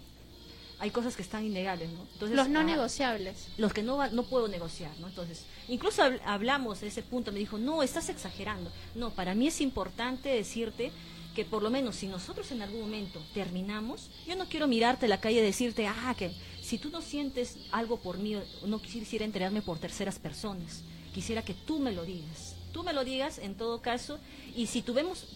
hay 0.84 0.91
cosas 0.91 1.15
que 1.15 1.21
están 1.21 1.45
inlegales, 1.45 1.89
¿no? 1.93 2.01
Entonces, 2.11 2.36
los 2.36 2.49
no 2.49 2.59
ah, 2.59 2.63
negociables. 2.65 3.47
Los 3.55 3.71
que 3.71 3.84
no, 3.84 4.05
no 4.09 4.23
puedo 4.23 4.49
negociar, 4.49 4.91
¿no? 4.99 5.07
Entonces, 5.07 5.45
incluso 5.69 6.03
hablamos 6.25 6.81
de 6.81 6.88
ese 6.88 7.01
punto, 7.01 7.31
me 7.31 7.39
dijo, 7.39 7.57
no, 7.57 7.84
estás 7.84 8.09
exagerando. 8.09 8.69
No, 8.93 9.09
para 9.11 9.34
mí 9.34 9.47
es 9.47 9.61
importante 9.61 10.27
decirte 10.27 10.91
que 11.34 11.45
por 11.45 11.63
lo 11.63 11.69
menos 11.69 11.95
si 11.95 12.07
nosotros 12.07 12.51
en 12.51 12.63
algún 12.63 12.81
momento 12.81 13.21
terminamos, 13.34 14.09
yo 14.27 14.36
no 14.36 14.49
quiero 14.49 14.67
mirarte 14.67 15.05
a 15.05 15.09
la 15.09 15.21
calle 15.21 15.39
y 15.39 15.43
decirte, 15.43 15.88
ah, 15.88 16.15
que 16.17 16.31
si 16.74 16.80
tú 16.80 16.89
no 16.89 17.03
sientes 17.03 17.59
algo 17.71 17.97
por 17.97 18.17
mí, 18.17 18.36
no 18.65 18.82
quisiera 18.82 19.26
enterarme 19.26 19.61
por 19.61 19.78
terceras 19.78 20.17
personas, 20.17 20.82
quisiera 21.13 21.43
que 21.43 21.53
tú 21.53 21.78
me 21.78 21.91
lo 21.91 22.03
digas 22.03 22.55
tú 22.71 22.82
me 22.82 22.93
lo 22.93 23.05
digas 23.05 23.38
en 23.38 23.53
todo 23.53 23.80
caso 23.84 24.17
y 24.55 24.65
si 24.65 24.82
tuvimos, 24.82 25.28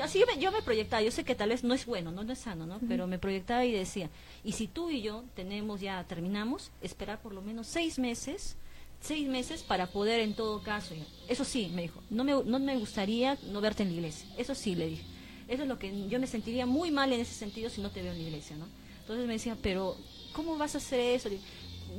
así 0.00 0.20
yo 0.20 0.26
me, 0.26 0.40
yo 0.40 0.52
me, 0.52 0.62
proyectaba, 0.62 1.02
yo 1.02 1.10
sé 1.10 1.24
que 1.24 1.34
tal 1.34 1.48
vez 1.48 1.64
no 1.64 1.74
es 1.74 1.84
bueno, 1.84 2.12
no, 2.12 2.22
no 2.22 2.32
es 2.32 2.38
sano, 2.38 2.64
¿no? 2.64 2.78
Pero 2.86 3.08
me 3.08 3.18
proyectaba 3.18 3.64
y 3.64 3.72
decía, 3.72 4.08
y 4.44 4.52
si 4.52 4.68
tú 4.68 4.88
y 4.90 5.02
yo 5.02 5.24
tenemos 5.34 5.80
ya, 5.80 6.04
terminamos, 6.04 6.70
esperar 6.80 7.20
por 7.20 7.34
lo 7.34 7.42
menos 7.42 7.66
seis 7.66 7.98
meses, 7.98 8.54
seis 9.00 9.26
meses 9.26 9.64
para 9.64 9.88
poder 9.88 10.20
en 10.20 10.34
todo 10.34 10.62
caso, 10.62 10.94
eso 11.26 11.44
sí, 11.44 11.72
me 11.74 11.82
dijo, 11.82 12.00
no 12.10 12.22
me, 12.22 12.44
no 12.44 12.60
me 12.60 12.76
gustaría 12.76 13.36
no 13.50 13.60
verte 13.60 13.82
en 13.82 13.88
la 13.88 13.96
iglesia, 13.96 14.28
eso 14.38 14.54
sí, 14.54 14.76
le 14.76 14.86
dije, 14.86 15.02
eso 15.48 15.64
es 15.64 15.68
lo 15.68 15.80
que 15.80 16.08
yo 16.08 16.20
me 16.20 16.28
sentiría 16.28 16.66
muy 16.66 16.92
mal 16.92 17.12
en 17.12 17.18
ese 17.18 17.34
sentido 17.34 17.68
si 17.70 17.80
no 17.80 17.90
te 17.90 18.02
veo 18.02 18.12
en 18.12 18.18
la 18.18 18.28
iglesia, 18.28 18.56
¿no? 18.56 18.68
Entonces 19.04 19.26
me 19.26 19.34
decía, 19.34 19.54
pero 19.60 19.98
¿cómo 20.34 20.58
vas 20.58 20.74
a 20.74 20.78
hacer 20.78 21.00
eso? 21.00 21.30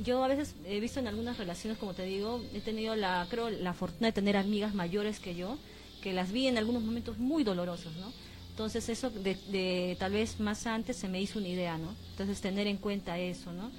Yo 0.04 0.22
a 0.22 0.28
veces 0.28 0.54
he 0.64 0.78
visto 0.78 1.00
en 1.00 1.08
algunas 1.08 1.38
relaciones, 1.38 1.78
como 1.78 1.94
te 1.94 2.04
digo, 2.04 2.40
he 2.54 2.60
tenido 2.60 2.94
la, 2.94 3.26
creo, 3.28 3.50
la 3.50 3.72
fortuna 3.72 4.08
de 4.08 4.12
tener 4.12 4.36
amigas 4.36 4.74
mayores 4.74 5.18
que 5.18 5.34
yo, 5.34 5.58
que 6.02 6.12
las 6.12 6.30
vi 6.30 6.46
en 6.46 6.58
algunos 6.58 6.82
momentos 6.82 7.18
muy 7.18 7.42
dolorosos, 7.42 7.96
¿no? 7.96 8.12
Entonces 8.50 8.88
eso 8.88 9.10
de, 9.10 9.34
de, 9.48 9.96
tal 9.98 10.12
vez 10.12 10.38
más 10.38 10.66
antes 10.66 10.96
se 10.96 11.08
me 11.08 11.20
hizo 11.20 11.38
una 11.38 11.48
idea, 11.48 11.76
¿no? 11.78 11.94
Entonces 12.10 12.40
tener 12.40 12.66
en 12.66 12.76
cuenta 12.76 13.18
eso, 13.18 13.52
¿no? 13.52 13.70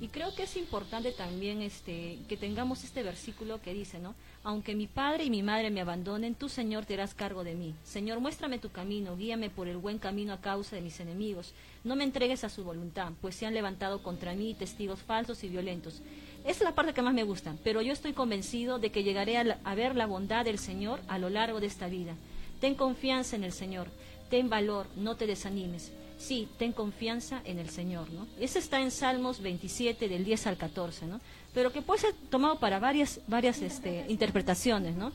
Y 0.00 0.08
creo 0.08 0.34
que 0.34 0.44
es 0.44 0.56
importante 0.56 1.12
también 1.12 1.62
este, 1.62 2.18
que 2.28 2.36
tengamos 2.36 2.82
este 2.82 3.02
versículo 3.02 3.60
que 3.60 3.72
dice, 3.72 3.98
¿no? 3.98 4.14
Aunque 4.44 4.74
mi 4.74 4.88
padre 4.88 5.24
y 5.24 5.30
mi 5.30 5.42
madre 5.42 5.70
me 5.70 5.80
abandonen, 5.80 6.34
tú, 6.34 6.48
Señor, 6.48 6.84
te 6.84 6.94
harás 6.94 7.14
cargo 7.14 7.44
de 7.44 7.54
mí. 7.54 7.76
Señor, 7.84 8.18
muéstrame 8.18 8.58
tu 8.58 8.70
camino, 8.70 9.16
guíame 9.16 9.50
por 9.50 9.68
el 9.68 9.76
buen 9.76 9.98
camino 9.98 10.32
a 10.32 10.40
causa 10.40 10.74
de 10.74 10.82
mis 10.82 10.98
enemigos. 10.98 11.54
No 11.84 11.94
me 11.94 12.02
entregues 12.02 12.42
a 12.42 12.48
su 12.48 12.64
voluntad, 12.64 13.12
pues 13.20 13.36
se 13.36 13.46
han 13.46 13.54
levantado 13.54 14.02
contra 14.02 14.34
mí 14.34 14.54
testigos 14.54 15.00
falsos 15.00 15.44
y 15.44 15.48
violentos. 15.48 16.02
Esa 16.40 16.50
es 16.50 16.62
la 16.62 16.74
parte 16.74 16.92
que 16.92 17.02
más 17.02 17.14
me 17.14 17.22
gusta, 17.22 17.54
pero 17.62 17.82
yo 17.82 17.92
estoy 17.92 18.14
convencido 18.14 18.80
de 18.80 18.90
que 18.90 19.04
llegaré 19.04 19.38
a, 19.38 19.60
a 19.62 19.74
ver 19.76 19.94
la 19.94 20.06
bondad 20.06 20.44
del 20.44 20.58
Señor 20.58 21.00
a 21.06 21.18
lo 21.18 21.30
largo 21.30 21.60
de 21.60 21.68
esta 21.68 21.86
vida. 21.86 22.16
Ten 22.60 22.74
confianza 22.74 23.36
en 23.36 23.44
el 23.44 23.52
Señor, 23.52 23.88
ten 24.28 24.48
valor, 24.48 24.88
no 24.96 25.16
te 25.16 25.28
desanimes 25.28 25.92
sí, 26.22 26.48
ten 26.56 26.72
confianza 26.72 27.42
en 27.44 27.58
el 27.58 27.68
Señor, 27.68 28.10
¿no? 28.12 28.26
Ese 28.38 28.60
está 28.60 28.80
en 28.80 28.90
Salmos 28.90 29.40
27 29.40 30.08
del 30.08 30.24
10 30.24 30.46
al 30.46 30.56
14, 30.56 31.06
¿no? 31.06 31.20
Pero 31.54 31.72
que 31.72 31.82
puede 31.82 32.00
ser 32.00 32.14
tomado 32.30 32.58
para 32.58 32.78
varias 32.78 33.20
varias 33.26 33.60
este, 33.60 34.06
interpretaciones, 34.08 34.96
¿no? 34.96 35.12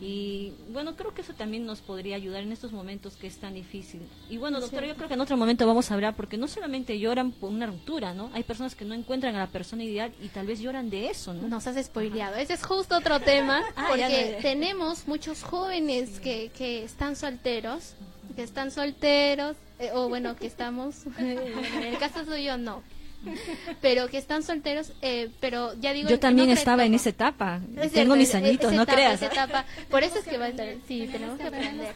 Y 0.00 0.54
bueno, 0.72 0.96
creo 0.96 1.12
que 1.12 1.20
eso 1.20 1.34
también 1.34 1.66
nos 1.66 1.82
podría 1.82 2.16
ayudar 2.16 2.42
en 2.42 2.52
estos 2.52 2.72
momentos 2.72 3.16
que 3.16 3.26
es 3.26 3.36
tan 3.36 3.52
difícil. 3.52 4.00
Y 4.30 4.38
bueno, 4.38 4.58
doctora, 4.58 4.86
yo 4.86 4.96
creo 4.96 5.08
que 5.08 5.14
en 5.14 5.20
otro 5.20 5.36
momento 5.36 5.66
vamos 5.66 5.90
a 5.90 5.94
hablar, 5.94 6.16
porque 6.16 6.38
no 6.38 6.48
solamente 6.48 6.98
lloran 6.98 7.32
por 7.32 7.50
una 7.50 7.66
ruptura, 7.66 8.14
¿no? 8.14 8.30
Hay 8.32 8.42
personas 8.42 8.74
que 8.74 8.86
no 8.86 8.94
encuentran 8.94 9.34
a 9.36 9.40
la 9.40 9.46
persona 9.48 9.84
ideal 9.84 10.10
y 10.22 10.28
tal 10.28 10.46
vez 10.46 10.60
lloran 10.60 10.88
de 10.88 11.10
eso, 11.10 11.34
¿no? 11.34 11.48
Nos 11.48 11.66
has 11.66 11.84
spoileado. 11.84 12.36
Ese 12.36 12.54
es 12.54 12.64
justo 12.64 12.96
otro 12.96 13.20
tema, 13.20 13.62
ah, 13.76 13.88
porque 13.90 14.38
tenemos 14.40 15.06
muchos 15.06 15.42
jóvenes 15.42 16.18
que, 16.20 16.50
que 16.56 16.82
están 16.82 17.14
solteros, 17.14 17.92
que 18.36 18.42
están 18.42 18.70
solteros, 18.70 19.56
eh, 19.78 19.90
o 19.92 20.08
bueno, 20.08 20.34
que 20.34 20.46
estamos, 20.46 21.04
en 21.18 21.82
el 21.82 21.98
caso 21.98 22.24
soy 22.24 22.44
yo, 22.44 22.56
no. 22.56 22.82
Pero 23.80 24.08
que 24.08 24.18
están 24.18 24.42
solteros, 24.42 24.92
eh, 25.02 25.30
pero 25.40 25.74
ya 25.74 25.92
digo. 25.92 26.08
Yo 26.08 26.18
también 26.18 26.50
estaba 26.50 26.84
en 26.84 26.94
esa 26.94 27.10
etapa. 27.10 27.60
Tengo 27.92 28.16
mis 28.16 28.34
añitos, 28.34 28.72
no 28.72 28.86
creas. 28.86 29.22
Etapa. 29.22 29.64
Por 29.90 30.02
eso 30.02 30.18
es 30.18 30.24
que 30.24 30.38
va 30.38 30.46
a 30.46 30.48
estar. 30.48 30.66
Sí, 30.88 31.08
tenemos 31.10 31.38
que 31.38 31.46
aprender. 31.46 31.94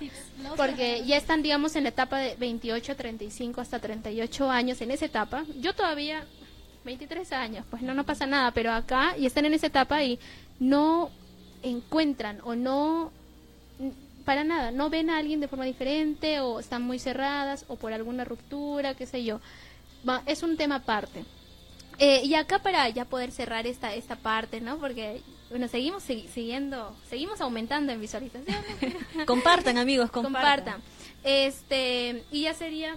Porque 0.57 1.03
ya 1.07 1.17
están, 1.17 1.43
digamos, 1.43 1.77
en 1.77 1.85
la 1.85 1.89
etapa 1.91 2.19
de 2.19 2.37
28, 2.37 2.97
35 2.97 3.61
hasta 3.61 3.79
38 3.79 4.51
años, 4.51 4.81
en 4.81 4.91
esa 4.91 5.07
etapa. 5.07 5.45
Yo 5.61 5.75
todavía, 5.75 6.25
23 6.85 7.33
años, 7.33 7.65
pues 7.71 7.83
no, 7.83 7.95
no 7.95 8.05
pasa 8.05 8.27
nada, 8.27 8.51
pero 8.51 8.73
acá 8.73 9.15
y 9.19 9.27
están 9.27 9.47
en 9.47 9.55
esa 9.55 9.69
etapa 9.69 10.03
y 10.03 10.19
no 10.61 11.11
encuentran 11.63 12.41
o 12.45 12.55
no 12.55 13.11
para 14.25 14.45
nada, 14.45 14.71
no 14.71 14.89
ven 14.89 15.11
a 15.11 15.19
alguien 15.19 15.41
de 15.41 15.49
forma 15.49 15.65
diferente 15.65 16.41
o 16.41 16.59
están 16.59 16.83
muy 16.83 16.99
cerradas 16.99 17.65
o 17.69 17.77
por 17.77 17.93
alguna 17.93 18.25
ruptura, 18.25 18.95
qué 18.95 19.07
sé 19.07 19.23
yo. 19.25 19.41
Es 20.27 20.43
un 20.43 20.57
tema 20.57 20.77
aparte. 20.77 21.25
Eh, 21.99 22.23
y 22.25 22.35
acá 22.35 22.59
para 22.59 22.89
ya 22.89 23.05
poder 23.05 23.31
cerrar 23.31 23.67
esta 23.67 23.95
esta 23.95 24.17
parte, 24.17 24.61
¿no? 24.61 24.79
Porque 24.79 25.23
bueno, 25.51 25.69
seguimos 25.69 26.03
siguiendo, 26.03 26.97
seguimos 27.09 27.41
aumentando 27.41 27.93
en 27.93 28.01
visualizaciones. 28.01 28.65
compartan, 29.27 29.79
amigos, 29.79 30.11
compartan. 30.11 30.83
Este, 31.23 32.25
y 32.33 32.43
ya 32.43 32.55
sería, 32.55 32.97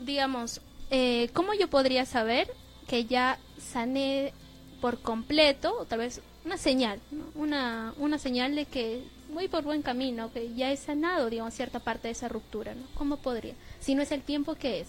digamos, 0.00 0.60
eh, 0.90 1.30
¿cómo 1.32 1.54
yo 1.54 1.68
podría 1.68 2.04
saber 2.04 2.52
que 2.86 3.06
ya 3.06 3.38
sané 3.58 4.34
por 4.80 5.00
completo, 5.00 5.78
o 5.78 5.84
tal 5.86 6.00
vez 6.00 6.20
una 6.44 6.58
señal, 6.58 7.00
una, 7.34 7.94
una 7.96 8.18
señal 8.18 8.54
de 8.54 8.66
que 8.66 9.02
voy 9.32 9.48
por 9.48 9.64
buen 9.64 9.80
camino, 9.80 10.30
que 10.30 10.52
ya 10.54 10.70
he 10.70 10.76
sanado, 10.76 11.30
digamos, 11.30 11.54
cierta 11.54 11.80
parte 11.80 12.08
de 12.08 12.12
esa 12.12 12.28
ruptura, 12.28 12.74
¿no? 12.74 12.82
¿Cómo 12.94 13.16
podría? 13.16 13.54
Si 13.80 13.94
no 13.94 14.02
es 14.02 14.12
el 14.12 14.20
tiempo, 14.20 14.54
¿qué 14.56 14.80
es? 14.80 14.88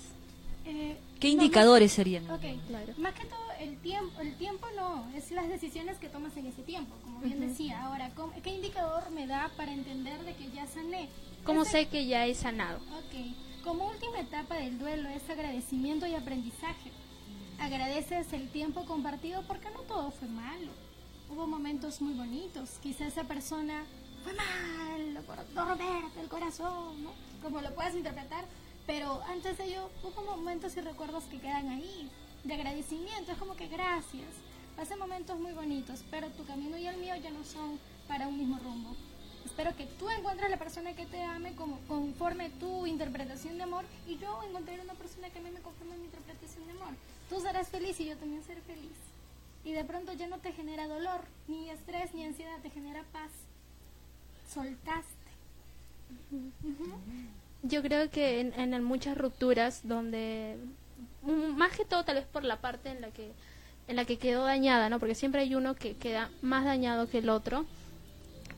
Eh, 0.65 0.97
¿Qué 1.25 1.29
indicadores 1.29 1.91
serían? 1.91 2.29
Okay. 2.29 2.61
Más 2.99 3.15
que 3.15 3.25
todo, 3.25 3.39
el 3.59 3.79
tiempo, 3.79 4.21
el 4.21 4.35
tiempo 4.35 4.67
no, 4.75 5.09
es 5.15 5.31
las 5.31 5.49
decisiones 5.49 5.97
que 5.97 6.07
tomas 6.07 6.37
en 6.37 6.45
ese 6.45 6.61
tiempo, 6.61 6.95
como 7.01 7.19
bien 7.19 7.39
decía. 7.39 7.83
Ahora, 7.83 8.11
¿qué 8.43 8.51
indicador 8.51 9.09
me 9.09 9.25
da 9.25 9.49
para 9.57 9.73
entender 9.73 10.23
de 10.23 10.35
que 10.35 10.51
ya 10.51 10.67
sané? 10.67 11.09
¿Cómo 11.43 11.65
sé 11.65 11.87
que 11.87 12.05
ya 12.05 12.27
he 12.27 12.35
sanado? 12.35 12.77
Ok, 12.77 13.63
como 13.63 13.89
última 13.89 14.19
etapa 14.19 14.53
del 14.57 14.77
duelo 14.77 15.09
es 15.09 15.27
agradecimiento 15.27 16.05
y 16.05 16.13
aprendizaje. 16.13 16.91
Agradeces 17.59 18.31
el 18.31 18.47
tiempo 18.49 18.85
compartido 18.85 19.41
porque 19.47 19.71
no 19.71 19.79
todo 19.79 20.11
fue 20.11 20.27
malo. 20.27 20.73
Hubo 21.31 21.47
momentos 21.47 22.01
muy 22.01 22.13
bonitos. 22.13 22.77
Quizá 22.83 23.07
esa 23.07 23.23
persona 23.23 23.83
fue 24.23 24.33
malo 24.33 25.23
por 25.23 25.37
romperte 25.37 26.21
el 26.21 26.29
corazón, 26.29 27.03
¿no? 27.03 27.13
Como 27.41 27.61
lo 27.61 27.73
puedas 27.73 27.95
interpretar, 27.95 28.45
pero 28.85 29.21
antes 29.23 29.57
de 29.57 29.65
ello 29.65 29.89
hubo 30.03 30.23
momentos 30.23 30.75
y 30.77 30.81
recuerdos 30.81 31.23
que 31.25 31.39
quedan 31.39 31.69
ahí, 31.69 32.09
de 32.43 32.53
agradecimiento, 32.53 33.31
es 33.31 33.37
como 33.37 33.55
que 33.55 33.67
gracias. 33.67 34.29
Pasé 34.75 34.95
momentos 34.95 35.39
muy 35.39 35.53
bonitos, 35.53 36.03
pero 36.11 36.29
tu 36.29 36.45
camino 36.45 36.77
y 36.77 36.87
el 36.87 36.97
mío 36.97 37.15
ya 37.15 37.31
no 37.31 37.43
son 37.43 37.79
para 38.07 38.27
un 38.27 38.37
mismo 38.37 38.59
rumbo. 38.59 38.95
Espero 39.45 39.75
que 39.75 39.85
tú 39.85 40.09
encuentres 40.09 40.49
la 40.49 40.57
persona 40.57 40.93
que 40.93 41.05
te 41.05 41.23
ame 41.23 41.55
como, 41.55 41.79
conforme 41.87 42.49
tu 42.49 42.85
interpretación 42.85 43.57
de 43.57 43.63
amor 43.63 43.85
y 44.07 44.17
yo 44.17 44.43
encontraré 44.43 44.81
una 44.81 44.95
persona 44.95 45.29
que 45.29 45.39
a 45.39 45.41
mí 45.41 45.49
me 45.51 45.61
conforme 45.61 45.97
mi 45.97 46.05
interpretación 46.05 46.65
de 46.65 46.73
amor. 46.73 46.93
Tú 47.29 47.39
serás 47.39 47.69
feliz 47.69 47.99
y 47.99 48.05
yo 48.05 48.17
también 48.17 48.43
seré 48.43 48.61
feliz. 48.61 48.97
Y 49.63 49.71
de 49.71 49.83
pronto 49.83 50.13
ya 50.13 50.27
no 50.27 50.39
te 50.39 50.51
genera 50.51 50.87
dolor, 50.87 51.21
ni 51.47 51.69
estrés, 51.69 52.13
ni 52.13 52.25
ansiedad, 52.25 52.59
te 52.61 52.69
genera 52.69 53.03
paz 53.11 53.31
soltaste. 54.55 55.31
Yo 57.67 57.81
creo 57.81 58.09
que 58.09 58.39
en, 58.39 58.83
muchas 58.83 59.17
rupturas 59.17 59.81
donde 59.87 60.57
mm, 61.23 61.57
más 61.57 61.75
que 61.75 61.85
todo 61.85 62.03
tal 62.03 62.15
vez 62.15 62.25
por 62.25 62.43
la 62.43 62.61
parte 62.61 62.89
en 62.89 63.01
la 63.01 63.09
que 63.09 63.31
en 63.87 63.95
la 63.95 64.05
que 64.05 64.17
quedó 64.17 64.43
dañada, 64.45 64.89
¿no? 64.89 64.99
Porque 64.99 65.13
siempre 65.13 65.41
hay 65.41 65.53
uno 65.53 65.75
que 65.75 65.95
queda 65.95 66.31
más 66.41 66.65
dañado 66.65 67.07
que 67.07 67.19
el 67.19 67.29
otro. 67.29 67.65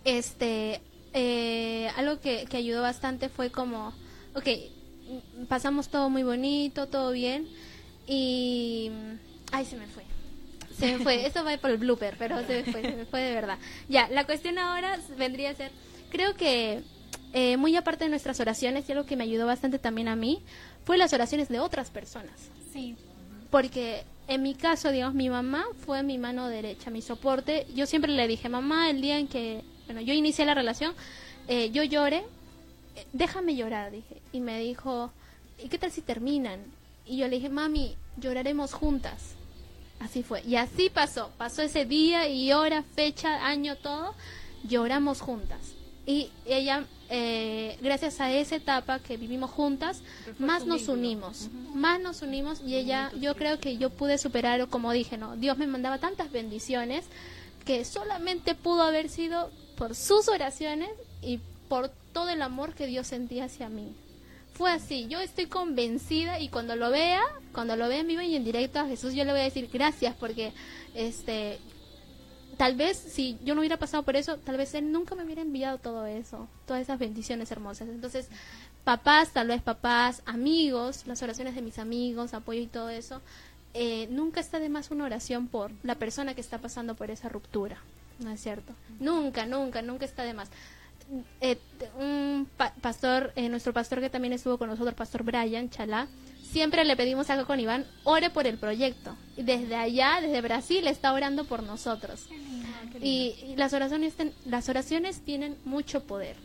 Este, 0.05 0.81
eh, 1.13 1.89
algo 1.97 2.21
que, 2.21 2.45
que 2.45 2.57
ayudó 2.57 2.81
bastante 2.81 3.27
fue 3.27 3.51
como, 3.51 3.93
ok, 4.35 4.47
pasamos 5.49 5.89
todo 5.89 6.09
muy 6.09 6.23
bonito, 6.23 6.87
todo 6.87 7.11
bien, 7.11 7.47
y, 8.07 8.89
ay, 9.51 9.65
se 9.65 9.75
me 9.75 9.87
fue. 9.87 10.03
Se 10.77 10.97
me 10.97 11.03
fue, 11.03 11.25
eso 11.27 11.43
va 11.43 11.57
por 11.57 11.71
el 11.71 11.77
blooper, 11.77 12.15
pero 12.17 12.39
se 12.45 12.63
me 12.63 12.71
fue, 12.71 12.81
se 12.81 12.95
me 12.95 13.05
fue 13.05 13.21
de 13.21 13.33
verdad. 13.33 13.57
Ya, 13.89 14.07
la 14.09 14.25
cuestión 14.25 14.57
ahora 14.57 14.97
vendría 15.17 15.51
a 15.51 15.55
ser, 15.55 15.71
creo 16.09 16.35
que 16.35 16.83
eh, 17.33 17.57
muy 17.57 17.75
aparte 17.75 18.05
de 18.05 18.09
nuestras 18.09 18.39
oraciones, 18.39 18.87
y 18.87 18.91
algo 18.91 19.05
que 19.05 19.15
me 19.15 19.23
ayudó 19.23 19.45
bastante 19.45 19.79
también 19.79 20.07
a 20.07 20.15
mí, 20.15 20.41
fue 20.85 20.97
las 20.97 21.13
oraciones 21.13 21.49
de 21.49 21.59
otras 21.59 21.89
personas. 21.89 22.49
Sí. 22.71 22.95
Porque 23.49 24.03
en 24.27 24.43
mi 24.43 24.55
caso, 24.55 24.91
digamos, 24.91 25.15
mi 25.15 25.29
mamá 25.29 25.65
fue 25.85 26.03
mi 26.03 26.17
mano 26.17 26.47
derecha, 26.47 26.89
mi 26.89 27.01
soporte. 27.01 27.65
Yo 27.73 27.85
siempre 27.85 28.11
le 28.11 28.27
dije, 28.27 28.49
mamá, 28.49 28.89
el 28.89 29.01
día 29.01 29.19
en 29.19 29.27
que, 29.27 29.63
bueno, 29.85 30.01
yo 30.01 30.13
inicié 30.13 30.45
la 30.45 30.53
relación, 30.53 30.93
eh, 31.47 31.71
yo 31.71 31.83
lloré, 31.83 32.23
eh, 32.95 33.05
déjame 33.13 33.55
llorar, 33.55 33.91
dije. 33.91 34.21
Y 34.31 34.41
me 34.41 34.59
dijo, 34.59 35.11
¿y 35.63 35.69
qué 35.69 35.77
tal 35.77 35.91
si 35.91 36.01
terminan? 36.01 36.59
Y 37.05 37.17
yo 37.17 37.27
le 37.27 37.37
dije, 37.37 37.49
mami, 37.49 37.95
lloraremos 38.17 38.73
juntas. 38.73 39.35
Así 39.99 40.23
fue. 40.23 40.43
Y 40.43 40.57
así 40.57 40.89
pasó. 40.89 41.31
Pasó 41.37 41.61
ese 41.61 41.85
día 41.85 42.27
y 42.27 42.51
hora, 42.51 42.83
fecha, 42.83 43.47
año, 43.47 43.77
todo. 43.77 44.13
Lloramos 44.63 45.21
juntas. 45.21 45.76
Y 46.07 46.31
ella, 46.45 46.85
eh, 47.09 47.77
gracias 47.81 48.19
a 48.19 48.31
esa 48.31 48.55
etapa 48.55 48.99
que 48.99 49.17
vivimos 49.17 49.51
juntas, 49.51 50.01
más 50.39 50.65
nos 50.65 50.87
unimos. 50.87 51.49
Más 51.75 51.99
nos 51.99 52.23
unimos 52.23 52.61
y 52.65 52.75
ella, 52.75 53.11
yo 53.19 53.35
creo 53.35 53.59
que 53.59 53.77
yo 53.77 53.89
pude 53.91 54.17
superar, 54.17 54.67
como 54.69 54.91
dije, 54.93 55.17
¿no? 55.17 55.35
Dios 55.35 55.57
me 55.57 55.67
mandaba 55.67 55.99
tantas 55.99 56.31
bendiciones 56.31 57.05
que 57.65 57.85
solamente 57.85 58.55
pudo 58.55 58.83
haber 58.83 59.09
sido 59.09 59.51
por 59.77 59.93
sus 59.93 60.29
oraciones 60.29 60.89
y 61.21 61.39
por 61.67 61.89
todo 62.13 62.29
el 62.29 62.41
amor 62.41 62.73
que 62.73 62.87
Dios 62.87 63.05
sentía 63.05 63.45
hacia 63.45 63.69
mí 63.69 63.93
fue 64.57 64.71
así. 64.71 65.05
Yo 65.07 65.19
estoy 65.19 65.45
convencida 65.45 66.39
y 66.39 66.49
cuando 66.49 66.75
lo 66.75 66.89
vea, 66.89 67.21
cuando 67.53 67.75
lo 67.75 67.87
vea 67.87 67.99
en 67.99 68.07
vivo 68.07 68.21
y 68.21 68.35
en 68.35 68.43
directo 68.43 68.79
a 68.79 68.87
Jesús, 68.87 69.13
yo 69.13 69.23
le 69.23 69.31
voy 69.31 69.41
a 69.41 69.43
decir 69.43 69.69
gracias 69.71 70.15
porque 70.15 70.51
este 70.95 71.59
tal 72.57 72.75
vez 72.75 72.97
si 72.97 73.37
yo 73.43 73.53
no 73.53 73.61
hubiera 73.61 73.77
pasado 73.77 74.03
por 74.03 74.15
eso, 74.15 74.37
tal 74.37 74.57
vez 74.57 74.73
él 74.73 74.91
nunca 74.91 75.15
me 75.15 75.23
hubiera 75.23 75.41
enviado 75.41 75.77
todo 75.77 76.05
eso, 76.05 76.47
todas 76.65 76.81
esas 76.81 76.99
bendiciones 76.99 77.51
hermosas. 77.51 77.87
Entonces, 77.87 78.27
papás, 78.83 79.29
tal 79.29 79.47
vez 79.47 79.61
papás, 79.61 80.21
amigos, 80.25 81.03
las 81.05 81.21
oraciones 81.21 81.55
de 81.55 81.61
mis 81.61 81.79
amigos, 81.79 82.33
apoyo 82.33 82.61
y 82.61 82.67
todo 82.67 82.89
eso, 82.89 83.21
eh, 83.73 84.07
nunca 84.09 84.39
está 84.39 84.59
de 84.59 84.69
más 84.69 84.91
una 84.91 85.05
oración 85.05 85.47
por 85.47 85.71
la 85.83 85.95
persona 85.95 86.33
que 86.33 86.41
está 86.41 86.57
pasando 86.57 86.95
por 86.95 87.11
esa 87.11 87.29
ruptura, 87.29 87.77
¿no 88.19 88.31
es 88.31 88.41
cierto? 88.41 88.73
Nunca, 88.99 89.45
nunca, 89.45 89.81
nunca 89.81 90.05
está 90.05 90.23
de 90.23 90.33
más. 90.33 90.49
Eh, 91.39 91.57
un 91.99 92.49
pastor, 92.81 93.31
eh, 93.35 93.47
nuestro 93.49 93.73
pastor 93.73 94.01
que 94.01 94.09
también 94.09 94.33
estuvo 94.33 94.57
con 94.57 94.67
nosotros, 94.67 94.95
pastor 94.95 95.23
Brian 95.23 95.69
Chalá, 95.69 96.07
siempre 96.51 96.83
le 96.85 96.95
pedimos 96.95 97.29
acá 97.29 97.45
con 97.45 97.59
Iván, 97.59 97.85
ore 98.03 98.29
por 98.29 98.47
el 98.47 98.57
proyecto. 98.57 99.15
Y 99.35 99.43
desde 99.43 99.75
allá, 99.75 100.19
desde 100.21 100.41
Brasil, 100.41 100.87
está 100.87 101.13
orando 101.13 101.45
por 101.45 101.63
nosotros. 101.63 102.27
Y, 103.01 103.53
las, 103.55 103.73
oraciones, 103.73 104.15
las 104.45 104.69
oraciones 104.69 105.21
tienen 105.21 105.57
mucho 105.65 106.03
poder. 106.03 106.35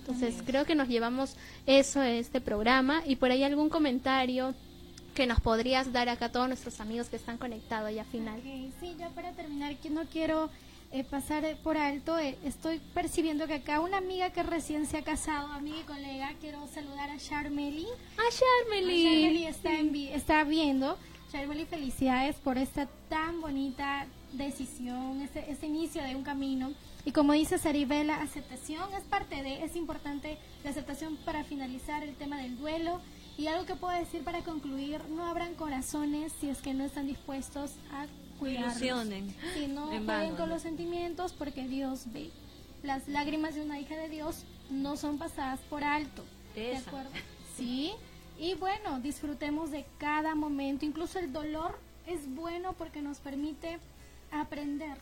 Entonces, 0.00 0.42
creo 0.44 0.64
que 0.64 0.74
nos 0.74 0.88
llevamos 0.88 1.36
eso 1.66 2.00
a 2.00 2.10
este 2.10 2.40
programa. 2.40 3.02
Y 3.06 3.16
por 3.16 3.30
ahí 3.30 3.44
algún 3.44 3.68
comentario 3.68 4.54
que 5.14 5.26
nos 5.26 5.40
podrías 5.40 5.92
dar 5.92 6.08
acá 6.08 6.26
a 6.26 6.32
todos 6.32 6.48
nuestros 6.48 6.80
amigos 6.80 7.08
que 7.08 7.16
están 7.16 7.38
conectados 7.38 7.94
ya 7.94 8.04
final. 8.04 8.40
sí, 8.80 8.96
ya 8.98 9.10
para 9.10 9.32
terminar, 9.32 9.76
que 9.76 9.90
no 9.90 10.04
quiero 10.06 10.50
eh, 10.92 11.04
pasar 11.04 11.44
por 11.62 11.78
alto, 11.78 12.18
eh, 12.18 12.36
estoy 12.44 12.78
percibiendo 12.92 13.46
que 13.46 13.54
acá 13.54 13.80
una 13.80 13.96
amiga 13.96 14.30
que 14.30 14.42
recién 14.42 14.86
se 14.86 14.98
ha 14.98 15.02
casado, 15.02 15.50
amiga 15.52 15.78
y 15.80 15.84
colega, 15.84 16.32
quiero 16.38 16.66
saludar 16.68 17.10
a 17.10 17.16
Charmeli. 17.16 17.86
A 18.18 18.68
Charmeli. 18.68 19.04
Charmeli 19.04 19.46
está, 19.46 19.70
está 20.14 20.44
viendo. 20.44 20.98
Charmeli, 21.30 21.64
felicidades 21.64 22.36
por 22.36 22.58
esta 22.58 22.86
tan 23.08 23.40
bonita 23.40 24.06
decisión, 24.32 25.22
este, 25.22 25.50
este 25.50 25.66
inicio 25.66 26.02
de 26.02 26.14
un 26.14 26.24
camino. 26.24 26.72
Y 27.04 27.12
como 27.12 27.32
dice 27.32 27.58
Saribela, 27.58 28.20
aceptación 28.20 28.92
es 28.92 29.02
parte 29.04 29.42
de, 29.42 29.64
es 29.64 29.76
importante 29.76 30.38
la 30.62 30.70
aceptación 30.70 31.16
para 31.24 31.42
finalizar 31.42 32.02
el 32.02 32.14
tema 32.14 32.36
del 32.36 32.58
duelo. 32.58 33.00
Y 33.38 33.46
algo 33.46 33.64
que 33.64 33.76
puedo 33.76 33.98
decir 33.98 34.22
para 34.24 34.42
concluir, 34.42 35.00
no 35.08 35.24
abran 35.24 35.54
corazones 35.54 36.32
si 36.38 36.50
es 36.50 36.58
que 36.58 36.74
no 36.74 36.84
están 36.84 37.06
dispuestos 37.06 37.72
a 37.92 38.06
Ilusionen. 38.46 39.34
Si 39.54 39.66
no 39.66 39.86
jueguen 39.86 40.36
con 40.36 40.48
los 40.48 40.62
sentimientos 40.62 41.32
porque 41.32 41.66
Dios 41.68 42.04
ve. 42.12 42.30
Las 42.82 43.06
lágrimas 43.08 43.54
de 43.54 43.62
una 43.62 43.78
hija 43.78 43.96
de 43.96 44.08
Dios 44.08 44.44
no 44.70 44.96
son 44.96 45.18
pasadas 45.18 45.60
por 45.70 45.84
alto. 45.84 46.24
¿De 46.54 46.76
acuerdo? 46.76 47.10
Sí. 47.56 47.92
Y 48.38 48.54
bueno, 48.54 49.00
disfrutemos 49.00 49.70
de 49.70 49.84
cada 49.98 50.34
momento. 50.34 50.84
Incluso 50.84 51.18
el 51.18 51.32
dolor 51.32 51.78
es 52.06 52.32
bueno 52.34 52.72
porque 52.72 53.00
nos 53.00 53.18
permite 53.18 53.78
aprender. 54.32 54.96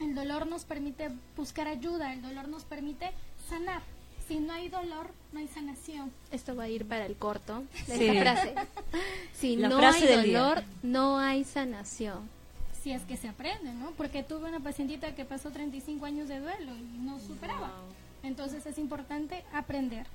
El 0.00 0.14
dolor 0.14 0.46
nos 0.46 0.64
permite 0.64 1.10
buscar 1.36 1.68
ayuda. 1.68 2.12
El 2.12 2.22
dolor 2.22 2.48
nos 2.48 2.64
permite 2.64 3.12
sanar. 3.48 3.82
Si 4.26 4.40
no 4.40 4.52
hay 4.54 4.68
dolor, 4.68 5.10
no 5.32 5.38
hay 5.38 5.48
sanación. 5.48 6.12
Esto 6.32 6.56
va 6.56 6.64
a 6.64 6.68
ir 6.68 6.86
para 6.86 7.06
el 7.06 7.16
corto 7.16 7.62
de 7.86 8.08
esta 8.08 8.20
frase. 8.20 8.54
Si 9.32 9.56
no 9.56 9.78
hay 9.78 10.06
dolor, 10.06 10.64
no 10.82 11.18
hay 11.18 11.44
sanación 11.44 12.35
si 12.86 12.92
es 12.92 13.02
que 13.02 13.16
se 13.16 13.26
aprende, 13.26 13.72
¿no? 13.72 13.90
Porque 13.96 14.22
tuve 14.22 14.48
una 14.48 14.60
pacientita 14.60 15.12
que 15.12 15.24
pasó 15.24 15.50
35 15.50 16.06
años 16.06 16.28
de 16.28 16.38
duelo 16.38 16.70
y 16.76 16.98
no 16.98 17.18
superaba. 17.18 17.72
Entonces 18.22 18.64
es 18.64 18.78
importante 18.78 19.42
aprender. 19.52 20.06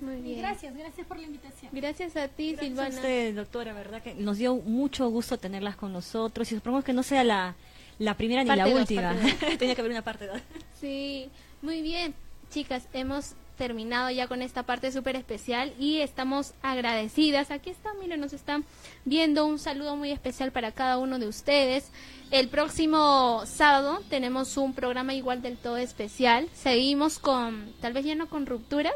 Muy 0.00 0.16
bien. 0.16 0.40
gracias, 0.40 0.76
gracias 0.76 1.06
por 1.06 1.20
la 1.20 1.26
invitación. 1.26 1.70
Gracias 1.72 2.16
a 2.16 2.26
ti, 2.26 2.50
gracias 2.50 2.66
Silvana. 2.66 2.96
A 2.96 2.98
usted, 2.98 3.36
doctora, 3.36 3.72
verdad 3.74 4.02
que 4.02 4.12
nos 4.14 4.38
dio 4.38 4.56
mucho 4.56 5.08
gusto 5.08 5.38
tenerlas 5.38 5.76
con 5.76 5.92
nosotros 5.92 6.50
y 6.50 6.56
supongo 6.56 6.82
que 6.82 6.92
no 6.92 7.04
sea 7.04 7.22
la, 7.22 7.54
la 8.00 8.16
primera 8.16 8.42
ni 8.42 8.56
la 8.56 8.66
última. 8.66 9.14
Tenía 9.60 9.76
que 9.76 9.80
haber 9.80 9.92
una 9.92 10.02
parte 10.02 10.26
2. 10.26 10.40
Sí, 10.80 11.30
muy 11.62 11.80
bien. 11.80 12.12
Chicas, 12.50 12.88
hemos 12.92 13.36
terminado 13.56 14.10
ya 14.10 14.26
con 14.26 14.42
esta 14.42 14.62
parte 14.62 14.92
súper 14.92 15.16
especial 15.16 15.72
y 15.78 16.00
estamos 16.00 16.54
agradecidas. 16.62 17.50
Aquí 17.50 17.70
está, 17.70 17.94
miren, 17.94 18.20
nos 18.20 18.32
están 18.32 18.64
viendo 19.04 19.46
un 19.46 19.58
saludo 19.58 19.96
muy 19.96 20.10
especial 20.10 20.52
para 20.52 20.72
cada 20.72 20.98
uno 20.98 21.18
de 21.18 21.28
ustedes. 21.28 21.90
El 22.30 22.48
próximo 22.48 23.42
sábado 23.46 24.02
tenemos 24.08 24.56
un 24.56 24.74
programa 24.74 25.14
igual 25.14 25.42
del 25.42 25.56
todo 25.56 25.76
especial. 25.76 26.48
Seguimos 26.54 27.18
con, 27.18 27.72
tal 27.80 27.92
vez 27.92 28.04
ya 28.04 28.14
no 28.14 28.28
con 28.28 28.46
rupturas, 28.46 28.94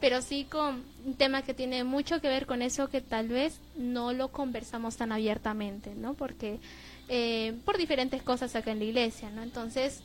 pero 0.00 0.22
sí 0.22 0.44
con 0.44 0.84
un 1.04 1.14
tema 1.14 1.42
que 1.42 1.54
tiene 1.54 1.84
mucho 1.84 2.20
que 2.20 2.28
ver 2.28 2.46
con 2.46 2.62
eso 2.62 2.88
que 2.88 3.00
tal 3.00 3.28
vez 3.28 3.60
no 3.76 4.12
lo 4.12 4.28
conversamos 4.28 4.96
tan 4.96 5.12
abiertamente, 5.12 5.94
¿no? 5.94 6.14
Porque 6.14 6.60
eh, 7.08 7.54
por 7.64 7.78
diferentes 7.78 8.22
cosas 8.22 8.54
acá 8.54 8.70
en 8.70 8.80
la 8.80 8.84
iglesia, 8.84 9.30
¿no? 9.30 9.42
Entonces, 9.42 10.02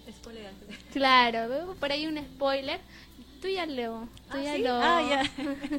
claro, 0.93 1.75
por 1.79 1.91
ahí 1.91 2.07
un 2.07 2.17
spoiler, 2.17 2.79
tú 3.43 3.49
ya 3.49 3.65
lo, 3.65 4.07
tú 4.31 4.41
ya 4.41 4.57
lo, 4.57 4.73
ah, 4.73 5.21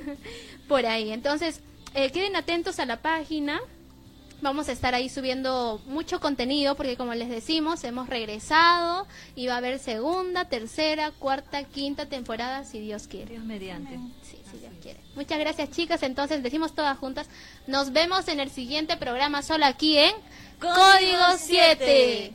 por 0.68 0.84
ahí. 0.84 1.10
Entonces, 1.10 1.60
eh, 1.94 2.10
queden 2.12 2.36
atentos 2.36 2.78
a 2.78 2.84
la 2.84 3.00
página. 3.00 3.58
Vamos 4.42 4.68
a 4.68 4.72
estar 4.72 4.94
ahí 4.94 5.08
subiendo 5.08 5.80
mucho 5.86 6.20
contenido 6.20 6.74
porque 6.74 6.98
como 6.98 7.14
les 7.14 7.30
decimos, 7.30 7.82
hemos 7.84 8.10
regresado 8.10 9.06
y 9.34 9.46
va 9.46 9.54
a 9.54 9.56
haber 9.56 9.78
segunda, 9.78 10.44
tercera, 10.44 11.12
cuarta, 11.12 11.64
quinta 11.64 12.04
temporada 12.04 12.64
si 12.64 12.80
Dios 12.80 13.06
quiere. 13.06 13.30
Dios 13.30 13.44
mediante. 13.44 13.98
Sí, 14.22 14.38
si 14.50 14.58
Dios 14.58 14.72
quiere. 14.82 15.00
Muchas 15.14 15.38
gracias 15.38 15.70
chicas, 15.70 16.02
entonces 16.02 16.42
decimos 16.42 16.74
todas 16.74 16.98
juntas. 16.98 17.30
Nos 17.66 17.94
vemos 17.94 18.28
en 18.28 18.40
el 18.40 18.50
siguiente 18.50 18.98
programa 18.98 19.40
solo 19.40 19.64
aquí 19.64 19.96
en 19.96 20.12
Código 20.60 21.38
7. 21.38 22.34